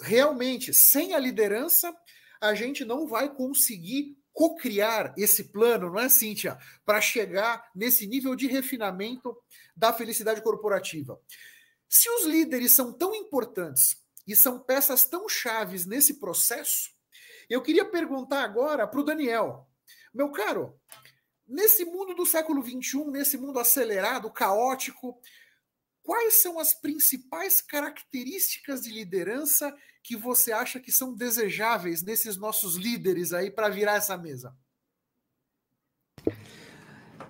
realmente, 0.00 0.72
sem 0.72 1.12
a 1.12 1.18
liderança, 1.18 1.92
a 2.40 2.54
gente 2.54 2.84
não 2.84 3.06
vai 3.06 3.34
conseguir 3.34 4.16
co-criar 4.34 5.14
esse 5.16 5.44
plano, 5.44 5.88
não 5.90 6.00
é, 6.00 6.08
Cíntia? 6.08 6.58
Para 6.84 7.00
chegar 7.00 7.70
nesse 7.74 8.06
nível 8.06 8.34
de 8.34 8.48
refinamento 8.48 9.34
da 9.74 9.92
felicidade 9.92 10.42
corporativa. 10.42 11.18
Se 11.88 12.10
os 12.10 12.26
líderes 12.26 12.72
são 12.72 12.92
tão 12.92 13.14
importantes 13.14 13.96
e 14.26 14.34
são 14.34 14.58
peças 14.58 15.04
tão 15.04 15.28
chaves 15.28 15.86
nesse 15.86 16.18
processo, 16.18 16.90
eu 17.48 17.62
queria 17.62 17.84
perguntar 17.84 18.42
agora 18.42 18.86
para 18.86 19.00
o 19.00 19.04
Daniel. 19.04 19.68
Meu 20.12 20.30
caro, 20.32 20.78
nesse 21.46 21.84
mundo 21.84 22.14
do 22.14 22.26
século 22.26 22.62
XXI, 22.62 23.04
nesse 23.10 23.38
mundo 23.38 23.60
acelerado, 23.60 24.32
caótico, 24.32 25.20
quais 26.02 26.42
são 26.42 26.58
as 26.58 26.74
principais 26.74 27.60
características 27.60 28.82
de 28.82 28.90
liderança 28.90 29.72
que 30.04 30.14
você 30.14 30.52
acha 30.52 30.78
que 30.78 30.92
são 30.92 31.14
desejáveis 31.14 32.02
nesses 32.02 32.36
nossos 32.36 32.76
líderes 32.76 33.32
aí 33.32 33.50
para 33.50 33.70
virar 33.70 33.96
essa 33.96 34.18
mesa? 34.18 34.54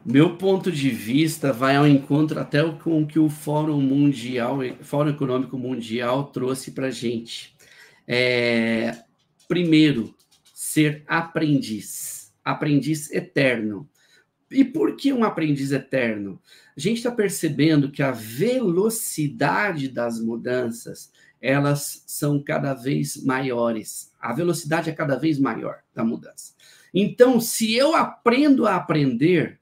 Meu 0.04 0.36
ponto 0.36 0.72
de 0.72 0.90
vista 0.90 1.52
vai 1.52 1.76
ao 1.76 1.86
encontro 1.86 2.38
até 2.38 2.60
com 2.72 3.00
o 3.00 3.06
que 3.06 3.18
o 3.18 3.30
Fórum 3.30 3.80
Mundial, 3.80 4.58
Fórum 4.82 5.10
Econômico 5.10 5.56
Mundial 5.56 6.24
trouxe 6.24 6.72
para 6.72 6.88
a 6.88 6.90
gente. 6.90 7.56
É, 8.06 9.04
primeiro, 9.46 10.12
ser 10.52 11.04
aprendiz, 11.06 12.34
aprendiz 12.44 13.10
eterno. 13.12 13.88
E 14.50 14.64
por 14.64 14.96
que 14.96 15.12
um 15.12 15.24
aprendiz 15.24 15.70
eterno? 15.70 16.42
A 16.76 16.80
gente 16.80 16.98
está 16.98 17.10
percebendo 17.10 17.90
que 17.90 18.02
a 18.02 18.10
velocidade 18.10 19.88
das 19.88 20.20
mudanças 20.20 21.12
elas 21.44 22.02
são 22.06 22.42
cada 22.42 22.72
vez 22.72 23.22
maiores. 23.22 24.10
A 24.18 24.32
velocidade 24.32 24.88
é 24.88 24.94
cada 24.94 25.18
vez 25.18 25.38
maior 25.38 25.80
da 25.94 26.02
mudança. 26.02 26.54
Então, 26.92 27.38
se 27.38 27.74
eu 27.74 27.94
aprendo 27.94 28.66
a 28.66 28.76
aprender, 28.76 29.60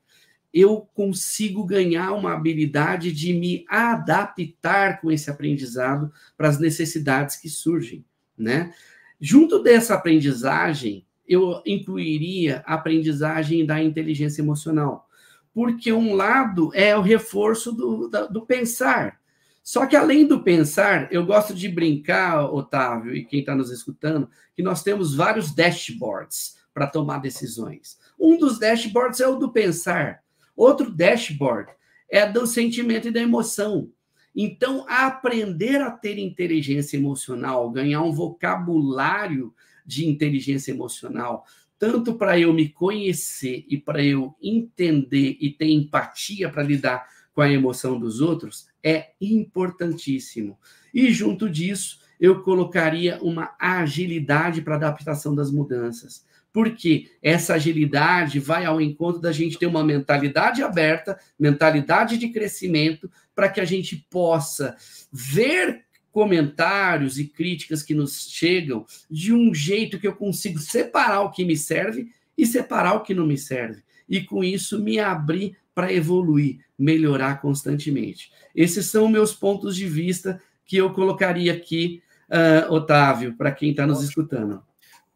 eu 0.55 0.89
consigo 0.95 1.65
ganhar 1.65 2.13
uma 2.13 2.35
habilidade 2.35 3.11
de 3.11 3.33
me 3.33 3.65
adaptar 3.69 5.01
com 5.01 5.11
esse 5.11 5.29
aprendizado 5.29 6.13
para 6.37 6.49
as 6.49 6.61
necessidades 6.61 7.35
que 7.35 7.49
surgem, 7.49 8.05
né? 8.39 8.73
Junto 9.21 9.61
dessa 9.61 9.95
aprendizagem, 9.95 11.05
eu 11.27 11.61
incluiria 11.67 12.63
a 12.65 12.75
aprendizagem 12.75 13.67
da 13.67 13.83
inteligência 13.83 14.41
emocional, 14.41 15.09
porque 15.53 15.93
um 15.93 16.15
lado 16.15 16.71
é 16.75 16.97
o 16.97 17.03
reforço 17.03 17.73
do, 17.73 18.09
do 18.09 18.47
pensar. 18.47 19.21
Só 19.63 19.87
que 19.87 19.95
além 19.95 20.27
do 20.27 20.43
pensar, 20.43 21.13
eu 21.13 21.25
gosto 21.25 21.55
de 21.55 21.69
brincar, 21.69 22.53
Otávio, 22.53 23.15
e 23.15 23.25
quem 23.25 23.41
está 23.41 23.55
nos 23.55 23.71
escutando, 23.71 24.29
que 24.55 24.63
nós 24.63 24.83
temos 24.83 25.15
vários 25.15 25.55
dashboards 25.55 26.57
para 26.75 26.87
tomar 26.87 27.19
decisões. 27.19 27.99
Um 28.19 28.37
dos 28.37 28.59
dashboards 28.59 29.21
é 29.21 29.29
o 29.29 29.37
do 29.37 29.53
pensar. 29.53 30.23
Outro 30.57 30.91
dashboard 30.91 31.71
é 32.11 32.31
do 32.31 32.47
sentimento 32.47 33.09
e 33.09 33.13
da 33.13 33.21
emoção. 33.21 33.91
Então, 34.35 34.85
aprender 34.89 35.81
a 35.81 35.91
ter 35.91 36.19
inteligência 36.19 36.97
emocional, 36.97 37.71
ganhar 37.71 38.03
um 38.03 38.13
vocabulário 38.13 39.55
de 39.85 40.09
inteligência 40.09 40.73
emocional, 40.73 41.45
tanto 41.79 42.15
para 42.15 42.39
eu 42.39 42.53
me 42.53 42.69
conhecer 42.69 43.65
e 43.69 43.77
para 43.77 44.03
eu 44.03 44.35
entender 44.43 45.37
e 45.41 45.51
ter 45.51 45.69
empatia 45.69 46.49
para 46.49 46.63
lidar 46.63 47.07
com 47.35 47.41
a 47.41 47.51
emoção 47.51 47.99
dos 47.99 48.21
outros, 48.21 48.69
é 48.83 49.11
importantíssimo. 49.21 50.59
E 50.93 51.13
junto 51.13 51.49
disso, 51.49 52.01
eu 52.21 52.43
colocaria 52.43 53.19
uma 53.23 53.55
agilidade 53.59 54.63
para 54.63 54.77
adaptação 54.77 55.35
das 55.35 55.51
mudanças 55.51 56.25
porque 56.53 57.11
essa 57.23 57.55
agilidade 57.55 58.39
vai 58.39 58.65
ao 58.65 58.81
encontro 58.81 59.21
da 59.21 59.33
gente 59.33 59.59
ter 59.59 59.67
uma 59.67 59.83
mentalidade 59.83 60.63
aberta, 60.63 61.19
mentalidade 61.39 62.19
de 62.19 62.29
crescimento, 62.29 63.11
para 63.35 63.49
que 63.49 63.61
a 63.61 63.65
gente 63.65 64.07
possa 64.11 64.77
ver 65.11 65.85
comentários 66.11 67.19
e 67.19 67.25
críticas 67.25 67.83
que 67.83 67.95
nos 67.95 68.29
chegam 68.29 68.85
de 69.11 69.33
um 69.33 69.55
jeito 69.55 69.99
que 69.99 70.07
eu 70.07 70.15
consigo 70.15 70.59
separar 70.59 71.23
o 71.23 71.31
que 71.31 71.43
me 71.43 71.57
serve 71.57 72.09
e 72.37 72.47
separar 72.47 72.95
o 72.95 73.03
que 73.03 73.15
não 73.15 73.27
me 73.27 73.39
serve. 73.39 73.83
E 74.07 74.21
com 74.21 74.45
isso 74.45 74.79
me 74.79 74.99
abrir 75.01 75.57
para 75.75 75.91
evoluir, 75.91 76.59
melhorar 76.83 77.41
constantemente. 77.41 78.33
Esses 78.55 78.87
são 78.87 79.09
meus 79.09 79.33
pontos 79.33 79.77
de 79.77 79.87
vista 79.87 80.43
que 80.67 80.77
eu 80.77 80.93
colocaria 80.93 81.53
aqui, 81.53 82.03
uh, 82.29 82.73
Otávio, 82.73 83.37
para 83.37 83.53
quem 83.53 83.71
está 83.71 83.87
nos 83.87 84.03
escutando. 84.03 84.63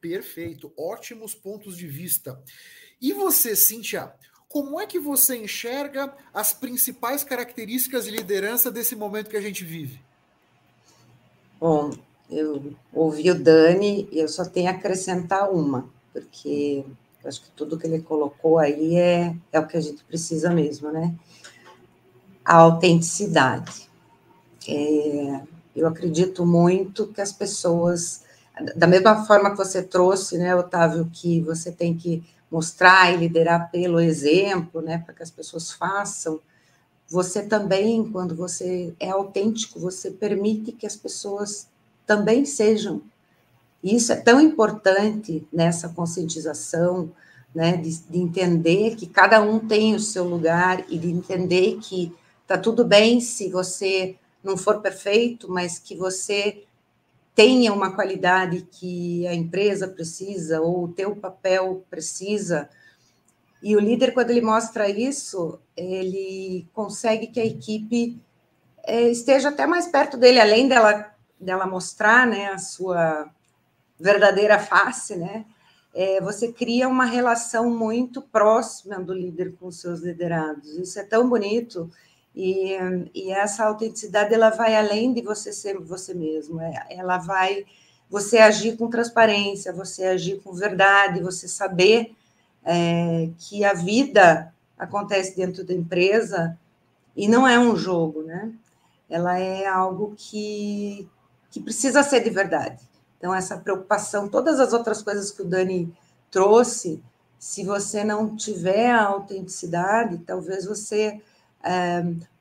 Perfeito, 0.01 0.73
ótimos 0.79 1.35
pontos 1.35 1.77
de 1.77 1.87
vista. 1.87 2.41
E 3.01 3.13
você, 3.13 3.57
Cíntia, 3.57 4.13
como 4.49 4.81
é 4.81 4.87
que 4.87 5.01
você 5.01 5.37
enxerga 5.37 6.15
as 6.33 6.55
principais 6.55 7.25
características 7.25 8.05
de 8.05 8.13
liderança 8.13 8.71
desse 8.71 8.95
momento 8.95 9.29
que 9.29 9.37
a 9.37 9.41
gente 9.41 9.65
vive? 9.65 10.01
Bom, 11.59 11.91
eu 12.31 12.75
ouvi 12.93 13.31
o 13.31 13.43
Dani 13.43 14.09
e 14.13 14.21
eu 14.21 14.29
só 14.29 14.45
tenho 14.45 14.69
a 14.69 14.73
acrescentar 14.73 15.51
uma, 15.51 15.89
porque 16.13 16.85
eu 17.23 17.29
acho 17.29 17.43
que 17.43 17.51
tudo 17.51 17.77
que 17.77 17.87
ele 17.87 18.01
colocou 18.03 18.59
aí 18.59 18.97
é, 18.97 19.35
é 19.51 19.59
o 19.59 19.67
que 19.67 19.77
a 19.77 19.81
gente 19.81 20.05
precisa 20.05 20.51
mesmo, 20.51 20.93
né? 20.93 21.13
A 22.47 22.57
autenticidade. 22.57 23.89
É, 24.69 25.41
eu 25.75 25.87
acredito 25.87 26.47
muito 26.47 27.09
que 27.09 27.21
as 27.21 27.33
pessoas 27.33 28.25
da 28.75 28.87
mesma 28.87 29.27
forma 29.27 29.51
que 29.51 29.57
você 29.57 29.83
trouxe, 29.83 30.39
né, 30.39 30.55
Otávio, 30.57 31.11
que 31.13 31.41
você 31.41 31.71
tem 31.71 31.95
que 31.95 32.25
mostrar 32.51 33.13
e 33.13 33.17
liderar 33.17 33.71
pelo 33.71 34.01
exemplo, 34.01 34.81
né, 34.81 34.99
para 34.99 35.13
que 35.13 35.23
as 35.23 35.31
pessoas 35.31 35.73
façam, 35.73 36.41
você 37.09 37.43
também, 37.43 38.11
quando 38.11 38.35
você 38.35 38.95
é 38.99 39.11
autêntico, 39.11 39.79
você 39.79 40.11
permite 40.11 40.73
que 40.73 40.87
as 40.87 40.97
pessoas 40.97 41.69
também 42.07 42.45
sejam. 42.45 43.03
E 43.83 43.95
isso 43.95 44.13
é 44.13 44.17
tão 44.17 44.41
importante 44.41 45.47
nessa 45.53 45.89
conscientização, 45.91 47.11
né, 47.55 47.77
de, 47.77 47.97
de 47.99 48.19
entender 48.19 48.97
que 48.97 49.07
cada 49.07 49.41
um 49.41 49.59
tem 49.59 49.95
o 49.95 50.01
seu 50.01 50.25
lugar 50.25 50.85
e 50.89 50.99
de 50.99 51.11
entender 51.11 51.79
que 51.81 52.13
tá 52.47 52.57
tudo 52.57 52.85
bem 52.85 53.21
se 53.21 53.51
você 53.51 54.17
não 54.43 54.57
for 54.57 54.81
perfeito, 54.81 55.51
mas 55.51 55.79
que 55.79 55.97
você 55.97 56.65
tenha 57.35 57.73
uma 57.73 57.95
qualidade 57.95 58.67
que 58.71 59.27
a 59.27 59.35
empresa 59.35 59.87
precisa 59.87 60.61
ou 60.61 60.85
o 60.85 60.93
teu 60.93 61.15
papel 61.15 61.85
precisa. 61.91 62.69
E 63.63 63.77
o 63.77 63.81
líder, 63.81 64.13
quando 64.13 64.31
ele 64.31 64.41
mostra 64.41 64.89
isso, 64.89 65.59
ele 65.77 66.67
consegue 66.73 67.27
que 67.27 67.41
a 67.41 67.45
equipe 67.45 68.19
é, 68.85 69.03
esteja 69.11 69.49
até 69.49 69.67
mais 69.67 69.89
perto 69.89 70.17
dele, 70.17 70.41
além 70.41 70.69
dela, 70.69 71.13
dela 71.39 71.67
mostrar 71.67 72.27
né, 72.27 72.47
a 72.47 72.59
sua 72.59 73.29
verdadeira 73.99 74.59
face, 74.59 75.17
né? 75.17 75.45
É, 75.93 76.21
você 76.21 76.53
cria 76.53 76.87
uma 76.87 77.07
relação 77.07 77.71
muito 77.71 78.21
próxima 78.21 79.01
do 79.01 79.15
líder 79.15 79.55
com 79.59 79.71
seus 79.71 80.01
liderados. 80.01 80.69
Isso 80.77 80.99
é 80.99 81.03
tão 81.03 81.29
bonito. 81.29 81.91
E, 82.37 82.77
e 83.15 83.33
essa 83.33 83.65
autenticidade 83.65 84.35
ela 84.35 84.51
vai 84.51 84.77
além 84.77 85.15
de 85.15 85.23
você 85.23 85.53
ser 85.53 85.79
você 85.79 86.13
mesmo, 86.13 86.61
é, 86.61 86.87
ela 86.91 87.17
vai 87.17 87.65
você 88.11 88.39
agir 88.39 88.77
com 88.77 88.91
transparência, 88.91 89.73
você 89.73 90.05
agir 90.05 90.41
com 90.43 90.53
verdade, 90.53 91.23
você 91.23 91.49
saber 91.49 92.15
é, 92.63 93.31
que 93.39 93.65
a 93.65 93.73
vida 93.73 94.53
acontece 94.79 95.35
dentro 95.35 95.65
da 95.65 95.73
empresa 95.73 96.59
e 97.17 97.27
não 97.27 97.49
é 97.49 97.59
um 97.59 97.75
jogo, 97.75 98.23
né? 98.23 98.53
Ela 99.09 99.39
é 99.39 99.67
algo 99.67 100.15
que, 100.17 101.09
que 101.51 101.61
precisa 101.61 102.03
ser 102.03 102.23
de 102.23 102.29
verdade. 102.29 102.87
Então, 103.17 103.35
essa 103.35 103.57
preocupação, 103.57 104.29
todas 104.29 104.61
as 104.61 104.75
outras 104.75 105.03
coisas 105.03 105.31
que 105.31 105.41
o 105.41 105.47
Dani 105.47 105.91
trouxe, 106.31 107.03
se 107.39 107.65
você 107.65 108.05
não 108.05 108.37
tiver 108.37 108.91
a 108.91 109.07
autenticidade, 109.07 110.19
talvez 110.19 110.67
você 110.67 111.21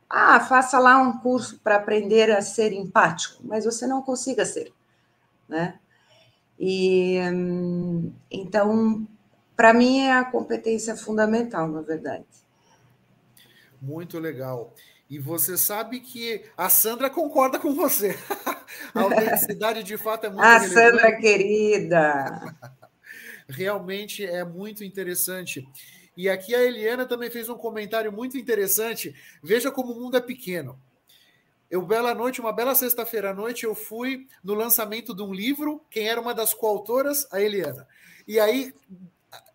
ah, 0.09 0.39
faça 0.39 0.79
lá 0.79 0.97
um 0.97 1.19
curso 1.19 1.59
para 1.63 1.77
aprender 1.77 2.31
a 2.31 2.41
ser 2.41 2.71
empático, 2.73 3.41
mas 3.43 3.65
você 3.65 3.87
não 3.87 4.01
consiga 4.01 4.45
ser, 4.45 4.71
né? 5.47 5.79
E 6.59 7.17
então, 8.31 9.07
para 9.55 9.73
mim 9.73 9.99
é 9.99 10.13
a 10.13 10.25
competência 10.25 10.95
fundamental, 10.95 11.67
na 11.67 11.81
verdade. 11.81 12.25
Muito 13.81 14.19
legal. 14.19 14.73
E 15.09 15.19
você 15.19 15.57
sabe 15.57 15.99
que 15.99 16.43
a 16.57 16.69
Sandra 16.69 17.09
concorda 17.09 17.59
com 17.59 17.73
você. 17.73 18.17
a 18.93 19.01
autenticidade 19.01 19.83
de 19.83 19.97
fato 19.97 20.25
é 20.25 20.29
muito 20.29 20.41
A 20.41 20.59
Sandra 20.59 21.15
querida. 21.17 22.55
Realmente 23.47 24.25
é 24.25 24.43
muito 24.43 24.83
interessante. 24.83 25.67
E 26.15 26.29
aqui 26.29 26.55
a 26.55 26.63
Eliana 26.63 27.05
também 27.05 27.29
fez 27.29 27.49
um 27.49 27.57
comentário 27.57 28.11
muito 28.11 28.37
interessante. 28.37 29.13
Veja 29.43 29.69
como 29.71 29.91
o 29.91 29.99
mundo 29.99 30.15
é 30.15 30.21
pequeno. 30.21 30.79
Eu, 31.69 31.81
bela 31.81 32.13
noite, 32.13 32.39
uma 32.39 32.53
bela 32.53 32.75
sexta-feira 32.75 33.31
à 33.31 33.33
noite, 33.33 33.65
eu 33.65 33.75
fui 33.75 34.27
no 34.43 34.53
lançamento 34.53 35.13
de 35.13 35.21
um 35.21 35.33
livro. 35.33 35.81
Quem 35.89 36.07
era 36.07 36.21
uma 36.21 36.33
das 36.33 36.53
coautoras? 36.53 37.27
A 37.31 37.41
Eliana. 37.41 37.87
E 38.27 38.39
aí, 38.39 38.73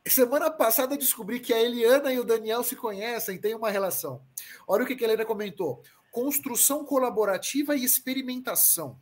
semana 0.06 0.50
passada, 0.50 0.96
descobri 0.96 1.40
que 1.40 1.54
a 1.54 1.61
Eliana 1.61 2.12
e 2.12 2.18
o 2.18 2.24
Daniel 2.24 2.62
se 2.62 2.76
conhecem, 2.76 3.38
têm 3.38 3.54
uma 3.54 3.70
relação. 3.70 4.20
Olha 4.66 4.84
o 4.84 4.86
que 4.86 4.92
a 4.92 5.06
Eliana 5.06 5.24
comentou: 5.24 5.82
construção 6.11 6.84
colaborativa 6.84 7.74
e 7.74 7.84
experimentação 7.84 8.98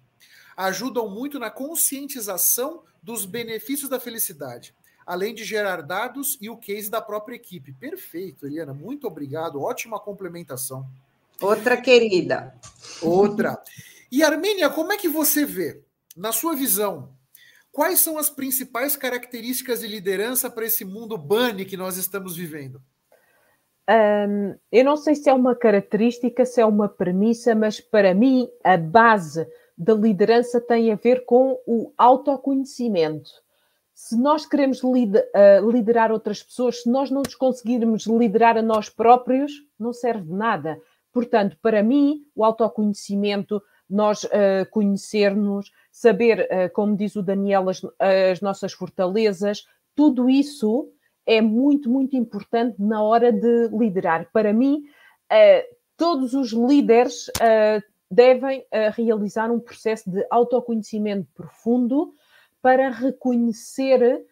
ajudam 0.57 1.09
muito 1.09 1.39
na 1.39 1.51
conscientização 1.51 2.83
dos 3.01 3.25
benefícios 3.25 3.89
da 3.89 4.01
felicidade 4.01 4.75
além 5.09 5.35
de 5.35 5.43
gerar 5.43 5.81
dados 5.81 6.37
e 6.39 6.51
o 6.51 6.57
case 6.59 6.91
da 6.91 7.01
própria 7.01 7.35
equipe. 7.35 7.73
Perfeito, 7.73 8.47
Eliana, 8.47 8.75
muito 8.75 9.07
obrigado, 9.07 9.63
ótima 9.63 9.99
complementação. 9.99 10.87
Outra 11.41 11.79
querida. 11.79 12.55
Outra. 13.01 13.59
E 14.13 14.23
Armênia, 14.23 14.69
como 14.69 14.93
é 14.93 14.99
que 14.99 15.09
você 15.09 15.47
vê 15.47 15.83
na 16.15 16.31
sua 16.31 16.55
visão, 16.55 17.09
quais 17.73 18.01
são 18.01 18.19
as 18.19 18.29
principais 18.29 18.97
características 18.97 19.81
de 19.81 19.87
liderança 19.87 20.51
para 20.51 20.67
esse 20.67 20.85
mundo 20.85 21.17
bunny 21.17 21.65
que 21.65 21.77
nós 21.77 21.97
estamos 21.97 22.37
vivendo? 22.37 22.79
Um, 23.89 24.55
eu 24.71 24.85
não 24.85 24.99
sei 24.99 25.15
se 25.15 25.31
é 25.31 25.33
uma 25.33 25.57
característica, 25.57 26.45
se 26.45 26.61
é 26.61 26.67
uma 26.67 26.87
premissa, 26.87 27.55
mas 27.55 27.81
para 27.81 28.13
mim 28.13 28.47
a 28.63 28.77
base 28.77 29.49
da 29.75 29.95
liderança 29.95 30.61
tem 30.61 30.93
a 30.93 30.97
ver 30.97 31.25
com 31.25 31.59
o 31.67 31.95
autoconhecimento. 31.97 33.48
Se 34.01 34.17
nós 34.17 34.47
queremos 34.47 34.81
liderar 35.73 36.13
outras 36.13 36.41
pessoas, 36.41 36.83
se 36.83 36.89
nós 36.89 37.11
não 37.11 37.21
nos 37.21 37.35
conseguirmos 37.35 38.07
liderar 38.07 38.57
a 38.57 38.63
nós 38.63 38.89
próprios, 38.89 39.51
não 39.77 39.93
serve 39.93 40.23
de 40.23 40.33
nada. 40.33 40.81
Portanto, 41.13 41.59
para 41.61 41.83
mim, 41.83 42.25
o 42.33 42.45
autoconhecimento, 42.45 43.61
nós 43.91 44.23
uh, 44.23 44.71
conhecermos, 44.71 45.73
saber, 45.91 46.43
uh, 46.43 46.73
como 46.73 46.97
diz 46.97 47.17
o 47.17 47.23
Daniel, 47.25 47.69
as, 47.69 47.83
as, 47.99 48.41
nossas 48.41 48.73
fortalezas, 48.73 49.67
tudo 49.97 50.31
isso 50.31 50.93
é 51.27 51.41
muito, 51.41 51.91
muito 51.91 52.17
importante 52.17 52.81
na 52.81 53.03
hora 53.03 53.33
de 53.33 53.69
liderar. 53.77 54.31
Para 54.33 54.53
mim, 54.53 54.85
todos 55.97 56.35
os 56.35 56.53
líderes 56.53 57.27
devem 58.09 58.65
realizar 58.95 59.51
um 59.51 59.59
processo 59.61 60.09
de 60.09 60.25
autoconhecimento 60.31 61.29
profundo 61.35 62.15
para 62.63 62.91
reconhecer, 62.91 64.25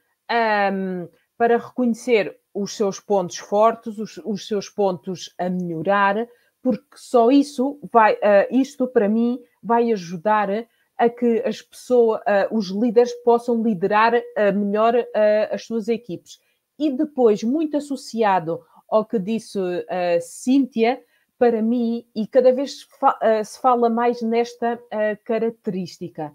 um, 0.72 1.09
para 1.37 1.59
reconhecer 1.59 2.39
os 2.53 2.74
seus 2.74 2.99
pontos 2.99 3.37
fortes, 3.37 3.99
os, 3.99 4.16
os 4.24 4.47
seus 4.47 4.68
pontos 4.68 5.35
a 5.39 5.49
melhorar, 5.49 6.27
porque 6.62 6.97
só 6.97 7.31
isso 7.31 7.79
vai, 7.93 8.14
uh, 8.14 8.47
isto 8.51 8.89
para 8.89 9.09
mim 9.09 9.39
vai 9.62 9.93
ajudar 9.93 10.49
a 10.99 11.09
que 11.09 11.43
as 11.45 11.61
pessoas, 11.61 12.20
uh, 12.22 12.57
os 12.57 12.70
líderes 12.70 13.12
possam 13.22 13.62
liderar 13.62 14.14
uh, 14.14 14.59
melhor 14.59 14.95
as 15.51 15.64
suas 15.64 15.87
equipes. 15.87 16.41
E 16.79 16.91
depois, 16.91 17.43
muito 17.45 17.77
associado 17.77 18.61
ao 18.89 19.05
que 19.05 19.18
disse 19.18 19.59
a 19.89 20.20
Cíntia, 20.20 21.01
para 21.39 21.61
mim, 21.62 22.07
e 22.14 22.27
cada 22.27 22.53
vez 22.53 22.83
fa 22.99 23.18
se 23.45 23.61
fala 23.61 23.91
mais 23.91 24.22
nesta 24.22 24.81
característica, 25.24 26.35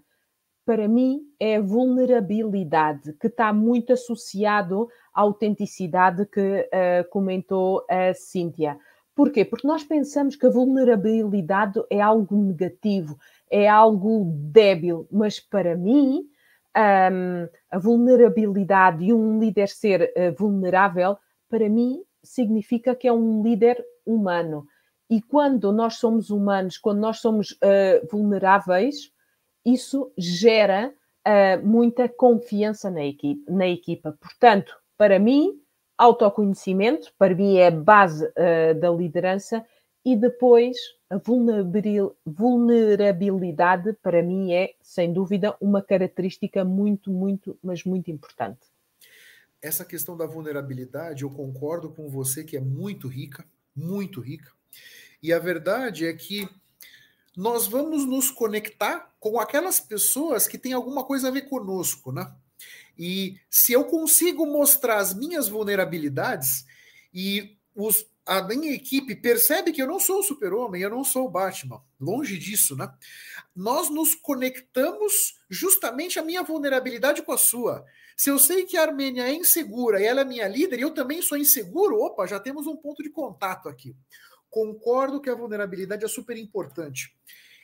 para 0.64 0.86
mim 0.86 1.22
é 1.40 1.56
a 1.56 1.60
vulnerabilidade, 1.60 3.12
que 3.14 3.26
está 3.26 3.52
muito 3.52 3.92
associado 3.92 4.88
à 5.12 5.20
autenticidade 5.22 6.24
que 6.26 6.68
comentou 7.10 7.84
a 7.88 8.14
Cíntia. 8.14 8.78
Porquê? 9.14 9.44
Porque 9.44 9.66
nós 9.66 9.84
pensamos 9.84 10.36
que 10.36 10.46
a 10.46 10.50
vulnerabilidade 10.50 11.82
é 11.90 12.00
algo 12.00 12.36
negativo, 12.36 13.18
é 13.50 13.68
algo 13.68 14.32
débil, 14.50 15.06
mas 15.10 15.38
para 15.38 15.76
mim, 15.76 16.26
um, 16.74 17.48
a 17.70 17.78
vulnerabilidade 17.78 19.04
e 19.04 19.12
um 19.12 19.38
líder 19.38 19.68
ser 19.68 20.12
uh, 20.16 20.34
vulnerável, 20.36 21.18
para 21.48 21.68
mim, 21.68 22.02
significa 22.22 22.94
que 22.94 23.06
é 23.06 23.12
um 23.12 23.42
líder 23.42 23.84
humano. 24.06 24.66
E 25.10 25.20
quando 25.20 25.70
nós 25.70 25.96
somos 25.96 26.30
humanos, 26.30 26.78
quando 26.78 27.00
nós 27.00 27.18
somos 27.18 27.52
uh, 27.52 28.06
vulneráveis, 28.10 29.11
isso 29.64 30.12
gera 30.16 30.92
uh, 31.26 31.66
muita 31.66 32.08
confiança 32.08 32.90
na 32.90 33.04
equipa, 33.04 33.50
na 33.50 33.66
equipa. 33.66 34.16
Portanto, 34.20 34.76
para 34.96 35.18
mim, 35.18 35.60
autoconhecimento, 35.96 37.12
para 37.18 37.34
mim 37.34 37.56
é 37.56 37.68
a 37.68 37.70
base 37.70 38.24
uh, 38.26 38.78
da 38.78 38.90
liderança, 38.90 39.64
e 40.04 40.16
depois 40.16 40.76
a 41.08 41.20
vulnerabilidade, 42.26 43.92
para 44.02 44.20
mim 44.22 44.52
é, 44.52 44.74
sem 44.82 45.12
dúvida, 45.12 45.56
uma 45.60 45.80
característica 45.80 46.64
muito, 46.64 47.10
muito, 47.10 47.56
mas 47.62 47.84
muito 47.84 48.10
importante. 48.10 48.60
Essa 49.60 49.84
questão 49.84 50.16
da 50.16 50.26
vulnerabilidade, 50.26 51.22
eu 51.22 51.30
concordo 51.30 51.88
com 51.90 52.08
você 52.08 52.42
que 52.42 52.56
é 52.56 52.60
muito 52.60 53.06
rica, 53.06 53.44
muito 53.76 54.20
rica. 54.20 54.50
E 55.22 55.32
a 55.32 55.38
verdade 55.38 56.04
é 56.04 56.12
que 56.12 56.48
nós 57.36 57.66
vamos 57.66 58.04
nos 58.04 58.30
conectar 58.30 59.10
com 59.18 59.40
aquelas 59.40 59.80
pessoas 59.80 60.46
que 60.46 60.58
têm 60.58 60.72
alguma 60.72 61.04
coisa 61.04 61.28
a 61.28 61.30
ver 61.30 61.48
conosco, 61.48 62.12
né? 62.12 62.32
E 62.98 63.38
se 63.50 63.72
eu 63.72 63.84
consigo 63.84 64.46
mostrar 64.46 64.98
as 64.98 65.14
minhas 65.14 65.48
vulnerabilidades 65.48 66.66
e 67.12 67.56
os, 67.74 68.06
a 68.26 68.42
minha 68.42 68.72
equipe 68.72 69.16
percebe 69.16 69.72
que 69.72 69.80
eu 69.80 69.86
não 69.86 69.98
sou 69.98 70.20
o 70.20 70.22
super-homem, 70.22 70.82
eu 70.82 70.90
não 70.90 71.02
sou 71.02 71.26
o 71.26 71.30
Batman, 71.30 71.82
longe 71.98 72.38
disso, 72.38 72.76
né? 72.76 72.92
Nós 73.56 73.88
nos 73.88 74.14
conectamos 74.14 75.38
justamente 75.48 76.18
a 76.18 76.22
minha 76.22 76.42
vulnerabilidade 76.42 77.22
com 77.22 77.32
a 77.32 77.38
sua. 77.38 77.84
Se 78.16 78.30
eu 78.30 78.38
sei 78.38 78.64
que 78.64 78.76
a 78.76 78.82
Armênia 78.82 79.22
é 79.22 79.34
insegura 79.34 80.00
e 80.00 80.04
ela 80.04 80.20
é 80.20 80.24
minha 80.24 80.46
líder 80.46 80.78
e 80.78 80.82
eu 80.82 80.92
também 80.92 81.22
sou 81.22 81.36
inseguro, 81.36 81.98
opa, 82.00 82.26
já 82.26 82.38
temos 82.38 82.66
um 82.66 82.76
ponto 82.76 83.02
de 83.02 83.10
contato 83.10 83.68
aqui. 83.68 83.96
Concordo 84.52 85.18
que 85.18 85.30
a 85.30 85.34
vulnerabilidade 85.34 86.04
é 86.04 86.08
super 86.08 86.36
importante. 86.36 87.16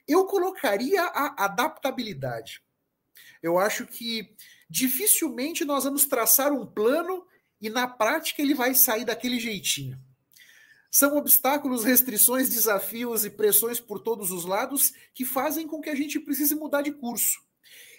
Eu 0.09 0.25
colocaria 0.25 1.03
a 1.03 1.45
adaptabilidade. 1.45 2.63
Eu 3.43 3.59
acho 3.59 3.87
que 3.87 4.35
dificilmente 4.71 5.67
nós 5.67 5.85
vamos 5.85 6.07
traçar 6.07 6.51
um 6.51 6.65
plano 6.65 7.27
e 7.61 7.69
na 7.69 7.87
prática 7.87 8.41
ele 8.41 8.55
vai 8.55 8.75
sair 8.75 9.05
daquele 9.05 9.39
jeitinho. 9.39 10.01
São 10.91 11.15
obstáculos, 11.19 11.85
restrições, 11.85 12.49
desafios 12.49 13.23
e 13.27 13.29
pressões 13.29 13.79
por 13.79 14.01
todos 14.01 14.31
os 14.31 14.47
lados 14.47 14.95
que 15.13 15.27
fazem 15.27 15.67
com 15.67 15.83
que 15.83 15.91
a 15.91 15.95
gente 15.95 16.19
precise 16.19 16.55
mudar 16.55 16.81
de 16.81 16.93
curso. 16.93 17.39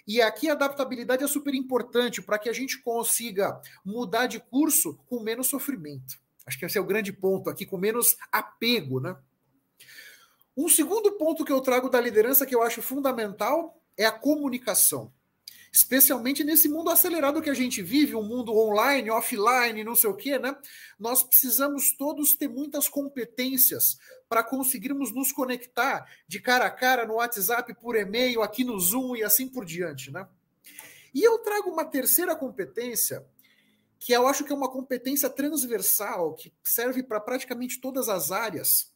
E 0.04 0.20
aqui 0.20 0.48
a 0.48 0.54
adaptabilidade 0.54 1.22
é 1.22 1.28
super 1.28 1.54
importante 1.54 2.20
para 2.20 2.40
que 2.40 2.48
a 2.48 2.52
gente 2.52 2.82
consiga 2.82 3.62
mudar 3.84 4.26
de 4.26 4.40
curso 4.40 4.98
com 5.06 5.20
menos 5.20 5.46
sofrimento. 5.46 6.18
Acho 6.50 6.58
que 6.58 6.64
esse 6.64 6.76
é 6.76 6.80
o 6.80 6.84
grande 6.84 7.12
ponto 7.12 7.48
aqui, 7.48 7.64
com 7.64 7.78
menos 7.78 8.16
apego, 8.32 8.98
né? 8.98 9.16
Um 10.56 10.68
segundo 10.68 11.12
ponto 11.12 11.44
que 11.44 11.52
eu 11.52 11.60
trago 11.60 11.88
da 11.88 12.00
liderança 12.00 12.44
que 12.44 12.52
eu 12.52 12.60
acho 12.60 12.82
fundamental 12.82 13.80
é 13.96 14.04
a 14.04 14.10
comunicação 14.10 15.12
especialmente 15.72 16.42
nesse 16.42 16.68
mundo 16.68 16.90
acelerado 16.90 17.40
que 17.40 17.48
a 17.48 17.54
gente 17.54 17.80
vive, 17.80 18.16
um 18.16 18.24
mundo 18.24 18.52
online, 18.52 19.08
offline, 19.08 19.84
não 19.84 19.94
sei 19.94 20.10
o 20.10 20.16
quê, 20.16 20.36
né? 20.36 20.56
Nós 20.98 21.22
precisamos 21.22 21.92
todos 21.92 22.34
ter 22.34 22.48
muitas 22.48 22.88
competências 22.88 23.96
para 24.28 24.42
conseguirmos 24.42 25.14
nos 25.14 25.30
conectar 25.30 26.04
de 26.26 26.40
cara 26.40 26.66
a 26.66 26.70
cara 26.70 27.06
no 27.06 27.14
WhatsApp, 27.14 27.72
por 27.74 27.94
e-mail, 27.94 28.42
aqui 28.42 28.64
no 28.64 28.78
Zoom 28.80 29.14
e 29.14 29.22
assim 29.22 29.48
por 29.48 29.64
diante, 29.64 30.10
né? 30.10 30.26
E 31.14 31.22
eu 31.22 31.38
trago 31.38 31.70
uma 31.70 31.84
terceira 31.84 32.34
competência 32.34 33.24
que 34.00 34.12
eu 34.12 34.26
acho 34.26 34.44
que 34.44 34.52
é 34.52 34.56
uma 34.56 34.70
competência 34.70 35.28
transversal, 35.28 36.34
que 36.34 36.50
serve 36.64 37.02
para 37.02 37.20
praticamente 37.20 37.78
todas 37.78 38.08
as 38.08 38.32
áreas, 38.32 38.90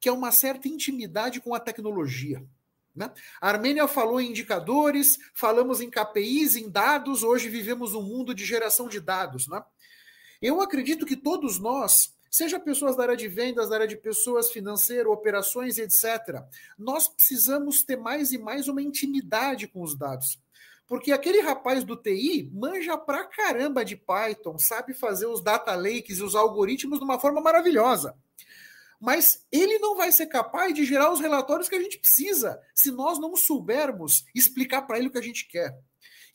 que 0.00 0.08
é 0.08 0.12
uma 0.12 0.30
certa 0.30 0.68
intimidade 0.68 1.40
com 1.40 1.52
a 1.52 1.58
tecnologia. 1.58 2.42
Né? 2.94 3.12
A 3.40 3.48
Armênia 3.48 3.88
falou 3.88 4.20
em 4.20 4.30
indicadores, 4.30 5.18
falamos 5.34 5.80
em 5.80 5.90
KPIs, 5.90 6.54
em 6.54 6.70
dados, 6.70 7.24
hoje 7.24 7.48
vivemos 7.48 7.92
um 7.92 8.02
mundo 8.02 8.32
de 8.32 8.44
geração 8.44 8.88
de 8.88 9.00
dados. 9.00 9.48
Né? 9.48 9.60
Eu 10.40 10.60
acredito 10.60 11.04
que 11.04 11.16
todos 11.16 11.58
nós, 11.58 12.16
seja 12.30 12.60
pessoas 12.60 12.96
da 12.96 13.02
área 13.02 13.16
de 13.16 13.26
vendas, 13.26 13.68
da 13.68 13.74
área 13.74 13.88
de 13.88 13.96
pessoas, 13.96 14.52
financeiro, 14.52 15.10
operações, 15.10 15.76
etc., 15.76 16.40
nós 16.78 17.08
precisamos 17.08 17.82
ter 17.82 17.96
mais 17.96 18.30
e 18.30 18.38
mais 18.38 18.68
uma 18.68 18.80
intimidade 18.80 19.66
com 19.66 19.82
os 19.82 19.96
dados. 19.96 20.38
Porque 20.88 21.12
aquele 21.12 21.40
rapaz 21.40 21.84
do 21.84 21.94
TI 21.94 22.50
manja 22.52 22.98
pra 22.98 23.24
caramba 23.24 23.84
de 23.84 23.94
Python, 23.94 24.58
sabe 24.58 24.94
fazer 24.94 25.26
os 25.26 25.44
data 25.44 25.76
lakes 25.76 26.18
e 26.18 26.22
os 26.22 26.34
algoritmos 26.34 26.98
de 26.98 27.04
uma 27.04 27.20
forma 27.20 27.40
maravilhosa 27.40 28.16
mas 29.00 29.46
ele 29.52 29.78
não 29.78 29.96
vai 29.96 30.10
ser 30.10 30.26
capaz 30.26 30.74
de 30.74 30.84
gerar 30.84 31.12
os 31.12 31.20
relatórios 31.20 31.68
que 31.68 31.76
a 31.76 31.80
gente 31.80 31.98
precisa 31.98 32.60
se 32.74 32.90
nós 32.90 33.18
não 33.18 33.36
soubermos 33.36 34.24
explicar 34.34 34.82
para 34.82 34.98
ele 34.98 35.08
o 35.08 35.10
que 35.10 35.18
a 35.18 35.22
gente 35.22 35.46
quer. 35.46 35.78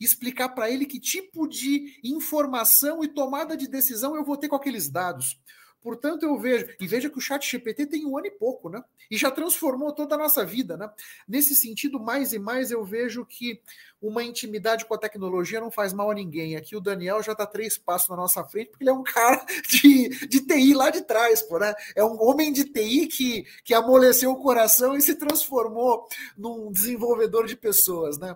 Explicar 0.00 0.48
para 0.50 0.70
ele 0.70 0.86
que 0.86 0.98
tipo 0.98 1.46
de 1.46 2.00
informação 2.02 3.04
e 3.04 3.08
tomada 3.08 3.56
de 3.56 3.68
decisão 3.68 4.16
eu 4.16 4.24
vou 4.24 4.36
ter 4.36 4.48
com 4.48 4.56
aqueles 4.56 4.88
dados. 4.88 5.38
Portanto, 5.84 6.22
eu 6.22 6.38
vejo, 6.38 6.66
e 6.80 6.86
veja 6.86 7.10
que 7.10 7.18
o 7.18 7.20
chat 7.20 7.46
GPT 7.46 7.84
tem 7.84 8.06
um 8.06 8.16
ano 8.16 8.26
e 8.26 8.30
pouco, 8.30 8.70
né? 8.70 8.82
E 9.10 9.18
já 9.18 9.30
transformou 9.30 9.92
toda 9.92 10.14
a 10.14 10.18
nossa 10.18 10.42
vida, 10.42 10.78
né? 10.78 10.90
Nesse 11.28 11.54
sentido, 11.54 12.00
mais 12.00 12.32
e 12.32 12.38
mais 12.38 12.70
eu 12.70 12.82
vejo 12.82 13.22
que 13.26 13.60
uma 14.00 14.24
intimidade 14.24 14.86
com 14.86 14.94
a 14.94 14.98
tecnologia 14.98 15.60
não 15.60 15.70
faz 15.70 15.92
mal 15.92 16.10
a 16.10 16.14
ninguém. 16.14 16.56
Aqui 16.56 16.74
o 16.74 16.80
Daniel 16.80 17.22
já 17.22 17.32
está 17.32 17.46
três 17.46 17.76
passos 17.76 18.08
na 18.08 18.16
nossa 18.16 18.42
frente, 18.44 18.70
porque 18.70 18.82
ele 18.82 18.88
é 18.88 18.94
um 18.94 19.02
cara 19.04 19.44
de, 19.68 20.08
de 20.26 20.40
TI 20.40 20.72
lá 20.72 20.88
de 20.88 21.02
trás, 21.02 21.42
pô, 21.42 21.58
né? 21.58 21.74
É 21.94 22.02
um 22.02 22.18
homem 22.22 22.50
de 22.50 22.64
TI 22.64 23.06
que, 23.06 23.44
que 23.62 23.74
amoleceu 23.74 24.30
o 24.30 24.40
coração 24.40 24.96
e 24.96 25.02
se 25.02 25.16
transformou 25.16 26.08
num 26.34 26.72
desenvolvedor 26.72 27.46
de 27.46 27.56
pessoas, 27.56 28.16
né? 28.16 28.34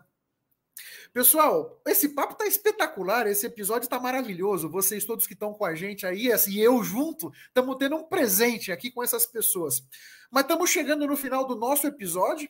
Pessoal, 1.12 1.80
esse 1.86 2.10
papo 2.10 2.34
tá 2.34 2.46
espetacular, 2.46 3.26
esse 3.26 3.46
episódio 3.46 3.88
tá 3.88 3.98
maravilhoso. 3.98 4.68
Vocês 4.68 5.04
todos 5.04 5.26
que 5.26 5.34
estão 5.34 5.52
com 5.52 5.64
a 5.64 5.74
gente 5.74 6.06
aí, 6.06 6.32
assim, 6.32 6.58
eu 6.58 6.82
junto, 6.82 7.32
estamos 7.46 7.76
tendo 7.76 7.96
um 7.96 8.04
presente 8.04 8.70
aqui 8.70 8.90
com 8.90 9.02
essas 9.02 9.26
pessoas. 9.26 9.82
Mas 10.30 10.42
estamos 10.42 10.70
chegando 10.70 11.06
no 11.06 11.16
final 11.16 11.46
do 11.46 11.56
nosso 11.56 11.86
episódio 11.86 12.48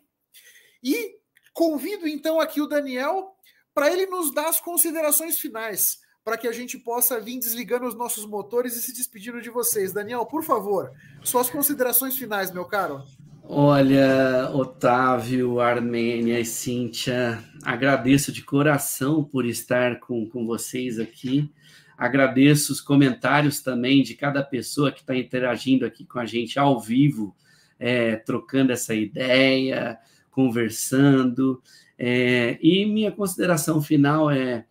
e 0.83 1.19
Convido 1.59 2.07
então 2.07 2.39
aqui 2.39 2.61
o 2.61 2.69
Daniel 2.69 3.35
para 3.75 3.93
ele 3.93 4.07
nos 4.07 4.33
dar 4.33 4.49
as 4.49 4.61
considerações 4.61 5.41
finais, 5.41 5.99
para 6.23 6.39
que 6.39 6.47
a 6.47 6.53
gente 6.53 6.79
possa 6.79 7.19
vir 7.19 7.37
desligando 7.37 7.85
os 7.85 7.97
nossos 7.97 8.25
motores 8.25 8.77
e 8.77 8.81
se 8.81 8.93
despedindo 8.93 9.43
de 9.43 9.51
vocês. 9.51 9.93
Daniel, 9.93 10.25
por 10.25 10.45
favor, 10.45 10.93
suas 11.25 11.51
considerações 11.51 12.17
finais, 12.17 12.53
meu 12.53 12.65
caro. 12.65 13.03
Olha, 13.51 14.51
Otávio, 14.53 15.59
Armênia 15.59 16.39
e 16.39 16.45
Cíntia, 16.45 17.43
agradeço 17.63 18.31
de 18.31 18.43
coração 18.43 19.25
por 19.25 19.47
estar 19.47 20.01
com, 20.01 20.29
com 20.29 20.45
vocês 20.45 21.01
aqui. 21.01 21.51
Agradeço 21.97 22.71
os 22.71 22.83
comentários 22.83 23.63
também 23.63 24.03
de 24.03 24.15
cada 24.15 24.43
pessoa 24.43 24.93
que 24.93 25.01
está 25.01 25.17
interagindo 25.17 25.87
aqui 25.87 26.05
com 26.05 26.19
a 26.19 26.27
gente 26.27 26.59
ao 26.59 26.79
vivo, 26.79 27.35
é, 27.79 28.17
trocando 28.17 28.71
essa 28.71 28.95
ideia, 28.95 29.99
conversando. 30.31 31.63
É, 31.99 32.59
e 32.61 32.85
minha 32.85 33.11
consideração 33.11 33.81
final 33.81 34.31
é: 34.31 34.67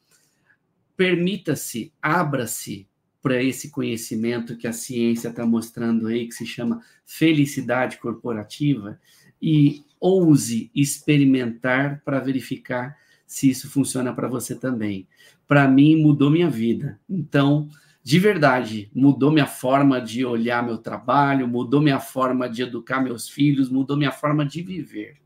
permita-se, 0.96 1.92
abra-se 2.00 2.88
para 3.28 3.44
esse 3.44 3.70
conhecimento 3.70 4.56
que 4.56 4.66
a 4.66 4.72
ciência 4.72 5.28
está 5.28 5.46
mostrando 5.46 6.08
aí, 6.08 6.30
que 6.30 6.34
se 6.34 6.46
chama 6.46 6.80
felicidade 7.06 7.98
corporativa, 7.98 8.98
e 9.42 9.84
ouse 10.00 10.72
experimentar 10.74 12.02
para 12.06 12.22
verificar 12.22 12.96
se 13.26 13.50
isso 13.50 13.70
funciona 13.70 14.14
para 14.14 14.30
você 14.30 14.56
também. 14.56 15.10
Para 15.46 15.68
mim, 15.68 15.98
mudou 15.98 16.32
minha 16.32 16.50
vida. 16.50 17.02
Então, 17.10 17.68
de 18.02 18.18
verdade, 18.18 18.90
mudou 18.96 19.30
minha 19.30 19.46
forma 19.46 20.00
de 20.00 20.24
olhar 20.24 20.66
meu 20.66 20.78
trabalho, 20.78 21.50
mudou 21.50 21.82
minha 21.82 22.00
forma 22.00 22.50
de 22.50 22.62
educar 22.62 23.02
meus 23.02 23.28
filhos, 23.28 23.70
mudou 23.70 23.98
minha 23.98 24.14
forma 24.14 24.46
de 24.46 24.62
viver. 24.62 25.18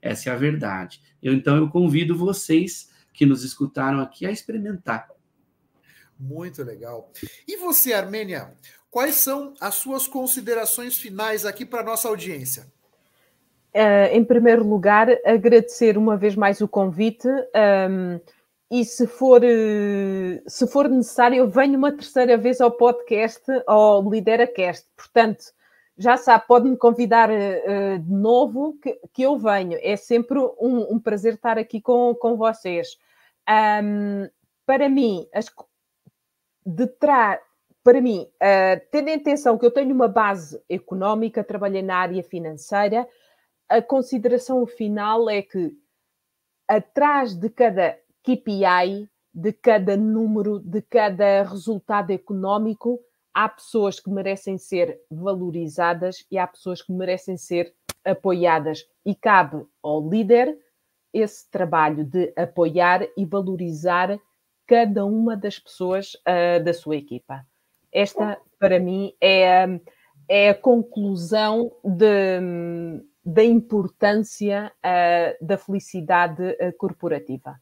Essa 0.00 0.30
é 0.30 0.32
a 0.32 0.36
verdade. 0.36 1.02
Eu, 1.22 1.34
então, 1.34 1.58
eu 1.58 1.68
convido 1.68 2.16
vocês 2.16 2.90
que 3.12 3.26
nos 3.26 3.44
escutaram 3.44 4.00
aqui 4.00 4.24
a 4.24 4.30
experimentar 4.30 5.06
muito 6.22 6.62
legal. 6.62 7.10
E 7.46 7.56
você, 7.56 7.92
Armênia, 7.92 8.54
quais 8.90 9.16
são 9.16 9.54
as 9.60 9.74
suas 9.74 10.06
considerações 10.06 10.96
finais 10.96 11.44
aqui 11.44 11.66
para 11.66 11.82
nossa 11.82 12.08
audiência? 12.08 12.66
Uh, 13.74 14.12
em 14.12 14.24
primeiro 14.24 14.62
lugar, 14.62 15.08
agradecer 15.24 15.98
uma 15.98 16.16
vez 16.16 16.36
mais 16.36 16.60
o 16.60 16.68
convite. 16.68 17.26
Um, 17.28 18.20
e 18.70 18.84
se 18.84 19.06
for, 19.06 19.42
uh, 19.42 20.42
se 20.46 20.66
for 20.66 20.88
necessário, 20.88 21.38
eu 21.38 21.48
venho 21.48 21.76
uma 21.76 21.90
terceira 21.90 22.36
vez 22.36 22.60
ao 22.60 22.70
podcast, 22.70 23.42
ao 23.66 24.08
LideraCast. 24.08 24.86
Portanto, 24.96 25.44
já 25.96 26.16
sabe, 26.16 26.46
pode-me 26.46 26.76
convidar 26.76 27.30
uh, 27.30 27.98
de 27.98 28.12
novo 28.12 28.78
que, 28.82 28.98
que, 29.12 29.22
eu 29.22 29.38
venho. 29.38 29.78
É 29.82 29.96
sempre 29.96 30.38
um, 30.38 30.94
um 30.94 31.00
prazer 31.00 31.34
estar 31.34 31.58
aqui 31.58 31.80
com, 31.80 32.14
com 32.14 32.36
vocês. 32.36 32.96
Um, 33.82 34.28
para 34.66 34.88
mim, 34.88 35.26
as, 35.34 35.46
de 36.64 36.86
trás, 36.86 37.40
para 37.82 38.00
mim, 38.00 38.28
uh, 38.36 38.80
tendo 38.90 39.08
em 39.08 39.14
atenção 39.14 39.58
que 39.58 39.66
eu 39.66 39.70
tenho 39.70 39.94
uma 39.94 40.08
base 40.08 40.62
económica, 40.68 41.42
trabalhei 41.42 41.82
na 41.82 41.96
área 41.96 42.22
financeira, 42.22 43.08
a 43.68 43.82
consideração 43.82 44.64
final 44.66 45.28
é 45.28 45.42
que 45.42 45.76
atrás 46.68 47.34
de 47.34 47.48
cada 47.50 47.98
KPI, 48.22 49.08
de 49.34 49.52
cada 49.52 49.96
número, 49.96 50.60
de 50.60 50.82
cada 50.82 51.42
resultado 51.42 52.10
económico, 52.10 53.00
há 53.34 53.48
pessoas 53.48 53.98
que 53.98 54.10
merecem 54.10 54.58
ser 54.58 55.00
valorizadas 55.10 56.24
e 56.30 56.38
há 56.38 56.46
pessoas 56.46 56.82
que 56.82 56.92
merecem 56.92 57.36
ser 57.36 57.74
apoiadas. 58.04 58.84
E 59.04 59.14
cabe 59.14 59.66
ao 59.82 60.06
líder 60.08 60.56
esse 61.12 61.50
trabalho 61.50 62.04
de 62.04 62.32
apoiar 62.36 63.06
e 63.16 63.24
valorizar 63.24 64.18
cada 64.72 65.04
uma 65.04 65.36
das 65.36 65.58
pessoas 65.58 66.14
uh, 66.14 66.64
da 66.64 66.72
sua 66.72 66.96
equipa. 66.96 67.46
Esta, 67.92 68.40
para 68.58 68.80
mim, 68.80 69.12
é, 69.20 69.66
é 70.26 70.48
a 70.48 70.54
conclusão 70.54 71.70
de, 71.84 72.40
da 73.22 73.44
importância 73.44 74.72
uh, 74.78 75.46
da 75.46 75.58
felicidade 75.58 76.42
uh, 76.42 76.72
corporativa. 76.78 77.60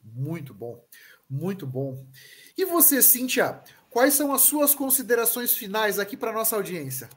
Muito 0.00 0.54
bom, 0.54 0.80
muito 1.28 1.66
bom. 1.66 2.06
E 2.56 2.64
você, 2.64 3.02
Cíntia, 3.02 3.60
quais 3.90 4.14
são 4.14 4.32
as 4.32 4.42
suas 4.42 4.76
considerações 4.76 5.52
finais 5.52 5.98
aqui 5.98 6.16
para 6.16 6.30
a 6.30 6.34
nossa 6.34 6.54
audiência? 6.54 7.08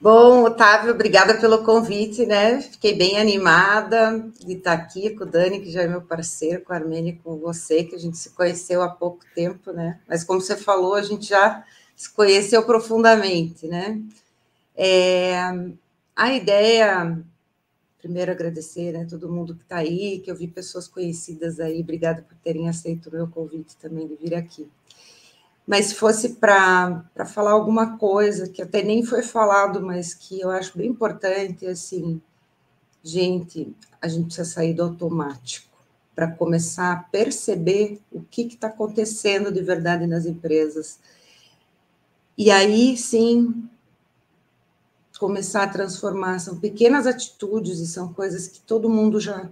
Bom, 0.00 0.44
Otávio, 0.44 0.92
obrigada 0.92 1.40
pelo 1.40 1.64
convite, 1.64 2.24
né? 2.24 2.60
Fiquei 2.60 2.94
bem 2.94 3.18
animada 3.18 4.30
de 4.38 4.52
estar 4.52 4.72
aqui 4.72 5.10
com 5.10 5.24
o 5.24 5.26
Dani, 5.26 5.60
que 5.60 5.72
já 5.72 5.82
é 5.82 5.88
meu 5.88 6.00
parceiro, 6.00 6.62
com 6.62 6.72
a 6.72 6.76
Armênia 6.76 7.10
e 7.10 7.16
com 7.16 7.36
você, 7.36 7.82
que 7.82 7.96
a 7.96 7.98
gente 7.98 8.16
se 8.16 8.30
conheceu 8.30 8.80
há 8.80 8.88
pouco 8.88 9.24
tempo, 9.34 9.72
né? 9.72 9.98
Mas 10.08 10.22
como 10.22 10.40
você 10.40 10.56
falou, 10.56 10.94
a 10.94 11.02
gente 11.02 11.26
já 11.26 11.64
se 11.96 12.10
conheceu 12.10 12.64
profundamente, 12.64 13.66
né? 13.66 14.00
É, 14.76 15.36
a 16.14 16.32
ideia, 16.32 17.20
primeiro 17.98 18.30
agradecer, 18.30 18.92
né, 18.92 19.04
todo 19.04 19.28
mundo 19.28 19.56
que 19.56 19.62
está 19.62 19.78
aí, 19.78 20.20
que 20.20 20.30
eu 20.30 20.36
vi 20.36 20.46
pessoas 20.46 20.86
conhecidas 20.86 21.58
aí, 21.58 21.80
obrigada 21.80 22.22
por 22.22 22.36
terem 22.38 22.68
aceito 22.68 23.08
o 23.08 23.12
meu 23.12 23.26
convite 23.28 23.76
também 23.76 24.06
de 24.06 24.14
vir 24.14 24.34
aqui. 24.36 24.68
Mas 25.68 25.88
se 25.88 25.96
fosse 25.96 26.30
para 26.36 27.04
falar 27.26 27.50
alguma 27.50 27.98
coisa 27.98 28.48
que 28.48 28.62
até 28.62 28.82
nem 28.82 29.04
foi 29.04 29.22
falado, 29.22 29.82
mas 29.82 30.14
que 30.14 30.40
eu 30.40 30.50
acho 30.50 30.78
bem 30.78 30.88
importante, 30.88 31.66
assim, 31.66 32.22
gente, 33.04 33.76
a 34.00 34.08
gente 34.08 34.24
precisa 34.24 34.48
sair 34.48 34.72
do 34.72 34.82
automático 34.82 35.68
para 36.14 36.32
começar 36.32 36.92
a 36.92 36.96
perceber 36.96 38.00
o 38.10 38.22
que 38.22 38.46
está 38.46 38.68
acontecendo 38.68 39.52
de 39.52 39.60
verdade 39.60 40.06
nas 40.06 40.24
empresas. 40.24 40.98
E 42.36 42.50
aí 42.50 42.96
sim 42.96 43.68
começar 45.20 45.64
a 45.64 45.68
transformar. 45.68 46.38
São 46.38 46.58
pequenas 46.58 47.06
atitudes 47.06 47.78
e 47.80 47.86
são 47.86 48.10
coisas 48.14 48.48
que 48.48 48.60
todo 48.60 48.88
mundo 48.88 49.20
já, 49.20 49.50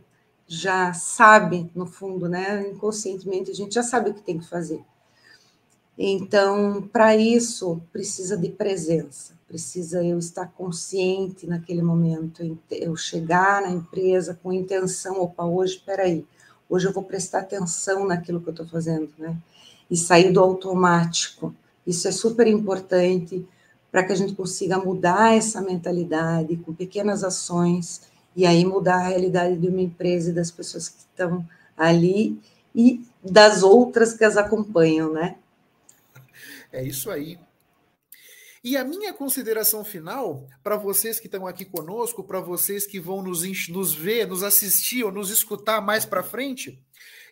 já 0.48 0.94
sabe, 0.94 1.70
no 1.74 1.84
fundo, 1.84 2.26
né? 2.26 2.70
Inconscientemente, 2.70 3.50
a 3.50 3.54
gente 3.54 3.74
já 3.74 3.82
sabe 3.82 4.08
o 4.08 4.14
que 4.14 4.22
tem 4.22 4.38
que 4.38 4.48
fazer 4.48 4.82
então, 5.98 6.86
para 6.92 7.16
isso, 7.16 7.80
precisa 7.90 8.36
de 8.36 8.50
presença, 8.50 9.32
precisa 9.48 10.04
eu 10.04 10.18
estar 10.18 10.46
consciente 10.46 11.46
naquele 11.46 11.80
momento, 11.80 12.58
eu 12.70 12.94
chegar 12.96 13.62
na 13.62 13.70
empresa 13.70 14.38
com 14.42 14.52
intenção, 14.52 15.22
opa, 15.22 15.44
hoje, 15.44 15.82
peraí, 15.84 16.26
hoje 16.68 16.86
eu 16.86 16.92
vou 16.92 17.02
prestar 17.02 17.40
atenção 17.40 18.06
naquilo 18.06 18.42
que 18.42 18.48
eu 18.48 18.52
estou 18.52 18.66
fazendo, 18.66 19.08
né? 19.16 19.36
E 19.90 19.96
sair 19.96 20.32
do 20.32 20.40
automático. 20.40 21.54
Isso 21.86 22.06
é 22.08 22.12
super 22.12 22.46
importante 22.46 23.46
para 23.90 24.04
que 24.04 24.12
a 24.12 24.16
gente 24.16 24.34
consiga 24.34 24.76
mudar 24.76 25.34
essa 25.34 25.62
mentalidade 25.62 26.56
com 26.58 26.74
pequenas 26.74 27.24
ações 27.24 28.02
e 28.34 28.44
aí 28.44 28.66
mudar 28.66 28.96
a 28.96 29.08
realidade 29.08 29.56
de 29.56 29.68
uma 29.68 29.80
empresa 29.80 30.28
e 30.28 30.34
das 30.34 30.50
pessoas 30.50 30.90
que 30.90 30.98
estão 30.98 31.46
ali 31.74 32.38
e 32.74 33.00
das 33.24 33.62
outras 33.62 34.12
que 34.12 34.24
as 34.24 34.36
acompanham, 34.36 35.10
né? 35.10 35.36
É 36.76 36.84
isso 36.84 37.10
aí. 37.10 37.38
E 38.62 38.76
a 38.76 38.84
minha 38.84 39.14
consideração 39.14 39.82
final, 39.82 40.46
para 40.62 40.76
vocês 40.76 41.18
que 41.18 41.26
estão 41.26 41.46
aqui 41.46 41.64
conosco, 41.64 42.22
para 42.22 42.38
vocês 42.38 42.86
que 42.86 43.00
vão 43.00 43.22
nos, 43.22 43.42
nos 43.68 43.94
ver, 43.94 44.26
nos 44.26 44.42
assistir 44.42 45.02
ou 45.02 45.10
nos 45.10 45.30
escutar 45.30 45.80
mais 45.80 46.04
para 46.04 46.22
frente, 46.22 46.78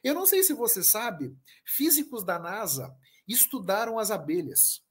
eu 0.03 0.15
não 0.15 0.25
sei 0.25 0.43
se 0.43 0.55
você 0.55 0.83
sabe, 0.83 1.37
físicos 1.63 2.25
da 2.25 2.39
NASA 2.39 2.97
estudaram 3.29 3.99
as 3.99 4.11
abelhas. 4.11 4.83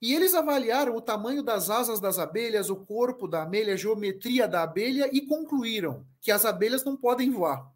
E 0.00 0.14
eles 0.14 0.32
avaliaram 0.32 0.94
o 0.94 1.02
tamanho 1.02 1.42
das 1.42 1.68
asas 1.68 1.98
das 1.98 2.20
abelhas, 2.20 2.70
o 2.70 2.76
corpo 2.76 3.26
da 3.26 3.42
abelha, 3.42 3.74
a 3.74 3.76
geometria 3.76 4.46
da 4.46 4.62
abelha 4.62 5.10
e 5.12 5.26
concluíram 5.26 6.06
que 6.20 6.30
as 6.30 6.44
abelhas 6.44 6.84
não 6.84 6.96
podem 6.96 7.32
voar. 7.32 7.68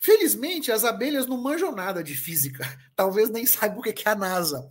Felizmente, 0.00 0.72
as 0.72 0.84
abelhas 0.84 1.26
não 1.26 1.36
manjam 1.36 1.72
nada 1.72 2.02
de 2.02 2.14
física, 2.14 2.64
talvez 2.96 3.28
nem 3.28 3.44
saibam 3.44 3.80
o 3.80 3.82
que 3.82 4.08
é 4.08 4.10
a 4.10 4.14
NASA. 4.14 4.70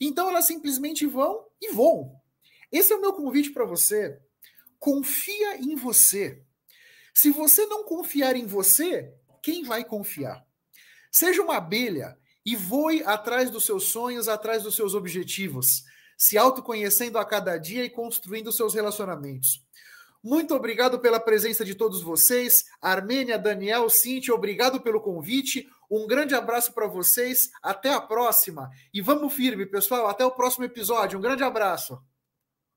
Então 0.00 0.28
elas 0.28 0.46
simplesmente 0.46 1.06
vão 1.06 1.46
e 1.60 1.72
voam. 1.72 2.14
Esse 2.70 2.92
é 2.92 2.96
o 2.96 3.00
meu 3.00 3.12
convite 3.12 3.50
para 3.50 3.64
você. 3.64 4.18
Confia 4.78 5.56
em 5.56 5.76
você. 5.76 6.42
Se 7.12 7.30
você 7.30 7.66
não 7.66 7.84
confiar 7.84 8.34
em 8.34 8.46
você, 8.46 9.14
quem 9.42 9.62
vai 9.62 9.84
confiar? 9.84 10.44
Seja 11.10 11.42
uma 11.42 11.56
abelha 11.56 12.18
e 12.44 12.56
voe 12.56 13.02
atrás 13.04 13.50
dos 13.50 13.64
seus 13.64 13.84
sonhos, 13.84 14.28
atrás 14.28 14.62
dos 14.62 14.74
seus 14.74 14.94
objetivos, 14.94 15.84
se 16.18 16.36
autoconhecendo 16.36 17.18
a 17.18 17.24
cada 17.24 17.56
dia 17.56 17.84
e 17.84 17.90
construindo 17.90 18.52
seus 18.52 18.74
relacionamentos. 18.74 19.64
Muito 20.22 20.54
obrigado 20.54 20.98
pela 20.98 21.20
presença 21.20 21.64
de 21.64 21.74
todos 21.74 22.02
vocês. 22.02 22.64
Armênia, 22.80 23.38
Daniel, 23.38 23.88
Cintia, 23.90 24.34
obrigado 24.34 24.80
pelo 24.80 25.00
convite. 25.00 25.68
Um 25.96 26.08
grande 26.08 26.34
abraço 26.34 26.72
para 26.72 26.88
vocês. 26.88 27.50
Até 27.62 27.92
a 27.92 28.00
próxima. 28.00 28.68
E 28.92 29.00
vamos 29.00 29.32
firme, 29.32 29.64
pessoal. 29.64 30.08
Até 30.08 30.24
o 30.24 30.30
próximo 30.32 30.64
episódio. 30.64 31.18
Um 31.18 31.22
grande 31.22 31.44
abraço. 31.44 32.02